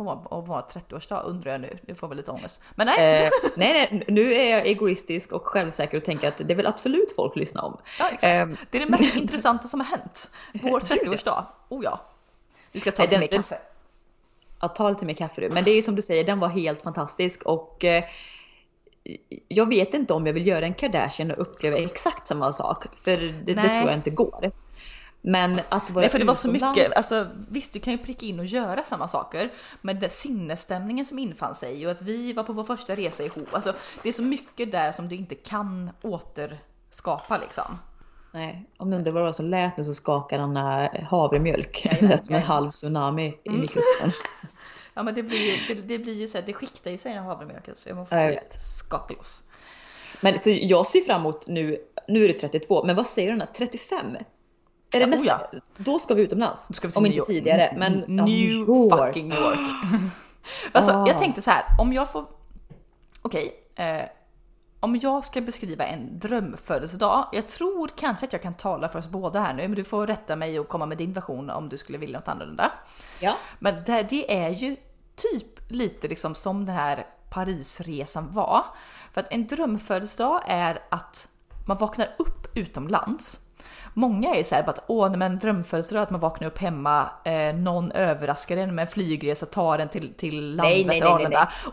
vår 0.48 0.62
30-årsdag 0.62 1.24
undrar 1.26 1.52
jag 1.52 1.62
nu. 1.62 1.78
Nu 1.82 1.96
får 1.96 2.08
väl 2.08 2.18
lite 2.18 2.32
ångest. 2.32 2.64
Men 2.76 2.88
nej. 2.88 3.24
Eh, 3.24 3.30
nej, 3.56 3.74
nej, 3.74 4.04
nu 4.08 4.34
är 4.34 4.52
jag 4.52 4.68
egoistisk 4.68 5.32
och 5.32 5.48
självsäker 5.48 5.98
och 5.98 6.04
tänker 6.04 6.28
att 6.28 6.38
det 6.38 6.56
vill 6.56 6.68
absolut 6.68 7.16
folk 7.16 7.36
lyssna 7.36 7.62
om. 7.62 7.78
Ja 8.00 8.06
exakt. 8.06 8.24
Eh. 8.24 8.58
Det 8.70 8.78
är 8.78 8.86
det 8.86 8.92
mest 8.92 9.16
intressanta 9.18 9.68
som 9.68 9.80
har 9.80 9.88
hänt. 9.88 10.32
Vår 10.54 10.80
30-årsdag. 10.80 11.46
Oh 11.70 11.84
ja. 11.84 12.02
Du 12.72 12.80
ska 12.80 12.92
ta 12.92 13.04
lite 13.04 13.20
mer 13.20 13.28
kaffe. 13.28 13.58
Ja, 14.62 14.68
ta 14.68 14.90
lite 14.90 15.06
mer 15.06 15.14
kaffe 15.14 15.42
du. 15.42 15.50
Men 15.50 15.64
det 15.64 15.72
är 15.72 15.76
ju 15.76 15.82
som 15.82 15.96
du 15.96 16.02
säger, 16.02 16.24
den 16.24 16.40
var 16.40 16.48
helt 16.48 16.82
fantastisk 16.82 17.44
och 17.44 17.86
eh, 17.86 18.04
jag 19.48 19.70
vet 19.70 19.94
inte 19.94 20.14
om 20.14 20.26
jag 20.26 20.34
vill 20.34 20.48
göra 20.48 20.66
en 20.66 20.74
Kardashian 20.74 21.32
och 21.32 21.42
uppleva 21.42 21.78
exakt 21.78 22.28
samma 22.28 22.54
sak. 22.54 22.86
För 22.96 23.18
det, 23.18 23.54
det 23.54 23.62
tror 23.62 23.90
jag 23.90 23.94
inte 23.94 24.10
går. 24.10 24.52
Men 25.26 25.60
att 25.70 25.90
vara 25.90 26.02
Nej, 26.02 26.10
för 26.10 26.20
det 26.20 26.26
var 26.26 26.36
så 26.36 26.52
mycket. 26.52 26.98
Alltså, 26.98 27.28
visst, 27.50 27.74
du 27.74 27.80
kan 27.80 27.94
ju 27.94 28.00
pricka 28.00 28.26
in 28.26 28.40
och 28.40 28.46
göra 28.46 28.84
samma 28.84 29.08
saker, 29.08 29.50
men 29.82 30.00
den 30.00 30.10
sinnesstämningen 30.10 31.06
som 31.06 31.20
infann 31.20 31.56
sig 31.56 31.86
och 31.86 31.92
att 31.92 32.02
vi 32.02 32.34
var 32.34 32.44
på 32.44 32.54
vår 32.54 32.64
första 32.64 32.96
resa 32.96 33.24
ihop. 33.24 33.48
Alltså, 33.52 33.74
det 34.04 34.10
är 34.10 34.14
så 34.14 34.24
mycket 34.24 34.72
där 34.72 34.92
som 34.92 35.10
du 35.10 35.16
inte 35.16 35.36
kan 35.36 35.90
återskapa 36.02 37.38
liksom. 37.38 37.78
Nej, 38.32 38.70
om 38.78 38.90
du 38.90 38.98
undrar 38.98 39.12
vad 39.12 39.22
det 39.22 39.26
var 39.26 39.34
som 39.34 39.46
lät 39.46 39.78
nu 39.78 39.84
så 39.84 39.94
skakar 39.94 40.40
han 40.40 40.56
havremjölk. 41.04 41.88
Det 42.00 42.08
lät 42.08 42.26
som 42.26 42.36
en 42.36 42.42
halv 42.42 42.72
tsunami 42.72 43.28
i 43.28 43.50
mm. 43.50 43.62
mikrofonen. 43.62 44.14
Ja 44.94 45.04
men 45.04 45.16
det 45.16 45.24
blir, 45.24 45.68
det, 45.68 45.74
det 45.74 46.00
blir 46.00 46.14
ju 46.14 46.28
så 46.28 46.38
här, 46.38 46.46
det 46.46 46.54
skiktar 46.54 46.92
ju 46.92 46.98
sig 46.98 47.14
när 47.14 47.22
havremjölken 47.22 47.76
så 47.76 47.90
jag 47.90 48.10
får 48.10 48.58
skaka 48.58 49.14
loss. 49.14 49.44
Men 50.22 50.40
så 50.40 50.50
jag 50.50 50.88
ser 50.88 51.02
fram 51.02 51.22
emot 51.22 51.48
nu, 51.48 51.78
nu 52.08 52.24
är 52.24 52.28
det 52.28 52.34
32, 52.34 52.86
men 52.86 52.96
vad 52.96 53.08
säger 53.08 53.32
du 53.32 53.46
35? 53.58 54.16
Är 54.16 54.20
det 54.92 55.00
ja, 55.00 55.08
nästa? 55.08 55.36
Oh 55.36 55.46
ja. 55.52 55.60
Då 55.78 56.00
ska 56.00 56.14
vi 56.14 56.22
utomlands. 56.22 56.68
Ska 56.72 56.88
vi 56.88 56.94
om 56.96 57.06
inte 57.06 57.26
tidigare. 57.26 57.74
Men, 57.78 58.04
New 58.08 58.30
York. 58.30 59.00
fucking 59.00 59.32
York. 59.32 59.70
alltså, 60.72 60.92
ah. 60.92 61.08
Jag 61.08 61.20
tänkte 61.20 61.42
så 61.42 61.52
här, 61.52 61.64
om 61.80 61.94
jag 61.94 62.12
får... 62.12 62.26
Okej. 63.22 63.54
Okay, 63.74 63.86
eh, 63.86 64.06
om 64.84 64.96
jag 64.96 65.26
ska 65.26 65.42
beskriva 65.42 65.86
en 65.86 66.20
drömfödelsedag, 66.20 67.28
jag 67.32 67.48
tror 67.48 67.92
kanske 67.96 68.26
att 68.26 68.34
jag 68.34 68.42
kan 68.42 68.54
tala 68.54 68.90
för 68.90 69.00
oss 69.00 69.08
båda 69.08 69.40
här 69.40 69.54
nu, 69.54 69.68
men 69.68 69.76
du 69.76 69.84
får 69.84 70.08
rätta 70.08 70.36
mig 70.36 70.60
och 70.60 70.68
komma 70.68 70.86
med 70.86 70.98
din 70.98 71.14
version 71.14 71.50
om 71.50 71.70
du 71.70 71.78
skulle 71.78 71.98
vilja 71.98 72.20
något 72.20 72.28
annorlunda. 72.28 72.72
Ja. 73.20 73.38
Men 73.60 73.84
det, 73.86 74.04
det 74.10 74.44
är 74.44 74.50
ju 74.50 74.76
typ 75.16 75.72
lite 75.72 76.08
liksom 76.08 76.36
som 76.36 76.66
den 76.66 76.76
här 76.76 77.06
Parisresan 77.30 78.34
var. 78.34 78.66
För 79.14 79.22
att 79.22 79.34
en 79.34 79.48
drömfödelsedag 79.48 80.42
är 80.48 80.80
att 80.90 81.28
man 81.68 81.78
vaknar 81.78 82.16
upp 82.18 82.58
utomlands 82.58 83.40
Många 83.94 84.30
är 84.30 84.38
ju 84.38 84.44
såhär 84.44 84.70
att 84.70 84.84
åh, 84.88 85.10
nej, 85.10 85.18
men 85.18 85.40
drömfödelsedag 85.40 86.04
att 86.04 86.10
man 86.10 86.20
vaknar 86.20 86.48
upp 86.48 86.58
hemma, 86.58 87.10
eh, 87.24 87.56
någon 87.56 87.92
överraskar 87.92 88.58
en 88.58 88.76
med 88.76 88.82
en 88.82 88.88
flygresa, 88.88 89.46
tar 89.46 89.80
en 89.80 89.90
till, 89.90 90.14
till 90.14 90.56
nej, 90.56 90.86
nej, 90.86 91.02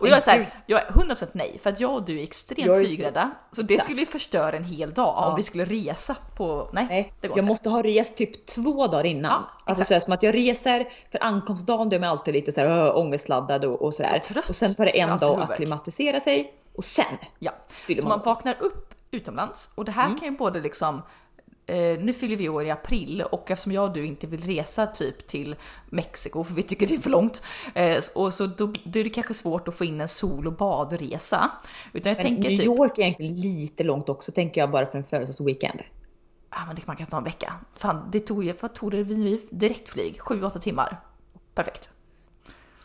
Och 0.01 0.09
jag 0.09 0.17
är 0.17 0.21
såhär, 0.21 0.55
jag 0.67 0.83
är 0.83 0.87
100% 0.87 1.29
nej, 1.33 1.59
för 1.63 1.71
att 1.71 1.81
jag 1.81 1.95
och 1.95 2.05
du 2.05 2.19
är 2.19 2.23
extremt 2.23 2.67
jag 2.67 2.77
är 2.77 2.85
flygrädda. 2.85 3.31
Så, 3.51 3.57
så 3.57 3.63
det 3.63 3.83
skulle 3.83 4.01
ju 4.01 4.07
förstöra 4.07 4.57
en 4.57 4.65
hel 4.65 4.91
dag 4.91 5.15
ja. 5.17 5.27
om 5.27 5.37
vi 5.37 5.43
skulle 5.43 5.65
resa 5.65 6.17
på, 6.37 6.71
nej, 6.73 6.87
nej 6.89 7.13
det 7.21 7.29
går 7.29 7.39
Jag 7.39 7.43
inte. 7.43 7.53
måste 7.53 7.69
ha 7.69 7.83
rest 7.83 8.17
typ 8.17 8.47
två 8.47 8.87
dagar 8.87 9.07
innan. 9.07 9.33
Ja, 9.33 9.73
alltså 9.73 9.85
så 9.85 10.01
som 10.01 10.13
att 10.13 10.23
jag 10.23 10.35
reser, 10.35 10.89
för 11.13 11.25
ankomstdagen 11.25 11.89
då 11.89 11.97
är 11.97 12.01
man 12.01 12.09
alltid 12.09 12.35
lite 12.35 12.53
såhär 12.53 12.97
ångestladdad 12.97 13.65
och, 13.65 13.83
och 13.83 13.95
sådär. 13.95 14.21
Och, 14.37 14.49
och 14.49 14.57
sen 14.57 14.75
tar 14.75 14.85
det 14.85 15.01
en 15.01 15.19
dag 15.19 15.41
att 15.43 15.51
akklimatisera 15.51 16.21
sig 16.21 16.55
och 16.77 16.85
sen 16.85 17.05
Ja, 17.39 17.53
så 18.01 18.09
man 18.09 18.21
vaknar 18.25 18.57
upp 18.61 18.95
utomlands 19.11 19.71
och 19.75 19.85
det 19.85 19.93
här 19.93 20.07
mm. 20.07 20.19
kan 20.19 20.29
ju 20.29 20.37
både 20.37 20.61
liksom 20.61 21.03
eh, 21.67 21.99
nu 22.01 22.13
fyller 22.13 22.37
vi 22.37 22.49
år 22.49 22.65
i 22.65 22.71
april 22.71 23.23
och 23.23 23.51
eftersom 23.51 23.73
jag 23.73 23.85
och 23.85 23.93
du 23.93 24.07
inte 24.07 24.27
vill 24.27 24.41
resa 24.47 24.87
typ 24.87 25.27
till 25.27 25.57
Mexiko 25.91 26.45
för 26.45 26.55
vi 26.55 26.63
tycker 26.63 26.87
det 26.87 26.95
är 26.95 26.99
för 26.99 27.11
långt 27.11 27.43
eh, 27.75 27.99
och 28.15 28.35
så 28.35 28.47
då, 28.47 28.73
då 28.85 29.01
är 29.01 29.05
det 29.05 29.11
kanske 29.11 29.35
svårt 29.35 29.69
att 29.69 29.75
få 29.75 29.85
in 29.85 30.01
en 30.01 30.09
sol 30.09 30.47
och 30.47 30.53
badresa. 30.57 31.51
Utan 31.93 32.11
jag 32.11 32.17
Men 32.17 32.23
tänker 32.25 32.51
New 32.51 32.57
typ, 32.59 32.67
York 32.67 32.99
är 32.99 33.03
egentligen 33.03 33.41
lite 33.41 33.85
långt 33.85 34.09
också 34.09 34.33
tänker 34.33 34.61
jag 34.61 34.71
bara 34.71 34.87
för 34.87 34.99
en 34.99 35.05
födelsedagsweekend. 35.05 35.83
ah, 36.51 36.67
men 36.67 36.77
det 36.77 36.87
man 36.87 36.97
kan 36.97 37.07
ta 37.07 37.19
en 37.19 37.25
vecka. 37.25 37.55
Fan, 37.77 38.09
det 38.13 38.21
tog 38.21 38.45
ju, 38.45 38.55
vad 38.61 38.75
tog 38.75 38.91
det 38.91 39.03
vi 39.03 39.47
direktflyg? 39.51 40.21
7-8 40.21 40.59
timmar. 40.59 41.01
Perfekt. 41.55 41.91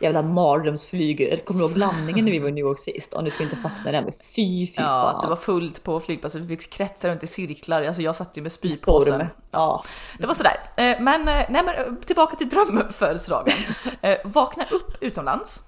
Jävla 0.00 0.22
mardrömsflyg. 0.22 1.44
Kommer 1.44 1.60
du 1.60 1.66
ihåg 1.68 1.76
landningen 1.76 2.24
när 2.24 2.32
vi 2.32 2.38
var 2.38 2.48
i 2.48 2.52
New 2.52 2.64
York 2.64 2.78
sist? 2.78 3.14
Och 3.14 3.24
nu 3.24 3.30
ska 3.30 3.38
vi 3.38 3.44
inte 3.44 3.56
fastna 3.56 3.92
där 3.92 4.02
men 4.02 4.12
fy 4.12 4.66
fy 4.66 4.72
Ja, 4.76 4.82
fan. 5.12 5.22
det 5.22 5.28
var 5.28 5.36
fullt 5.36 5.82
på 5.82 6.00
flygplatsen. 6.00 6.46
Vi 6.46 6.56
fick 6.56 6.70
kretsa 6.72 7.08
runt 7.08 7.22
i 7.22 7.26
cirklar. 7.26 7.82
Alltså 7.82 8.02
jag 8.02 8.16
satt 8.16 8.36
ju 8.36 8.42
med 8.42 8.52
spypåsen. 8.52 9.26
Ja. 9.50 9.84
Det 10.18 10.26
var 10.26 10.34
sådär. 10.34 10.56
Eh, 10.76 11.00
Men, 11.00 11.20
eh, 11.28 11.34
nej, 11.34 11.62
men 11.64 11.68
eh, 11.68 11.94
tillbaka 12.06 12.36
till 12.36 12.48
drömfödelsedagen. 12.48 13.54
Vakna 14.24 14.64
upp 14.70 14.96
utomlands. 15.02 15.62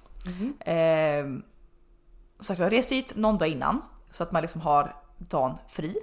Eh, 0.59 1.25
sagt, 2.39 2.59
jag 2.59 2.71
rest 2.71 2.91
hit 2.91 3.11
någon 3.15 3.37
dag 3.37 3.47
innan 3.47 3.81
så 4.11 4.23
att 4.23 4.31
man 4.31 4.41
liksom 4.41 4.61
har 4.61 4.95
dagen 5.17 5.57
fri. 5.67 5.95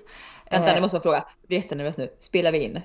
Vänta, 0.51 0.69
Eh, 0.69 0.75
nu 0.75 0.81
måste 0.81 0.97
jag 0.97 1.03
fråga. 1.03 1.25
Jag 1.47 1.57
är 1.59 1.63
jättenervös 1.63 1.97
nu. 1.97 2.09
Spelar 2.19 2.53
vi 2.53 2.59
in? 2.59 2.81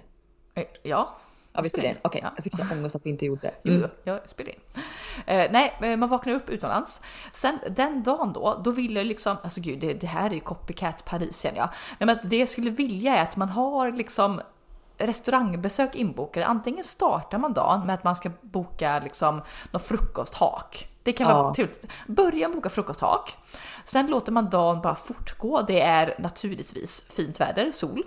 Ja, 0.83 1.15
Ja, 1.53 1.61
vi 1.61 1.69
spelar 1.69 1.89
in. 1.89 1.97
Okej, 2.01 2.21
Ja. 2.23 2.31
jag 2.35 2.43
fick 2.43 2.55
så 2.55 2.63
ångest 2.73 2.95
att 2.95 3.05
vi 3.05 3.09
inte 3.09 3.25
gjorde 3.25 3.41
det. 3.63 3.69
Mm. 3.69 3.81
jo, 3.81 3.89
jag 4.13 4.29
spelar 4.29 4.51
in. 4.51 4.59
Eh, 5.25 5.51
nej, 5.51 5.97
man 5.97 6.09
vaknar 6.09 6.33
upp 6.33 6.49
utomlands. 6.49 7.01
Sen 7.33 7.59
den 7.69 8.03
dagen 8.03 8.33
då, 8.33 8.61
då 8.63 8.71
vill 8.71 8.95
jag 8.95 9.05
liksom, 9.05 9.37
alltså 9.43 9.61
gud, 9.61 9.79
det, 9.79 9.93
det 9.93 10.07
här 10.07 10.29
är 10.29 10.33
ju 10.33 10.39
copycat 10.39 11.05
Paris 11.05 11.41
känner 11.41 11.57
jag. 11.57 11.69
Nej, 11.99 12.07
men 12.07 12.17
det 12.29 12.37
jag 12.37 12.49
skulle 12.49 12.69
vilja 12.71 13.15
är 13.15 13.23
att 13.23 13.35
man 13.37 13.49
har 13.49 13.91
liksom 13.91 14.41
restaurangbesök 14.97 15.95
inbokade. 15.95 16.45
Antingen 16.45 16.83
startar 16.83 17.37
man 17.37 17.53
dagen 17.53 17.85
med 17.85 17.93
att 17.95 18.03
man 18.03 18.15
ska 18.15 18.31
boka 18.41 18.99
liksom 19.03 19.41
någon 19.71 19.81
frukosthak. 19.81 20.87
Det 21.03 21.11
kan 21.11 21.27
vara 21.27 21.37
Ja. 21.47 21.53
trevligt. 21.55 21.87
Börja 22.07 22.49
boka 22.49 22.69
frukosthak. 22.69 23.37
Sen 23.85 24.07
låter 24.07 24.31
man 24.31 24.49
dagen 24.49 24.81
bara 24.81 24.95
fortgå. 24.95 25.61
Det 25.61 25.81
är 25.81 26.15
naturligtvis 26.19 27.07
fint 27.15 27.39
väder, 27.39 27.71
sol. 27.71 28.03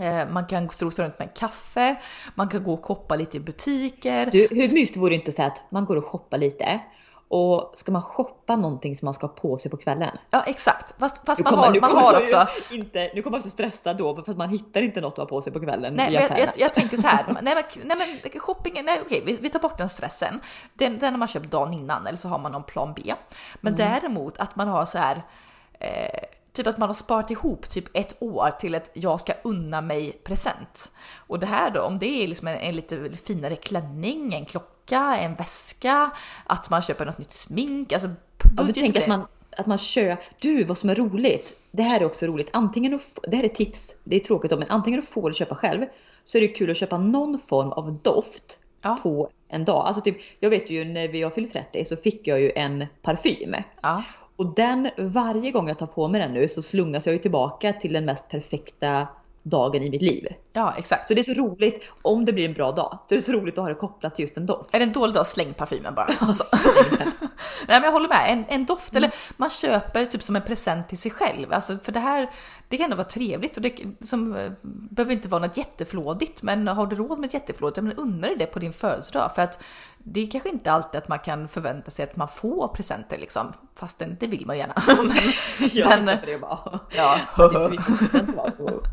Eh, 0.00 0.28
Man 0.28 0.46
kan 0.46 0.68
strosa 0.68 1.02
runt 1.04 1.18
med 1.18 1.34
kaffe, 1.36 1.96
man 2.34 2.48
kan 2.48 2.64
gå 2.64 2.72
och 2.74 2.84
shoppa 2.84 3.16
lite 3.16 3.36
i 3.36 3.40
butiker. 3.40 4.26
Du, 4.32 4.38
hur 4.50 4.56
mysigt 4.56 4.96
vore 4.96 5.10
det 5.10 5.14
inte 5.14 5.32
så 5.32 5.42
att 5.42 5.62
man 5.70 5.84
går 5.84 5.96
och 5.96 6.04
shoppar 6.06 6.38
lite 6.38 6.80
och 7.28 7.72
ska 7.74 7.92
man 7.92 8.02
shoppa 8.02 8.56
någonting 8.56 8.96
som 8.96 9.06
man 9.06 9.14
ska 9.14 9.26
ha 9.26 9.34
på 9.34 9.58
sig 9.58 9.70
på 9.70 9.76
kvällen? 9.76 10.16
Ja 10.30 10.42
exakt, 10.46 10.94
fast, 10.98 11.26
fast 11.26 11.38
Nu 11.40 11.44
man 11.44 11.50
kommer- 11.52 11.66
har, 11.66 11.80
man 11.80 12.04
har 12.04 12.20
också... 12.20 12.46
Inte, 12.70 13.10
nu 13.14 13.22
kommer 13.22 13.36
jag 13.36 13.42
så 13.42 13.50
stressa 13.50 13.94
då 13.94 14.22
för 14.24 14.32
att 14.32 14.38
man 14.38 14.48
hittar 14.48 14.82
inte 14.82 15.00
något 15.00 15.12
att 15.12 15.18
ha 15.18 15.26
på 15.26 15.42
sig 15.42 15.52
på 15.52 15.60
kvällen 15.60 15.94
Nej, 15.94 16.06
i 16.08 16.12
men 16.12 16.14
jag, 16.14 16.22
affären. 16.24 16.40
jag, 16.56 16.60
jag 16.66 16.74
tänker 16.74 16.96
så 16.96 17.06
här, 17.06 17.24
nej 17.42 17.54
men, 17.54 17.86
nej 17.88 18.20
men 18.32 18.40
shoppingen, 18.40 18.84
nej 18.84 19.00
okej 19.06 19.22
vi, 19.26 19.38
vi 19.40 19.50
tar 19.50 19.60
bort 19.60 19.78
den 19.78 19.88
stressen. 19.88 20.40
Den, 20.74 20.98
den 20.98 21.12
har 21.12 21.18
man 21.18 21.28
köpt 21.28 21.50
dagen 21.50 21.72
innan 21.72 22.06
eller 22.06 22.18
så 22.18 22.28
har 22.28 22.38
man 22.38 22.52
någon 22.52 22.64
plan 22.64 22.92
B. 22.96 23.14
Men 23.60 23.74
Mm. 23.74 23.90
däremot 23.90 24.38
att 24.38 24.56
man 24.56 24.68
har 24.68 24.84
så 24.84 24.98
här, 24.98 25.22
eh, 25.80 26.20
typ 26.52 26.66
att 26.66 26.78
man 26.78 26.88
har 26.88 26.94
sparat 26.94 27.30
ihop 27.30 27.68
typ 27.68 27.84
ett 27.96 28.16
år 28.22 28.50
till 28.50 28.74
att 28.74 28.90
jag 28.92 29.20
ska 29.20 29.32
unna 29.44 29.80
mig 29.80 30.12
present. 30.12 30.92
Och 31.26 31.38
det 31.38 31.46
här 31.46 31.70
då, 31.70 31.80
om 31.82 31.98
det 31.98 32.06
är 32.24 32.28
liksom 32.28 32.48
en, 32.48 32.56
en 32.58 32.76
lite 32.76 33.10
finare 33.26 33.56
klänning, 33.56 34.34
en 34.34 34.44
klocka, 34.44 35.16
en 35.20 35.34
väska, 35.34 36.10
att 36.46 36.70
man 36.70 36.82
köper 36.82 37.06
något 37.06 37.18
nytt 37.18 37.30
smink, 37.32 37.92
alltså 37.92 38.08
Ja, 38.08 38.14
du 38.50 38.56
budget 38.56 38.74
tänker 38.76 39.00
att 39.02 39.08
man, 39.08 39.26
att 39.56 39.66
man 39.66 39.78
kör, 39.78 40.16
du 40.38 40.64
vad 40.64 40.78
som 40.78 40.90
är 40.90 40.94
roligt, 40.94 41.56
det 41.70 41.82
här 41.82 42.00
är 42.00 42.04
också 42.04 42.26
roligt, 42.26 42.48
antingen, 42.52 42.94
att, 42.94 43.02
få- 43.02 43.20
det 43.28 43.36
här 43.36 43.44
är 43.44 43.48
tips, 43.48 43.96
det 44.04 44.16
är 44.16 44.20
tråkigt 44.20 44.50
då, 44.50 44.56
men 44.56 44.70
antingen 44.70 45.00
du 45.00 45.06
får 45.06 45.30
det 45.30 45.36
köpa 45.36 45.54
själv 45.54 45.84
så 46.24 46.38
är 46.38 46.42
det 46.42 46.48
kul 46.48 46.70
att 46.70 46.76
köpa 46.76 46.98
någon 46.98 47.38
form 47.38 47.72
av 47.72 47.98
doft 48.02 48.58
Ja. 48.84 48.98
på 49.02 49.30
en 49.48 49.64
dag. 49.64 49.86
Alltså 49.86 50.02
typ, 50.02 50.16
jag 50.40 50.50
vet 50.50 50.70
ju 50.70 50.84
när 50.84 51.08
vi 51.08 51.22
har 51.22 51.30
fyllt 51.30 51.52
30 51.52 51.84
så 51.84 51.96
fick 51.96 52.26
jag 52.26 52.40
ju 52.40 52.52
en 52.56 52.86
parfym. 53.02 53.54
Ja. 53.82 54.02
Och 54.36 54.54
den, 54.54 54.90
varje 54.98 55.50
gång 55.50 55.68
jag 55.68 55.78
tar 55.78 55.86
på 55.86 56.08
mig 56.08 56.20
den 56.20 56.32
nu 56.32 56.48
så 56.48 56.62
slungas 56.62 57.06
jag 57.06 57.12
ju 57.12 57.18
tillbaka 57.18 57.72
till 57.72 57.92
den 57.92 58.04
mest 58.04 58.28
perfekta 58.28 59.06
dagen 59.42 59.82
i 59.82 59.90
mitt 59.90 60.02
liv. 60.02 60.26
ja, 60.52 60.74
exakt. 60.78 61.08
Så 61.08 61.14
det 61.14 61.20
är 61.20 61.34
så 61.34 61.34
roligt, 61.34 61.82
om 62.02 62.24
det 62.24 62.32
blir 62.32 62.44
en 62.44 62.52
bra 62.52 62.72
dag, 62.72 62.98
så 63.08 63.14
är 63.14 63.16
det 63.16 63.22
så 63.22 63.32
roligt 63.32 63.58
att 63.58 63.64
ha 63.64 63.68
det 63.68 63.74
kopplat 63.74 64.14
till 64.14 64.22
just 64.22 64.36
en 64.36 64.46
doft. 64.46 64.74
Är 64.74 64.78
det 64.78 64.84
en 64.84 64.92
dålig 64.92 65.14
dag, 65.14 65.26
släng 65.26 65.54
parfymen 65.54 65.94
bara. 65.94 66.06
Alltså. 66.20 66.44
Nej 67.68 67.80
men 67.80 67.82
jag 67.82 67.92
håller 67.92 68.08
med, 68.08 68.32
en, 68.32 68.44
en 68.48 68.64
doft 68.64 68.96
eller 68.96 69.14
man 69.36 69.50
köper 69.50 70.04
typ 70.04 70.22
som 70.22 70.36
en 70.36 70.42
present 70.42 70.88
till 70.88 70.98
sig 70.98 71.10
själv. 71.10 71.52
Alltså 71.52 71.78
för 71.82 71.92
det 71.92 72.00
här, 72.00 72.30
det 72.68 72.76
kan 72.76 72.84
ändå 72.84 72.96
vara 72.96 73.08
trevligt 73.08 73.56
och 73.56 73.62
det 73.62 73.74
som, 74.00 74.36
eh, 74.36 74.52
behöver 74.62 75.12
inte 75.12 75.28
vara 75.28 75.46
något 75.46 75.56
jätteflådigt. 75.56 76.42
Men 76.42 76.68
har 76.68 76.86
du 76.86 76.96
råd 76.96 77.18
med 77.18 77.28
ett 77.28 77.34
jätteflådigt, 77.34 77.76
ja, 77.76 77.82
men 77.82 77.96
unna 77.96 78.26
dig 78.26 78.36
det 78.38 78.46
på 78.46 78.58
din 78.58 78.72
födelsedag. 78.72 79.34
För 79.34 79.42
att 79.42 79.62
det 80.04 80.20
är 80.20 80.30
kanske 80.30 80.48
inte 80.48 80.72
alltid 80.72 80.98
att 80.98 81.08
man 81.08 81.18
kan 81.18 81.48
förvänta 81.48 81.90
sig 81.90 82.04
att 82.04 82.16
man 82.16 82.28
får 82.28 82.68
presenter 82.68 83.18
liksom. 83.18 83.52
Fastän 83.74 84.16
det 84.20 84.26
vill 84.26 84.46
man 84.46 84.58
gärna. 84.58 84.74
men, 84.86 85.70
Jag 85.72 86.04
men, 86.04 86.18
på 86.18 86.26
det 86.26 86.34
och 86.34 86.40
bara, 86.40 86.80
ja. 86.90 87.18
wow. 87.36 87.70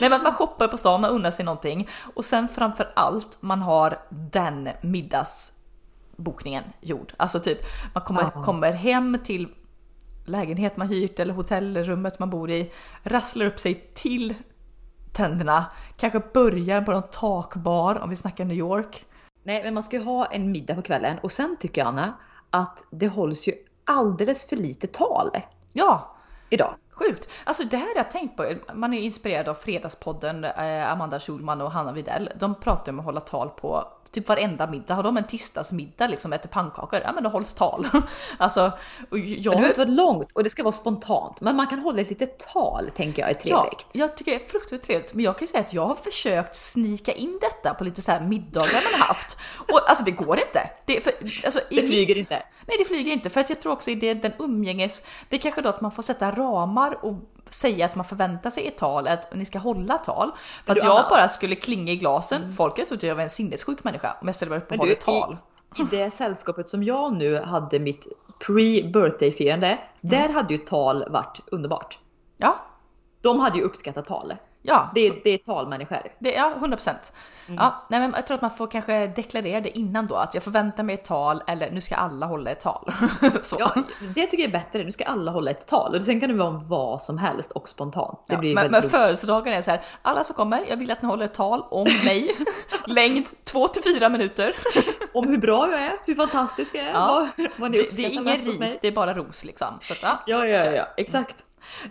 Nej 0.00 0.10
men 0.10 0.12
att 0.12 0.22
man 0.22 0.32
shoppar 0.32 0.68
på 0.68 0.76
stan, 0.76 1.00
man 1.00 1.10
unnar 1.10 1.30
sig 1.30 1.44
någonting 1.44 1.88
och 2.14 2.24
sen 2.24 2.48
framför 2.48 2.92
allt 2.96 3.38
man 3.40 3.62
har 3.62 3.98
den 4.10 4.68
middagsbokningen 4.82 6.64
gjord. 6.80 7.12
Alltså 7.16 7.40
typ 7.40 7.58
man 7.94 8.04
kommer, 8.04 8.30
Ja. 8.34 8.42
kommer 8.42 8.72
hem 8.72 9.18
till 9.24 9.48
lägenhet 10.24 10.76
man 10.76 10.88
hyrt 10.88 11.20
eller 11.20 11.34
hotellrummet 11.34 12.18
man 12.18 12.30
bor 12.30 12.50
i, 12.50 12.72
rasslar 13.02 13.46
upp 13.46 13.60
sig 13.60 13.90
till 13.94 14.34
tänderna, 15.12 15.64
kanske 15.96 16.20
börjar 16.34 16.82
på 16.82 16.92
någon 16.92 17.10
takbar 17.10 17.98
om 17.98 18.10
vi 18.10 18.16
snackar 18.16 18.44
New 18.44 18.56
York. 18.56 19.06
Nej, 19.42 19.64
men 19.64 19.74
man 19.74 19.82
ska 19.82 19.96
ju 19.96 20.02
ha 20.02 20.26
en 20.26 20.52
middag 20.52 20.74
på 20.74 20.82
kvällen 20.82 21.18
och 21.18 21.32
sen 21.32 21.56
tycker 21.60 21.80
jag 21.80 21.88
Anna 21.88 22.12
att 22.50 22.84
det 22.90 23.08
hålls 23.08 23.48
ju 23.48 23.54
alldeles 23.84 24.48
för 24.48 24.56
lite 24.56 24.86
tal 24.86 25.30
Ja, 25.72 26.16
idag. 26.50 26.74
Sjukt! 26.90 27.28
Alltså 27.44 27.64
det 27.64 27.76
här 27.76 27.86
har 27.86 27.96
jag 27.96 28.10
tänkt 28.10 28.36
på. 28.36 28.54
Man 28.74 28.94
är 28.94 29.00
inspirerad 29.00 29.48
av 29.48 29.54
Fredagspodden, 29.54 30.44
eh, 30.44 30.92
Amanda 30.92 31.20
Schulman 31.20 31.60
och 31.60 31.72
Hanna 31.72 31.92
Videll. 31.92 32.30
De 32.36 32.54
pratar 32.54 32.92
om 32.92 32.98
att 32.98 33.04
hålla 33.04 33.20
tal 33.20 33.48
på 33.48 33.88
typ 34.12 34.28
varenda 34.28 34.66
middag. 34.66 34.94
Har 34.94 35.02
de 35.02 35.16
en 35.16 35.26
tisdagsmiddag 35.26 36.06
liksom, 36.06 36.32
äter 36.32 36.48
pannkakor, 36.48 37.00
ja 37.04 37.12
men 37.12 37.24
då 37.24 37.30
hålls 37.30 37.54
tal. 37.54 37.86
alltså, 38.38 38.72
och 39.10 39.18
Men 39.18 39.20
det 39.20 39.26
jag, 39.28 39.52
behöver 39.52 39.68
inte 39.68 39.80
vara 39.80 39.90
långt 39.90 40.28
och 40.32 40.44
det 40.44 40.50
ska 40.50 40.62
vara 40.62 40.72
spontant. 40.72 41.40
Men 41.40 41.56
man 41.56 41.66
kan 41.66 41.78
hålla 41.78 42.00
ett 42.00 42.08
litet 42.10 42.38
tal 42.38 42.90
tänker 42.96 43.22
jag 43.22 43.30
är 43.30 43.36
ja, 43.44 43.62
trevligt. 43.62 43.86
jag 43.92 44.16
tycker 44.16 44.30
det 44.30 44.36
är 44.36 44.48
fruktansvärt 44.48 44.82
trevligt. 44.86 45.14
Men 45.14 45.24
jag 45.24 45.38
kan 45.38 45.46
ju 45.46 45.46
säga 45.46 45.60
att 45.64 45.72
jag 45.72 45.86
har 45.86 45.94
försökt 45.94 46.56
snika 46.56 47.12
in 47.12 47.38
detta 47.40 47.74
på 47.74 47.84
lite 47.84 48.02
så 48.02 48.10
här 48.10 48.20
middagar 48.20 48.74
man 48.92 49.00
har 49.00 49.06
haft. 49.08 49.38
Och 49.58 49.88
alltså 49.88 50.04
det 50.04 50.10
går 50.10 50.36
inte. 50.38 50.70
Det, 50.86 51.00
för, 51.00 51.12
alltså, 51.44 51.60
Det 51.70 51.82
flyger 51.82 52.06
mitt- 52.06 52.16
inte. 52.16 52.42
Nej 52.66 52.76
det 52.78 52.84
flyger 52.84 53.12
inte 53.12 53.30
för 53.30 53.40
att 53.40 53.50
jag 53.50 53.60
tror 53.60 53.72
också 53.72 53.90
i 53.90 53.94
det, 53.94 54.14
den 54.14 54.32
umgänges, 54.38 55.02
det 55.28 55.36
är 55.36 55.40
kanske 55.40 55.60
då 55.62 55.68
att 55.68 55.80
man 55.80 55.92
får 55.92 56.02
sätta 56.02 56.30
ramar 56.30 57.04
och 57.04 57.14
säga 57.50 57.84
att 57.86 57.94
man 57.94 58.04
förväntar 58.04 58.50
sig 58.50 58.66
ett 58.66 58.78
tal, 58.78 59.08
att 59.08 59.34
ni 59.34 59.44
ska 59.46 59.58
hålla 59.58 59.98
tal. 59.98 60.30
För 60.64 60.72
att 60.72 60.78
du, 60.80 60.86
jag 60.86 60.98
Anna- 60.98 61.08
bara 61.10 61.28
skulle 61.28 61.54
klinga 61.54 61.92
i 61.92 61.96
glasen, 61.96 62.52
folket 62.52 62.88
trodde 62.88 63.06
jag 63.06 63.14
var 63.14 63.22
en 63.22 63.30
sinnessjuk 63.30 63.84
människa 63.84 64.16
om 64.20 64.28
jag 64.28 64.34
ställde 64.34 64.50
mig 64.50 64.58
upp 64.58 64.80
och 64.80 64.88
ett 64.88 65.00
tal. 65.00 65.36
I, 65.78 65.82
I 65.82 65.84
det 65.90 66.10
sällskapet 66.10 66.70
som 66.70 66.82
jag 66.82 67.16
nu 67.16 67.40
hade 67.40 67.78
mitt 67.78 68.06
pre-birthday 68.46 69.30
firande, 69.32 69.78
där 70.00 70.28
hade 70.28 70.54
ju 70.54 70.58
tal 70.58 71.04
varit 71.10 71.40
underbart. 71.46 71.98
Ja, 72.36 72.56
De 73.20 73.40
hade 73.40 73.58
ju 73.58 73.64
uppskattat 73.64 74.06
tal. 74.06 74.36
Ja. 74.62 74.90
Det, 74.94 75.10
det 75.24 75.30
är 75.30 75.38
talmänniskor. 75.38 75.98
Det, 76.18 76.32
ja, 76.32 76.52
100 76.56 76.76
procent. 76.76 77.12
Mm. 77.48 77.58
Ja, 77.62 77.86
nej, 77.90 78.00
men 78.00 78.12
jag 78.16 78.26
tror 78.26 78.34
att 78.34 78.42
man 78.42 78.50
får 78.50 78.66
kanske 78.66 79.06
deklarera 79.06 79.60
det 79.60 79.78
innan 79.78 80.06
då, 80.06 80.16
att 80.16 80.34
jag 80.34 80.42
förväntar 80.42 80.82
mig 80.82 80.94
ett 80.94 81.04
tal 81.04 81.42
eller 81.46 81.70
nu 81.70 81.80
ska 81.80 81.94
alla 81.94 82.26
hålla 82.26 82.50
ett 82.50 82.60
tal. 82.60 82.92
Så. 83.42 83.56
Ja, 83.58 83.72
det 84.14 84.26
tycker 84.26 84.42
jag 84.42 84.48
är 84.48 84.58
bättre. 84.58 84.84
Nu 84.84 84.92
ska 84.92 85.04
alla 85.04 85.30
hålla 85.30 85.50
ett 85.50 85.66
tal 85.66 85.94
och 85.94 86.02
sen 86.02 86.20
kan 86.20 86.28
det 86.28 86.34
vara 86.36 86.48
om 86.48 86.68
vad 86.68 87.02
som 87.02 87.18
helst 87.18 87.52
och 87.52 87.68
spontant. 87.68 88.18
Det 88.26 88.34
Ja, 88.34 88.38
blir 88.40 88.54
men, 88.54 88.70
men 88.70 88.82
födelsedagen 88.82 89.52
är 89.54 89.62
så 89.62 89.70
här, 89.70 89.80
alla 90.02 90.24
som 90.24 90.36
kommer, 90.36 90.64
jag 90.68 90.76
vill 90.76 90.90
att 90.90 91.02
ni 91.02 91.08
håller 91.08 91.24
ett 91.24 91.34
tal 91.34 91.62
om 91.70 91.84
mig. 92.04 92.30
Längd 92.86 93.26
2 93.52 93.68
till 93.68 93.82
4 93.94 94.08
minuter. 94.08 94.54
Om 95.12 95.28
hur 95.28 95.38
bra 95.38 95.70
jag 95.70 95.80
är, 95.80 95.92
hur 96.06 96.14
fantastisk 96.14 96.74
jag 96.74 96.84
är, 96.84 96.90
Ja. 96.92 97.28
vad, 97.36 97.48
vad 97.56 97.70
ni 97.70 97.78
Det, 97.78 97.96
det 97.96 98.04
är 98.04 98.10
ingen 98.10 98.36
ris, 98.60 98.78
det 98.82 98.88
är 98.88 98.92
bara 98.92 99.14
ros 99.14 99.44
liksom. 99.44 99.78
Så 99.82 99.92
att. 99.92 100.02
Ja, 100.02 100.18
ja, 100.26 100.46
ja, 100.46 100.70
ja, 100.72 100.86
exakt. 100.96 101.36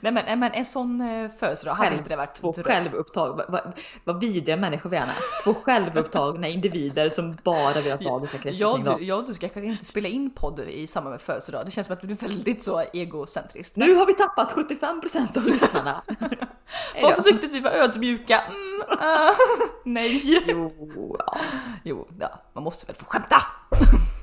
Nej 0.01 0.11
men, 0.11 0.39
men 0.39 0.51
en 0.51 0.65
sån 0.65 1.01
eh, 1.01 1.29
födelsedag 1.29 1.73
hade 1.73 1.95
inte 1.95 2.09
det 2.09 2.15
varit 2.15 2.33
Två 2.33 2.51
dröm. 2.51 2.63
självupptag, 2.63 3.37
vad, 3.37 3.51
vad, 3.51 3.73
vad 4.03 4.19
vidriga 4.19 4.57
människor 4.57 4.89
vi 4.89 4.97
är. 4.97 5.05
Två 5.43 5.53
självupptagna 5.53 6.47
individer 6.55 7.09
som 7.09 7.37
bara 7.43 7.81
vill 7.81 7.91
ha 7.91 8.19
kretsar 8.27 8.51
Jag 8.51 8.83
du, 8.83 9.05
jag 9.05 9.19
och 9.19 9.25
du 9.25 9.33
ska 9.33 9.49
kanske 9.49 9.71
inte 9.71 9.85
spela 9.85 10.07
in 10.07 10.29
podd 10.29 10.59
i 10.59 10.87
samband 10.87 11.11
med 11.11 11.21
födelsedag. 11.21 11.65
Det 11.65 11.71
känns 11.71 11.87
som 11.87 11.93
att 11.93 12.01
det 12.01 12.07
blir 12.07 12.17
väldigt 12.17 12.63
så 12.63 12.83
egocentriskt. 12.93 13.75
Nu 13.75 13.95
har 13.95 14.05
vi 14.05 14.13
tappat 14.13 14.51
75% 14.51 15.37
av 15.37 15.43
lyssnarna. 15.43 16.01
Som 17.15 17.23
tyckte 17.23 17.45
att 17.45 17.51
vi 17.51 17.59
var 17.59 17.71
ödmjuka. 17.71 18.39
Mm, 18.39 18.81
ah, 18.99 19.31
nej. 19.85 20.43
Jo, 20.47 21.15
ja. 21.19 21.37
Jo, 21.83 22.07
ja, 22.19 22.41
man 22.53 22.63
måste 22.63 22.85
väl 22.85 22.95
få 22.95 23.05
skämta. 23.05 23.41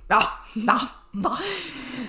ja. 0.09 0.23
Ja, 0.55 0.81
ja. 1.25 1.37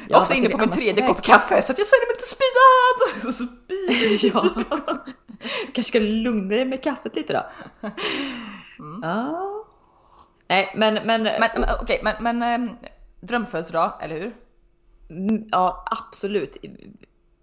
Jag 0.10 0.18
är 0.18 0.22
också 0.22 0.34
inne 0.34 0.50
på 0.50 0.58
min 0.58 0.70
tredje 0.70 1.08
kopp 1.08 1.22
kaffe 1.22 1.62
så 1.62 1.72
att 1.72 1.78
jag 1.78 1.88
känner 1.88 2.08
mig 2.08 2.16
lite 2.16 2.28
speedad. 2.28 3.34
Speed. 3.34 4.34
ja. 4.34 5.04
kanske 5.74 5.84
ska 5.84 6.00
lugna 6.00 6.56
dig 6.56 6.66
med 6.66 6.84
kaffet 6.84 7.16
lite 7.16 7.34
då. 7.34 7.46
Mm. 8.80 9.00
Ja. 9.04 9.66
Nej 10.48 10.74
men 10.76 10.94
men. 10.94 11.24
Men, 11.24 11.40
men 11.40 11.64
okej 11.64 11.76
okay, 11.82 12.00
men, 12.04 12.16
men 12.20 12.44
ehm, 12.44 12.70
drömfödelsedag, 13.20 13.94
eller 14.02 14.16
hur? 14.16 14.36
Mm, 15.10 15.50
ja 15.52 15.86
absolut. 15.92 16.58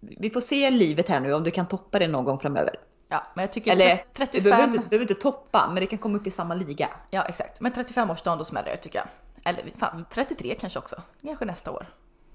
Vi 0.01 0.31
får 0.31 0.41
se 0.41 0.71
livet 0.71 1.09
här 1.09 1.21
nu 1.21 1.33
om 1.33 1.45
du 1.45 1.51
kan 1.51 1.67
toppa 1.67 1.99
det 1.99 2.09
någon 2.09 2.25
gång 2.25 2.39
framöver. 2.39 2.75
Ja, 3.09 3.23
men 3.35 3.43
jag 3.43 3.53
tycker 3.53 3.73
Eller, 3.73 4.05
35... 4.13 4.43
Du 4.43 4.51
behöver, 4.51 4.65
inte, 4.65 4.79
du 4.79 4.89
behöver 4.89 5.11
inte 5.11 5.23
toppa, 5.23 5.67
men 5.67 5.81
det 5.81 5.87
kan 5.87 5.99
komma 5.99 6.19
upp 6.19 6.27
i 6.27 6.31
samma 6.31 6.55
liga. 6.55 6.89
Ja, 7.11 7.23
exakt. 7.23 7.61
Men 7.61 7.73
35-årsdagen 7.73 8.39
då 8.39 8.45
smäller 8.45 8.71
det 8.71 8.77
tycker 8.77 8.99
jag. 8.99 9.07
Eller 9.45 9.63
fan, 9.79 10.05
33 10.11 10.55
kanske 10.61 10.79
också. 10.79 11.03
Kanske 11.23 11.45
nästa 11.45 11.71
år. 11.71 11.87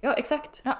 Ja, 0.01 0.13
exakt. 0.13 0.61
Ja. 0.63 0.77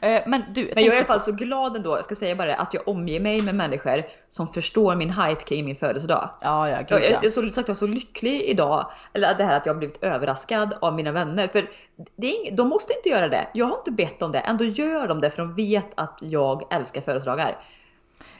Eh, 0.00 0.22
men 0.26 0.44
du, 0.52 0.60
jag 0.60 0.74
men 0.74 0.84
jag 0.84 0.92
är 0.92 0.96
i 0.96 0.98
alla 0.98 1.06
fall 1.06 1.20
så 1.20 1.32
glad 1.32 1.76
ändå, 1.76 1.96
jag 1.96 2.04
ska 2.04 2.14
säga 2.14 2.36
bara 2.36 2.54
att 2.54 2.74
jag 2.74 2.88
omger 2.88 3.20
mig 3.20 3.40
med 3.40 3.54
människor 3.54 4.04
som 4.28 4.48
förstår 4.48 4.94
min 4.94 5.10
hype 5.10 5.42
kring 5.42 5.64
min 5.64 5.76
födelsedag. 5.76 6.30
Ja, 6.40 6.68
ja, 6.68 6.76
gud, 6.78 6.90
jag, 6.90 7.10
jag, 7.10 7.24
jag, 7.24 7.32
så, 7.32 7.52
sagt, 7.52 7.68
jag 7.68 7.74
är 7.74 7.74
så 7.74 7.86
lycklig 7.86 8.42
idag, 8.42 8.90
eller 9.12 9.34
det 9.34 9.44
här 9.44 9.56
att 9.56 9.66
jag 9.66 9.74
har 9.74 9.78
blivit 9.78 10.02
överraskad 10.02 10.74
av 10.80 10.94
mina 10.94 11.12
vänner. 11.12 11.48
För 11.48 11.70
det 12.16 12.26
är 12.26 12.46
ing, 12.46 12.56
de 12.56 12.68
måste 12.68 12.92
inte 12.92 13.08
göra 13.08 13.28
det. 13.28 13.48
Jag 13.54 13.66
har 13.66 13.78
inte 13.78 13.90
bett 13.90 14.22
om 14.22 14.32
det, 14.32 14.38
ändå 14.38 14.64
gör 14.64 15.08
de 15.08 15.20
det 15.20 15.30
för 15.30 15.42
de 15.42 15.54
vet 15.54 15.88
att 15.94 16.18
jag 16.22 16.74
älskar 16.74 17.00
födelsedagar. 17.00 17.58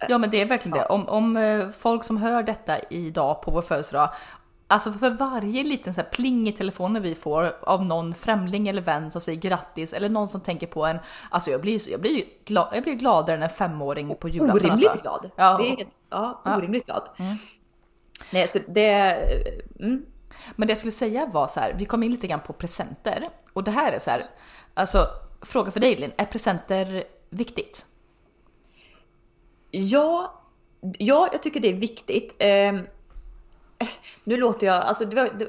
Ja 0.09 0.19
men 0.19 0.31
det 0.31 0.41
är 0.41 0.47
verkligen 0.47 0.79
ja. 0.79 0.83
det. 0.83 0.89
Om, 0.89 1.09
om 1.09 1.37
eh, 1.37 1.69
folk 1.71 2.05
som 2.05 2.17
hör 2.17 2.43
detta 2.43 2.79
idag 2.91 3.43
på 3.43 3.51
vår 3.51 3.63
födelsedag 3.63 4.11
Alltså 4.71 4.93
för 4.93 5.11
varje 5.11 5.65
liten 5.65 5.95
så 5.95 6.01
här 6.01 6.09
pling 6.09 6.49
i 6.49 6.53
telefonen 6.53 7.03
vi 7.03 7.15
får 7.15 7.57
av 7.63 7.85
någon 7.85 8.15
främling 8.15 8.69
eller 8.69 8.83
vän 8.83 9.11
som 9.11 9.21
säger 9.21 9.41
grattis 9.41 9.93
eller 9.93 10.09
någon 10.09 10.29
som 10.29 10.41
tänker 10.41 10.67
på 10.67 10.87
en. 10.87 10.99
Alltså 11.31 11.51
jag 11.51 11.61
blir, 11.61 11.91
jag 11.91 12.01
blir, 12.01 12.25
glad, 12.45 12.69
jag 12.73 12.83
blir 12.83 12.95
gladare 12.95 13.37
än 13.37 13.43
en 13.43 13.49
femåring 13.49 14.17
på 14.21 14.29
julafton. 14.29 14.71
Orimligt 14.71 14.89
alltså. 14.89 15.03
glad. 15.03 15.31
Ja. 15.37 15.59
Det 15.59 15.83
är, 15.83 15.87
ja, 16.11 16.43
orimligt 16.45 16.85
ja. 16.87 16.95
glad. 16.95 17.29
Mm. 17.29 17.37
Nej, 18.33 18.49
så 18.49 18.59
det... 18.69 18.91
Mm. 19.81 20.07
Men 20.57 20.69
det 20.69 20.71
jag 20.71 20.79
skulle 20.79 20.93
säga 20.93 21.27
var 21.27 21.47
så 21.47 21.61
här, 21.61 21.75
vi 21.79 21.85
kom 21.85 22.03
in 22.03 22.11
lite 22.11 22.27
grann 22.27 22.41
på 22.41 22.53
presenter 22.53 23.29
och 23.53 23.65
det 23.65 23.71
här 23.71 23.93
är 23.93 23.99
så 23.99 24.11
här, 24.11 24.23
alltså 24.75 25.07
fråga 25.43 25.71
för 25.71 25.81
dig 25.81 25.97
Linn, 25.97 26.13
är 26.17 26.25
presenter 26.25 27.05
viktigt? 27.31 27.87
Ja, 29.71 30.41
ja, 30.99 31.29
jag 31.33 31.43
tycker 31.43 31.61
det 31.61 31.69
är 31.69 31.75
viktigt. 31.75 32.35
Eh, 32.39 32.73
nu 34.25 34.37
låter 34.37 34.67
jag, 34.67 34.77
alltså 34.77 35.05
det, 35.05 35.17
var, 35.17 35.31
det, 35.39 35.47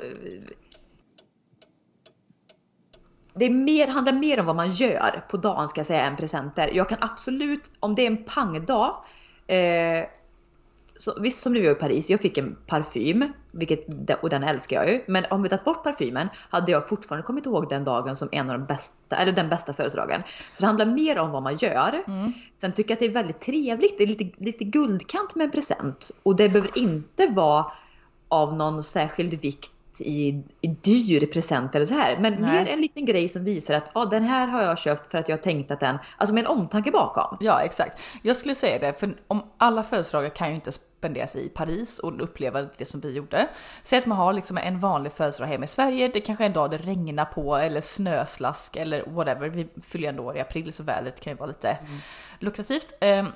det 3.33 3.45
är 3.45 3.49
mer, 3.49 3.87
handlar 3.87 4.13
mer 4.13 4.39
om 4.39 4.45
vad 4.45 4.55
man 4.55 4.71
gör 4.71 5.23
på 5.29 5.37
dagen 5.37 5.69
ska 5.69 5.79
jag 5.79 5.87
säga 5.87 6.01
än 6.01 6.15
presenter. 6.15 6.69
Jag 6.73 6.89
kan 6.89 6.97
absolut, 7.01 7.71
om 7.79 7.95
det 7.95 8.01
är 8.01 8.07
en 8.07 8.23
pangdag, 8.23 8.95
eh, 9.47 10.05
så, 11.01 11.19
visst 11.21 11.39
som 11.39 11.53
nu 11.53 11.63
var 11.63 11.71
i 11.71 11.75
Paris, 11.75 12.09
jag 12.09 12.19
fick 12.19 12.37
en 12.37 12.57
parfym, 12.67 13.33
vilket, 13.51 13.85
och 14.21 14.29
den 14.29 14.43
älskar 14.43 14.75
jag 14.75 14.89
ju. 14.89 15.03
Men 15.07 15.25
om 15.29 15.43
vi 15.43 15.49
tagit 15.49 15.63
bort 15.63 15.83
parfymen 15.83 16.27
hade 16.49 16.71
jag 16.71 16.89
fortfarande 16.89 17.25
kommit 17.25 17.45
ihåg 17.45 17.69
den 17.69 17.83
dagen 17.83 18.15
som 18.15 18.29
en 18.31 18.49
av 18.49 18.59
de 18.59 18.65
bästa, 18.65 19.15
eller 19.15 19.31
den 19.31 19.49
bästa 19.49 19.73
födelsedagen. 19.73 20.21
Så 20.53 20.61
det 20.61 20.67
handlar 20.67 20.85
mer 20.85 21.19
om 21.19 21.31
vad 21.31 21.43
man 21.43 21.57
gör. 21.57 22.03
Mm. 22.07 22.33
Sen 22.61 22.71
tycker 22.71 22.91
jag 22.91 22.95
att 22.95 22.99
det 22.99 23.05
är 23.05 23.09
väldigt 23.09 23.41
trevligt, 23.41 23.97
det 23.97 24.03
är 24.03 24.07
lite, 24.07 24.43
lite 24.43 24.63
guldkant 24.63 25.35
med 25.35 25.45
en 25.45 25.51
present. 25.51 26.11
Och 26.23 26.35
det 26.35 26.49
behöver 26.49 26.77
inte 26.77 27.27
vara 27.27 27.71
av 28.31 28.53
någon 28.55 28.83
särskild 28.83 29.33
vikt 29.33 29.71
i, 29.99 30.43
i 30.61 30.67
dyr 30.67 31.25
present 31.25 31.75
eller 31.75 31.85
så 31.85 31.93
här. 31.93 32.17
Men 32.19 32.33
Nej. 32.33 32.51
mer 32.51 32.73
en 32.73 32.81
liten 32.81 33.05
grej 33.05 33.29
som 33.29 33.43
visar 33.43 33.73
att 33.73 33.91
ah, 33.93 34.05
den 34.05 34.23
här 34.23 34.47
har 34.47 34.61
jag 34.61 34.79
köpt 34.79 35.11
för 35.11 35.17
att 35.17 35.29
jag 35.29 35.37
har 35.37 35.41
tänkt 35.41 35.71
att 35.71 35.79
den, 35.79 35.97
alltså 36.17 36.33
med 36.33 36.41
en 36.41 36.47
omtanke 36.47 36.91
bakom. 36.91 37.37
Ja 37.39 37.61
exakt. 37.61 38.01
Jag 38.21 38.37
skulle 38.37 38.55
säga 38.55 38.79
det, 38.79 38.99
för 38.99 39.13
om 39.27 39.43
alla 39.57 39.83
födelsedagar 39.83 40.29
kan 40.29 40.49
ju 40.49 40.55
inte 40.55 40.71
spenderas 40.71 41.35
i 41.35 41.49
Paris 41.49 41.99
och 41.99 42.23
uppleva 42.23 42.61
det 42.77 42.85
som 42.85 42.99
vi 42.99 43.11
gjorde. 43.11 43.47
Säg 43.83 43.99
att 43.99 44.05
man 44.05 44.17
har 44.17 44.33
liksom 44.33 44.57
en 44.57 44.79
vanlig 44.79 45.11
födelsedag 45.11 45.47
hemma 45.47 45.63
i 45.63 45.67
Sverige, 45.67 46.07
det 46.13 46.21
kanske 46.21 46.43
är 46.43 46.45
en 46.45 46.53
dag 46.53 46.71
det 46.71 46.77
regnar 46.77 47.25
på 47.25 47.55
eller 47.55 47.81
snöslask 47.81 48.75
eller 48.75 49.03
whatever. 49.07 49.49
Vi 49.49 49.67
fyller 49.83 50.09
ändå 50.09 50.23
år 50.23 50.37
i 50.37 50.39
april 50.39 50.73
så 50.73 50.83
vädret 50.83 51.19
kan 51.19 51.33
ju 51.33 51.37
vara 51.37 51.47
lite 51.47 51.69
mm. 51.69 51.99
lukrativt. 52.39 52.93
Ehm, 52.99 53.27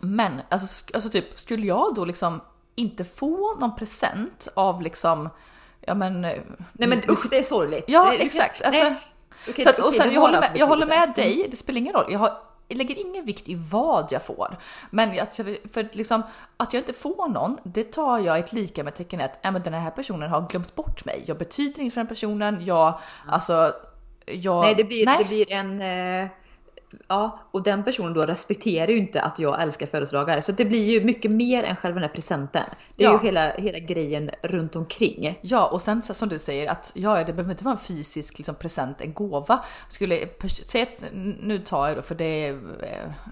men 0.00 0.40
alltså, 0.48 0.94
alltså 0.94 1.10
typ 1.10 1.38
skulle 1.38 1.66
jag 1.66 1.94
då 1.94 2.04
liksom 2.04 2.40
inte 2.78 3.04
få 3.04 3.54
någon 3.60 3.76
present 3.76 4.48
av 4.54 4.82
liksom, 4.82 5.28
ja 5.80 5.94
men... 5.94 6.20
Nej 6.20 6.44
men 6.72 7.10
usch 7.10 7.30
det 7.30 7.38
är 7.38 7.42
sorgligt. 7.42 7.84
Ja 7.88 8.10
det, 8.10 8.24
exakt. 8.24 8.62
Alltså, 8.62 8.94
okay, 9.48 9.64
så 9.64 9.70
att, 9.70 9.78
och 9.78 9.94
sen, 9.94 10.12
jag, 10.12 10.20
håller 10.20 10.40
med, 10.40 10.50
jag 10.54 10.66
håller 10.66 10.86
med 10.86 11.12
dig, 11.16 11.46
det 11.50 11.56
spelar 11.56 11.78
ingen 11.78 11.94
roll. 11.94 12.06
Jag, 12.08 12.18
har, 12.18 12.38
jag 12.68 12.78
lägger 12.78 12.98
ingen 12.98 13.24
vikt 13.24 13.48
i 13.48 13.54
vad 13.54 14.06
jag 14.10 14.22
får. 14.22 14.56
Men 14.90 15.20
att, 15.20 15.36
för 15.72 15.96
liksom, 15.96 16.22
att 16.56 16.72
jag 16.72 16.80
inte 16.80 16.92
får 16.92 17.28
någon, 17.28 17.58
det 17.62 17.92
tar 17.92 18.18
jag 18.18 18.38
ett 18.38 18.52
lika 18.52 18.84
med 18.84 18.94
tecken 18.94 19.20
att 19.20 19.44
äh, 19.46 19.52
men 19.52 19.62
den 19.62 19.74
här 19.74 19.90
personen 19.90 20.30
har 20.30 20.48
glömt 20.48 20.74
bort 20.74 21.04
mig. 21.04 21.24
Jag 21.26 21.38
betyder 21.38 21.80
inget 21.80 21.94
för 21.94 22.00
den 22.00 22.08
personen. 22.08 22.64
Jag, 22.64 22.88
mm. 22.88 23.34
alltså, 23.34 23.72
jag... 24.26 24.60
Nej, 24.64 24.74
det 24.74 24.84
blir, 24.84 25.06
nej. 25.06 25.18
Det 25.18 25.24
blir 25.24 25.52
en... 25.52 25.80
Eh 26.22 26.28
ja, 27.08 27.38
och 27.50 27.62
den 27.62 27.84
personen 27.84 28.14
då 28.14 28.22
respekterar 28.22 28.88
ju 28.88 28.98
inte 28.98 29.22
att 29.22 29.38
jag 29.38 29.62
älskar 29.62 29.86
födelsedagar. 29.86 30.40
Så 30.40 30.52
det 30.52 30.64
blir 30.64 30.84
ju 30.84 31.04
mycket 31.04 31.30
mer 31.30 31.64
än 31.64 31.76
själva 31.76 32.00
den 32.00 32.08
här 32.08 32.14
presenten. 32.14 32.64
Det 32.96 33.04
är 33.04 33.08
ja. 33.08 33.20
ju 33.22 33.26
hela, 33.26 33.50
hela 33.50 33.78
grejen 33.78 34.30
runt 34.42 34.76
omkring. 34.76 35.38
Ja, 35.42 35.66
och 35.66 35.82
sen 35.82 36.02
som 36.02 36.28
du 36.28 36.38
säger 36.38 36.70
att 36.70 36.92
ja, 36.94 37.24
det 37.24 37.32
behöver 37.32 37.50
inte 37.50 37.64
vara 37.64 37.74
en 37.74 37.80
fysisk 37.80 38.38
liksom, 38.38 38.54
present, 38.54 39.00
en 39.00 39.12
gåva. 39.12 39.64
Skulle, 39.88 40.28
säg 40.66 40.82
att, 40.82 41.04
nu 41.40 41.58
tar 41.58 41.88
jag 41.88 41.96
då, 41.96 42.02
för 42.02 42.14
det 42.14 42.46
är, 42.46 42.60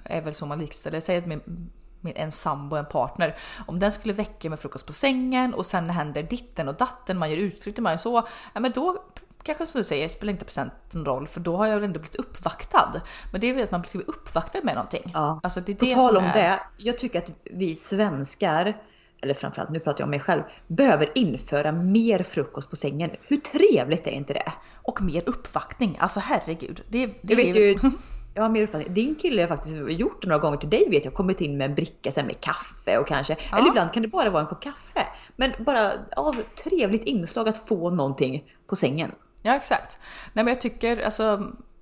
är 0.04 0.22
väl 0.22 0.34
så 0.34 0.46
man 0.46 0.58
likställer, 0.58 1.00
säg 1.00 1.16
att 1.16 1.26
min, 1.26 1.70
en 2.14 2.32
sambo, 2.32 2.76
en 2.76 2.86
partner. 2.86 3.36
Om 3.66 3.78
den 3.78 3.92
skulle 3.92 4.14
väcka 4.14 4.50
med 4.50 4.60
frukost 4.60 4.86
på 4.86 4.92
sängen 4.92 5.54
och 5.54 5.66
sen 5.66 5.90
händer 5.90 6.22
ditten 6.22 6.68
och 6.68 6.74
datten, 6.74 7.18
man 7.18 7.30
gör 7.30 7.36
utflykter, 7.36 7.82
man 7.82 7.92
gör 7.92 7.98
så. 7.98 8.26
Ja, 8.54 8.60
men 8.60 8.72
då 8.72 9.04
kanske 9.46 9.66
som 9.66 9.80
du 9.80 9.84
säger 9.84 10.08
spelar 10.08 10.32
inte 10.32 10.44
presenten 10.44 11.04
roll 11.04 11.26
för 11.26 11.40
då 11.40 11.56
har 11.56 11.66
jag 11.66 11.74
väl 11.74 11.84
ändå 11.84 12.00
blivit 12.00 12.16
uppvaktad. 12.16 13.00
Men 13.32 13.40
det 13.40 13.50
är 13.50 13.54
väl 13.54 13.64
att 13.64 13.70
man 13.70 13.84
ska 13.84 13.98
bli 13.98 14.06
uppvaktad 14.06 14.58
med 14.62 14.74
någonting. 14.74 15.10
Ja. 15.14 15.40
Alltså 15.42 15.60
det 15.60 15.72
är 15.72 15.76
På 15.76 15.84
det 15.84 15.94
tal 15.94 16.16
om 16.16 16.24
är... 16.24 16.32
det, 16.32 16.60
jag 16.76 16.98
tycker 16.98 17.18
att 17.18 17.30
vi 17.44 17.76
svenskar, 17.76 18.76
eller 19.22 19.34
framförallt 19.34 19.70
nu 19.70 19.80
pratar 19.80 20.00
jag 20.00 20.06
om 20.06 20.10
mig 20.10 20.20
själv, 20.20 20.42
behöver 20.66 21.12
införa 21.14 21.72
mer 21.72 22.22
frukost 22.22 22.70
på 22.70 22.76
sängen. 22.76 23.10
Hur 23.22 23.36
trevligt 23.36 24.06
är 24.06 24.10
inte 24.10 24.32
det? 24.32 24.52
Och 24.82 25.02
mer 25.02 25.22
uppvaktning, 25.26 25.96
alltså 26.00 26.20
herregud. 26.20 26.82
Det, 26.88 27.06
det 27.06 27.14
jag 27.22 27.36
vet 27.36 27.56
är... 27.56 27.60
ju, 27.60 27.78
jag 28.34 28.42
har 28.42 28.50
mer 28.50 28.62
uppfattning. 28.62 28.94
Din 28.94 29.14
kille 29.14 29.42
har 29.42 29.48
faktiskt 29.48 29.76
gjort 29.76 30.22
det 30.22 30.28
några 30.28 30.40
gånger 30.40 30.56
till 30.56 30.70
dig 30.70 30.88
vet 30.90 31.04
jag, 31.04 31.14
kommit 31.14 31.40
in 31.40 31.58
med 31.58 31.68
en 31.68 31.74
bricka 31.74 32.10
sen 32.10 32.26
med 32.26 32.40
kaffe 32.40 32.98
och 32.98 33.06
kanske, 33.06 33.36
ja. 33.50 33.58
eller 33.58 33.68
ibland 33.68 33.92
kan 33.92 34.02
det 34.02 34.08
bara 34.08 34.30
vara 34.30 34.42
en 34.42 34.48
kopp 34.48 34.62
kaffe. 34.62 35.06
Men 35.36 35.52
bara 35.58 35.92
av 36.16 36.36
trevligt 36.64 37.04
inslag 37.04 37.48
att 37.48 37.66
få 37.66 37.90
någonting 37.90 38.44
på 38.66 38.76
sängen. 38.76 39.12
Ja 39.46 39.56
exakt. 39.56 39.98
Nej 40.32 40.44
men 40.44 40.54
jag 40.54 40.60
tycker 40.60 41.04
alltså, 41.04 41.24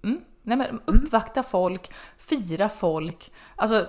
mm, 0.05 0.21
nej 0.43 0.57
men 0.57 0.81
uppvakta 0.85 1.43
folk, 1.43 1.93
fira 2.19 2.69
folk. 2.69 3.33
Alltså 3.57 3.87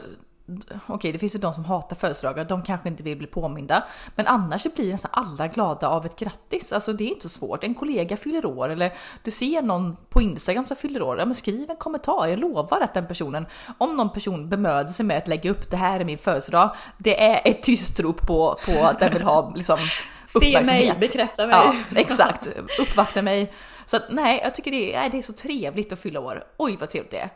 okej 0.88 1.11
det 1.11 1.19
finns 1.19 1.36
ju 1.36 1.39
de 1.39 1.53
som 1.53 1.65
hatar 1.65 1.95
födelsedagar, 1.95 2.45
de 2.45 2.63
kanske 2.63 2.89
inte 2.89 3.03
vill 3.03 3.17
bli 3.17 3.28
påminda. 3.28 3.84
Men 4.15 4.28
annars 4.28 4.67
blir 4.76 4.91
nästan 4.91 5.11
alla 5.13 5.47
glada 5.47 5.88
av 5.88 6.05
ett 6.05 6.15
grattis. 6.15 6.73
Alltså 6.73 6.93
det 6.93 7.03
är 7.03 7.07
inte 7.07 7.30
så 7.30 7.39
svårt. 7.39 7.63
En 7.63 7.76
kollega 7.76 8.17
fyller 8.17 8.45
år 8.45 8.69
eller 8.69 8.93
du 9.23 9.32
ser 9.32 9.61
någon 9.61 9.97
på 10.09 10.21
Instagram 10.21 10.67
som 10.67 10.78
fyller 10.78 11.01
år. 11.01 11.19
Ja 11.19 11.26
men 11.26 11.36
skriv 11.36 11.69
en 11.69 11.76
kommentar. 11.76 12.28
Jag 12.28 12.39
lovar 12.39 12.82
att 12.82 12.93
den 12.93 13.07
personen, 13.07 13.45
om 13.78 13.95
någon 13.95 14.09
person 14.09 14.49
bemöder 14.49 14.93
sig 14.93 15.05
med 15.05 15.17
att 15.17 15.28
lägga 15.28 15.51
upp 15.51 15.71
det 15.71 15.78
här 15.78 15.99
är 15.99 16.05
min 16.05 16.17
födelsedag. 16.17 16.76
Det 16.97 17.23
är 17.23 17.41
ett 17.51 17.63
tyst 17.63 17.99
rop 17.99 18.21
på, 18.21 18.59
på 18.65 18.84
att 18.84 18.99
den 18.99 19.13
vill 19.13 19.23
ha 19.23 19.53
liksom 19.55 19.80
Se 20.39 20.63
mig, 20.63 20.93
bekräfta 20.99 21.47
mig. 21.47 21.55
Ja, 21.55 21.75
exakt. 21.95 22.49
Uppvakta 22.79 23.21
mig. 23.21 23.53
Så 23.86 23.97
att, 23.97 24.03
nej, 24.09 24.39
jag 24.43 24.55
tycker 24.55 24.71
det 24.71 24.95
är, 24.95 25.09
det 25.09 25.17
är 25.17 25.21
så 25.21 25.33
trevligt 25.33 25.91
att 25.93 25.99
fylla 25.99 26.19
år. 26.19 26.43
Oj 26.57 26.77
vad 26.79 26.89
trevligt 26.89 27.11
det 27.11 27.19
är. 27.19 27.29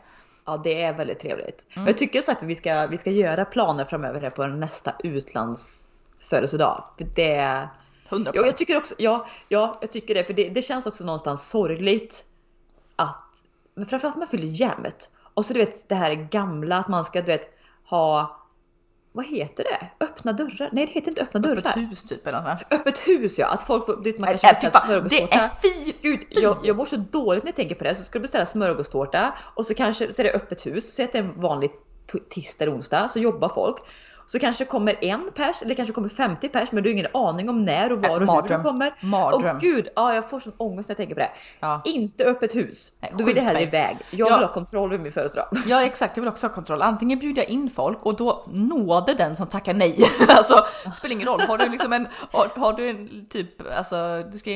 Ja, 0.44 0.56
det 0.64 0.82
är 0.82 0.92
väldigt 0.92 1.20
trevligt. 1.20 1.66
Mm. 1.70 1.86
Jag 1.86 1.96
tycker 1.96 2.22
så 2.22 2.32
att 2.32 2.42
vi 2.42 2.54
ska, 2.54 2.86
vi 2.86 2.98
ska 2.98 3.10
göra 3.10 3.44
planer 3.44 3.84
framöver 3.84 4.20
här 4.20 4.30
på 4.30 4.46
nästa 4.46 4.94
utlandsfödelsedag. 5.04 6.84
För 6.98 7.04
det... 7.04 7.68
100%. 8.08 8.30
Ja, 8.34 8.46
jag 8.46 8.56
tycker 8.56 8.76
också, 8.76 8.94
ja, 8.98 9.26
ja, 9.48 9.78
jag 9.80 9.92
tycker 9.92 10.14
det. 10.14 10.24
För 10.24 10.34
det, 10.34 10.48
det 10.48 10.62
känns 10.62 10.86
också 10.86 11.04
någonstans 11.04 11.48
sorgligt 11.48 12.24
att, 12.96 13.44
men 13.74 13.86
framförallt 13.86 14.16
man 14.16 14.28
fyller 14.28 14.46
jämnt. 14.46 15.10
Och 15.34 15.44
så 15.44 15.52
du 15.52 15.58
vet 15.60 15.88
det 15.88 15.94
här 15.94 16.14
gamla 16.14 16.76
att 16.76 16.88
man 16.88 17.04
ska 17.04 17.20
du 17.20 17.26
vet 17.26 17.58
ha 17.84 18.39
vad 19.12 19.26
heter 19.26 19.64
det? 19.64 20.04
Öppna 20.04 20.32
dörrar? 20.32 20.70
Nej 20.72 20.86
det 20.86 20.92
heter 20.92 21.08
inte 21.08 21.22
öppna 21.22 21.40
dörrar. 21.40 21.58
Öppet 21.58 21.76
hus 21.76 22.04
typ 22.04 22.26
eller 22.26 22.42
något 22.42 22.62
Öppet 22.70 22.98
hus 22.98 23.38
ja, 23.38 23.46
att 23.46 23.62
folk 23.62 23.86
får, 23.86 24.20
man 24.20 24.28
kanske 24.28 24.46
äh, 24.48 24.52
beställa 24.52 24.80
smörgåstårta. 24.80 25.26
Det 25.28 25.32
är 25.34 25.50
fy! 25.62 25.92
Gud, 26.02 26.20
jag, 26.30 26.58
jag 26.64 26.76
mår 26.76 26.84
så 26.84 26.96
dåligt 26.96 27.44
när 27.44 27.48
jag 27.48 27.56
tänker 27.56 27.74
på 27.74 27.84
det. 27.84 27.94
Så 27.94 28.04
ska 28.04 28.18
du 28.18 28.22
beställa 28.22 28.46
smörgåstårta 28.46 29.34
och 29.54 29.66
så 29.66 29.74
kanske 29.74 30.12
så 30.12 30.22
är 30.22 30.24
det 30.24 30.32
öppet 30.32 30.66
hus, 30.66 30.94
så 30.94 31.02
att 31.02 31.12
det 31.12 31.18
är 31.18 31.22
en 31.22 31.40
vanlig 31.40 31.70
tisdag 32.28 32.64
eller 32.64 32.74
onsdag 32.76 33.08
så 33.08 33.18
jobbar 33.18 33.48
folk. 33.48 33.76
Så 34.32 34.38
kanske 34.38 34.64
det 34.64 34.68
kommer 34.68 35.04
en 35.04 35.30
pers 35.34 35.62
eller 35.62 35.74
kanske 35.74 35.92
kommer 35.92 36.08
50 36.08 36.48
pers 36.48 36.72
men 36.72 36.82
du 36.82 36.88
har 36.90 36.92
ingen 36.92 37.06
aning 37.14 37.48
om 37.48 37.64
när 37.64 37.92
och 37.92 38.02
var 38.02 38.10
och 38.10 38.18
hur 38.18 38.26
Mardröm. 38.26 38.60
du 38.62 38.68
kommer. 38.68 38.94
Mardröm. 39.00 39.56
Och 39.56 39.62
gud, 39.62 39.88
ja, 39.96 40.14
jag 40.14 40.30
får 40.30 40.40
sån 40.40 40.52
ångest 40.56 40.88
när 40.88 40.92
jag 40.92 40.96
tänker 40.96 41.14
på 41.14 41.20
det. 41.20 41.30
Ja. 41.60 41.80
Inte 41.84 42.24
öppet 42.24 42.54
hus. 42.54 42.92
Nej, 43.00 43.12
Då 43.18 43.24
vill 43.24 43.36
hellre 43.38 43.52
mig. 43.54 43.62
iväg. 43.62 43.96
Jag 44.10 44.30
Ja. 44.30 44.36
vill 44.36 44.46
ha 44.46 44.52
kontroll 44.52 44.92
över 44.92 45.02
min 45.02 45.12
födelsedag. 45.12 45.46
Ja 45.66 45.84
exakt, 45.84 46.16
jag 46.16 46.22
vill 46.22 46.28
också 46.28 46.46
ha 46.46 46.54
kontroll. 46.54 46.82
Antingen 46.82 47.18
bjuder 47.18 47.42
jag 47.42 47.50
in 47.50 47.70
folk 47.70 48.06
och 48.06 48.16
då 48.16 48.44
nåde 48.52 49.14
den 49.14 49.36
som 49.36 49.46
tackar 49.46 49.74
nej. 49.74 50.04
alltså 50.28 50.54
det 50.86 50.92
spelar 50.92 51.12
ingen 51.14 51.28
roll. 51.28 51.40
Har 51.40 51.58
du 51.58 51.68
liksom 51.68 51.92
en, 51.92 52.08
har, 52.32 52.48
har 52.60 52.72
du 52.72 52.90
en 52.90 53.26
typ, 53.30 53.48
alltså 53.76 54.22
du 54.32 54.38
ska 54.38 54.50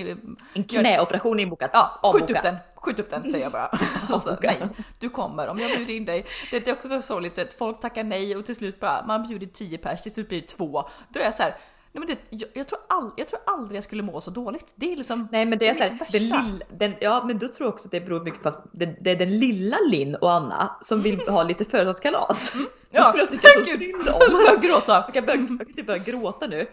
En 0.55 0.65
knäoperation 0.69 1.41
inbokat. 1.41 1.71
Ja, 1.73 2.11
skjut 2.13 2.31
upp 2.31 2.43
den. 2.43 2.57
Skjut 2.85 3.01
upp 3.01 3.11
den 3.11 3.23
säger 3.23 3.45
jag 3.45 3.53
bara. 3.53 3.71
Alltså, 4.09 4.39
nej, 4.43 4.69
du 4.99 5.11
kommer 5.11 5.49
om 5.49 5.59
jag 5.59 5.77
bjuder 5.77 5.95
in 5.95 6.05
dig. 6.05 6.27
Det 6.51 6.69
är 6.69 6.73
också 6.73 7.03
så 7.03 7.21
lite 7.21 7.43
att 7.43 7.55
folk 7.55 7.81
tackar 7.81 8.05
nej 8.05 8.37
och 8.37 8.47
till 8.47 8.57
slut 8.57 8.81
bara 8.81 9.07
man 9.07 9.29
bjuder 9.29 9.47
10 9.47 9.79
pers, 9.79 10.03
till 10.03 10.13
slut 10.13 10.29
blir 10.29 10.41
det 10.41 10.47
två. 10.47 10.89
Då 11.09 11.21
är 11.21 11.25
jag 11.25 11.35
så 11.35 11.43
här. 11.43 11.57
Nej, 11.95 12.05
men 12.07 12.17
det, 12.17 12.19
jag, 12.31 12.51
jag, 12.55 12.69
tror 12.69 12.81
all, 12.89 13.11
jag 13.17 13.29
tror 13.29 13.41
aldrig 13.47 13.77
jag 13.77 13.85
skulle 13.85 14.03
må 14.03 14.21
så 14.21 14.31
dåligt. 14.31 14.73
Det 14.75 14.93
är 14.93 14.97
liksom. 14.97 15.29
Nej 15.33 15.47
men 15.47 15.59
det 15.59 15.69
är 15.69 15.73
mitt 15.73 15.79
såhär, 15.79 15.89
den 15.89 15.99
värsta. 15.99 16.19
lilla, 16.19 16.45
den, 16.71 16.95
ja 17.01 17.25
men 17.27 17.39
då 17.39 17.49
tror 17.49 17.67
jag 17.67 17.75
också 17.75 17.89
att 17.89 17.93
det 17.93 18.01
beror 18.01 18.25
mycket 18.25 18.43
på 18.43 18.49
att 18.49 18.67
det, 18.73 18.87
det 19.01 19.11
är 19.11 19.17
den 19.17 19.39
lilla 19.39 19.77
Linn 19.89 20.15
och 20.15 20.33
Anna 20.33 20.77
som 20.81 21.03
vill 21.03 21.29
ha 21.29 21.43
lite 21.43 21.65
födelsedagskalas. 21.65 22.53
Det 22.53 22.59
Mm. 22.59 22.69
Ja, 22.91 23.05
skulle 23.05 23.23
jag 23.23 23.31
tycka 23.31 23.49
så 23.49 23.65
synd 23.79 24.09
om. 24.09 24.15
Jag 24.21 24.33
börjar 24.33 24.57
gråta. 24.61 24.93
Jag 24.93 25.15
kan, 25.15 25.25
börja, 25.27 25.41
jag 25.41 25.59
kan 25.67 25.75
typ 25.75 25.87
börja 25.87 26.03
gråta 26.05 26.47
nu. 26.47 26.67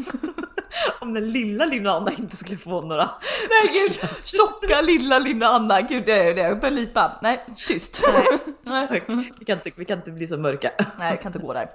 om 1.00 1.14
den 1.14 1.28
lilla 1.32 1.64
Linn 1.64 1.86
och 1.86 1.92
Anna 1.94 2.12
inte 2.12 2.36
skulle 2.36 2.58
få 2.58 2.80
några. 2.80 3.10
Nej 3.50 3.72
gud, 3.72 4.00
tjocka 4.24 4.80
lilla 4.80 5.18
lilla 5.18 5.46
Anna. 5.48 5.80
Gud 5.80 6.02
det 6.06 6.12
är 6.28 6.34
det. 6.34 6.40
Jag 6.42 6.60
börjar 6.60 6.74
lipa. 6.74 7.18
Nej, 7.22 7.44
tyst. 7.66 8.02
Nej, 8.62 9.04
Vi 9.38 9.44
kan 9.44 9.58
inte, 9.58 9.70
vi 9.76 9.84
kan 9.84 9.98
inte 9.98 10.10
bli 10.10 10.26
så 10.28 10.36
mörka. 10.36 10.70
nej 10.98 11.10
jag 11.10 11.20
kan 11.20 11.28
inte 11.28 11.38
gå 11.46 11.52
där. 11.52 11.70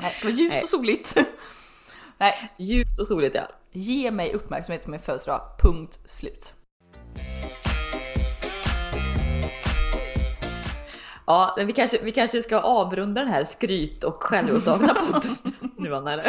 Nej, 0.00 0.10
det 0.10 0.16
ska 0.16 0.26
vara 0.26 0.36
ljust 0.36 0.52
Nej. 0.54 0.62
och 0.62 0.68
soligt. 0.68 1.16
Nej, 2.20 2.52
Djupt 2.56 2.98
och 2.98 3.06
soligt 3.06 3.34
ja. 3.34 3.46
ge 3.72 4.10
mig 4.10 4.32
uppmärksamhet 4.34 4.84
på 4.84 4.90
min 4.90 5.00
födelsedag. 5.00 5.40
Punkt 5.58 5.98
slut. 6.04 6.54
Ja, 11.26 11.54
men 11.56 11.66
vi 11.66 11.72
kanske, 11.72 11.98
vi 12.02 12.12
kanske 12.12 12.42
ska 12.42 12.58
avrunda 12.58 13.20
den 13.20 13.30
här 13.30 13.44
skryt 13.44 14.04
och 14.04 14.22
självupptagna 14.22 14.94
podden 14.94 15.36
nu 15.76 15.94
Anna 15.94 16.12
eller? 16.12 16.24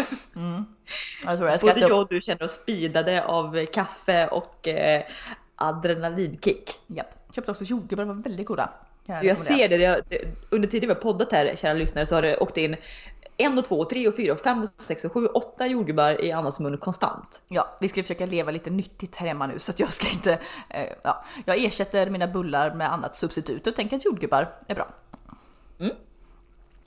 Jag 1.26 1.38
tror 1.38 1.50
jag 1.50 1.60
Både 1.60 1.80
jag 1.80 1.92
och 1.92 2.08
du 2.10 2.22
känner 2.22 2.44
oss 2.44 2.54
speedade 2.54 3.26
av 3.26 3.66
kaffe 3.66 4.28
och 4.28 4.68
eh, 4.68 5.04
adrenalinkick. 5.56 6.80
Japp. 6.88 7.34
Köpte 7.36 7.52
också 7.52 7.64
jordgubbar, 7.64 8.06
de 8.06 8.16
var 8.16 8.24
väldigt 8.24 8.48
goda. 8.48 8.70
Jag 9.06 9.16
rekommendera. 9.16 9.36
ser 9.36 9.70
det, 9.70 9.78
det, 9.78 10.02
det, 10.10 10.22
under 10.50 10.68
tiden 10.68 10.88
vi 10.88 10.94
har 10.94 11.02
poddat 11.02 11.32
här 11.32 11.56
kära 11.56 11.74
lyssnare 11.74 12.06
så 12.06 12.16
har 12.16 12.22
det 12.22 12.38
åkt 12.38 12.58
in 12.58 12.76
en 13.42 13.58
och 13.58 13.66
två 13.66 13.80
och 13.80 13.90
tre 13.90 14.08
och 14.08 14.16
fyra 14.16 14.34
och 14.34 14.40
fem 14.40 14.62
och 14.62 14.68
sex 14.76 15.06
och 15.06 15.14
sju 15.14 15.26
och 15.26 15.36
åtta 15.36 15.68
jordgubbar 15.68 16.22
i 16.22 16.32
Annas 16.32 16.60
mun 16.60 16.78
konstant. 16.78 17.42
Ja, 17.48 17.78
vi 17.80 17.88
ska 17.90 18.02
försöka 18.02 18.26
leva 18.26 18.52
lite 18.52 18.70
nyttigt 18.70 19.16
här 19.16 19.28
hemma 19.28 19.48
nu 19.48 19.60
så 19.60 19.72
att 19.72 19.80
jag 19.80 19.94
ska 19.94 20.08
inte... 20.08 20.40
Eh, 20.70 20.88
ja, 21.04 21.24
jag 21.46 21.64
ersätter 21.64 22.10
mina 22.10 22.28
bullar 22.28 22.74
med 22.74 22.94
annat 22.94 23.16
substitut 23.16 23.68
och 23.68 23.76
tänker 23.76 23.98
att 23.98 24.06
jordgubbar 24.06 24.48
är 24.68 24.76
bra. 24.76 24.88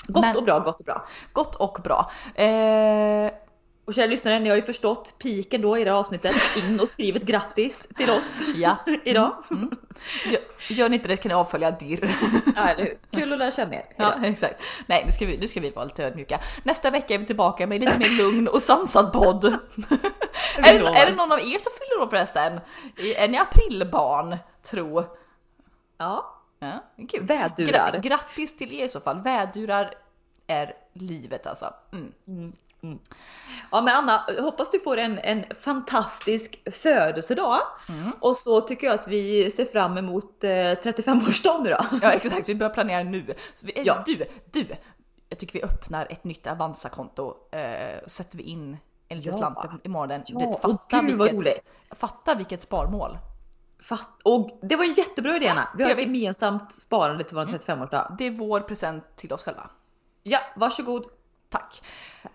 Gott 0.08 0.24
Men- 0.24 0.36
och 0.36 0.44
bra, 0.44 0.58
gott 0.58 0.80
och 0.80 0.84
bra. 0.84 1.06
Gott 1.32 1.54
och 1.54 1.78
bra. 1.84 2.10
Eh, 2.34 3.32
Och 3.86 3.94
kära 3.94 4.06
lyssnare, 4.06 4.38
ni 4.40 4.48
har 4.48 4.56
ju 4.56 4.62
förstått 4.62 5.14
piken 5.18 5.62
då 5.62 5.78
i 5.78 5.84
det 5.84 5.90
här 5.90 5.98
avsnittet. 5.98 6.36
In 6.56 6.80
och 6.80 6.88
skriv 6.88 7.16
ett 7.16 7.22
grattis 7.22 7.88
till 7.96 8.10
oss 8.10 8.42
ja, 8.56 8.76
idag. 9.04 9.36
gör, 10.30 10.40
gör 10.70 10.88
ni 10.88 10.96
inte 10.96 11.08
det 11.08 11.16
kan 11.16 11.28
ni 11.28 11.34
avfölja 11.34 11.70
dirr. 11.70 12.14
Ja, 12.56 12.68
eller 12.68 12.84
hur? 12.84 12.98
Kul 13.20 13.32
att 13.32 13.38
lära 13.38 13.50
känna 13.52 13.74
er. 13.74 13.84
Ja, 13.96 14.14
exakt. 14.24 14.62
Nej, 14.86 15.02
nu 15.06 15.10
ska, 15.12 15.26
vi, 15.26 15.38
nu 15.38 15.46
ska 15.48 15.60
vi 15.60 15.70
vara 15.70 15.84
lite 15.84 16.04
ödmjuka. 16.04 16.40
Nästa 16.62 16.90
vecka 16.90 17.14
är 17.14 17.18
vi 17.18 17.26
tillbaka 17.26 17.66
med 17.66 17.80
lite 17.80 17.98
mer 17.98 18.22
lugn 18.22 18.48
och 18.48 18.62
sansad 18.62 19.12
podd. 19.12 19.44
är, 19.44 19.52
det, 20.62 20.88
är 20.98 21.06
det 21.10 21.16
någon 21.16 21.32
av 21.32 21.38
er 21.38 21.58
som 21.58 21.72
fyller 21.78 22.02
år 22.02 22.06
förresten? 22.10 22.60
Är 23.16 23.28
ni 23.28 23.38
aprilbarn, 23.38 24.36
tro? 24.70 25.04
Ja, 25.98 26.30
Ja, 26.58 26.84
kul. 27.10 27.22
Vädurar. 27.26 27.92
Gra- 27.92 28.00
grattis 28.00 28.56
till 28.56 28.72
er 28.80 28.84
i 28.84 28.88
så 28.88 29.00
fall. 29.00 29.20
Vädurar 29.20 29.90
är 30.46 30.72
livet 30.92 31.46
alltså. 31.46 31.74
Mm. 31.92 32.52
Ja 33.70 33.80
men 33.80 33.94
Anna, 33.96 34.24
hoppas 34.40 34.70
du 34.70 34.80
får 34.80 34.96
en, 34.96 35.18
en 35.18 35.44
fantastisk 35.62 36.62
födelsedag. 36.72 37.60
Mm. 37.88 38.10
Och 38.20 38.36
så 38.36 38.60
tycker 38.60 38.86
jag 38.86 38.94
att 39.00 39.08
vi 39.08 39.50
ser 39.50 39.64
fram 39.64 39.98
emot 39.98 40.44
eh, 40.44 40.48
35-årsdagen 40.48 41.62
nu 41.62 41.70
då. 41.70 41.98
Ja 42.02 42.12
exakt, 42.12 42.48
vi 42.48 42.54
börjar 42.54 42.74
planera 42.74 43.02
nu. 43.02 43.34
Så 43.54 43.66
vi, 43.66 43.78
eh, 43.78 43.82
Ja. 43.86 44.02
Du, 44.06 44.24
du! 44.52 44.66
Jag 45.28 45.38
tycker 45.38 45.52
vi 45.52 45.62
öppnar 45.64 46.06
ett 46.10 46.24
nytt 46.24 46.46
Avanza-konto. 46.46 47.34
Eh, 47.52 47.98
och 48.04 48.10
sätter 48.10 48.36
vi 48.36 48.42
in 48.42 48.76
en 49.08 49.16
liten 49.20 49.32
Ja. 49.40 49.52
slant 49.54 49.86
imorgon. 49.86 50.22
Ja, 50.26 50.38
Du, 50.38 50.46
och 50.46 50.62
fatta, 50.62 51.00
gud 51.00 51.22
vilket, 51.22 51.64
fatta 51.90 52.34
vilket 52.34 52.62
sparmål. 52.62 53.18
Fatt. 53.82 54.08
Och 54.24 54.58
det 54.62 54.76
var 54.76 54.84
en 54.84 54.92
jättebra 54.92 55.36
idé 55.36 55.48
Anna. 55.48 55.68
Vi 55.76 55.82
har 55.84 55.90
ett 55.90 55.98
Mm. 55.98 56.14
gemensamt 56.14 56.72
sparande 56.74 57.24
till 57.24 57.36
vår 57.36 57.44
35-årsdag. 57.46 58.14
Det 58.18 58.26
är 58.26 58.30
vår 58.30 58.60
present 58.60 59.16
till 59.16 59.32
oss 59.32 59.42
själva. 59.44 59.70
Ja, 60.22 60.38
varsågod. 60.56 61.06
Tack! 61.54 61.82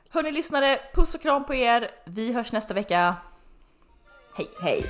Hörni 0.10 0.32
lyssnare, 0.32 0.80
puss 0.94 1.16
och 1.16 1.22
kram 1.22 1.46
på 1.46 1.56
er. 1.56 1.92
Vi 2.06 2.34
hörs 2.34 2.52
nästa 2.52 2.74
vecka. 2.74 3.16
Hej! 4.38 4.50
Hej. 4.62 4.84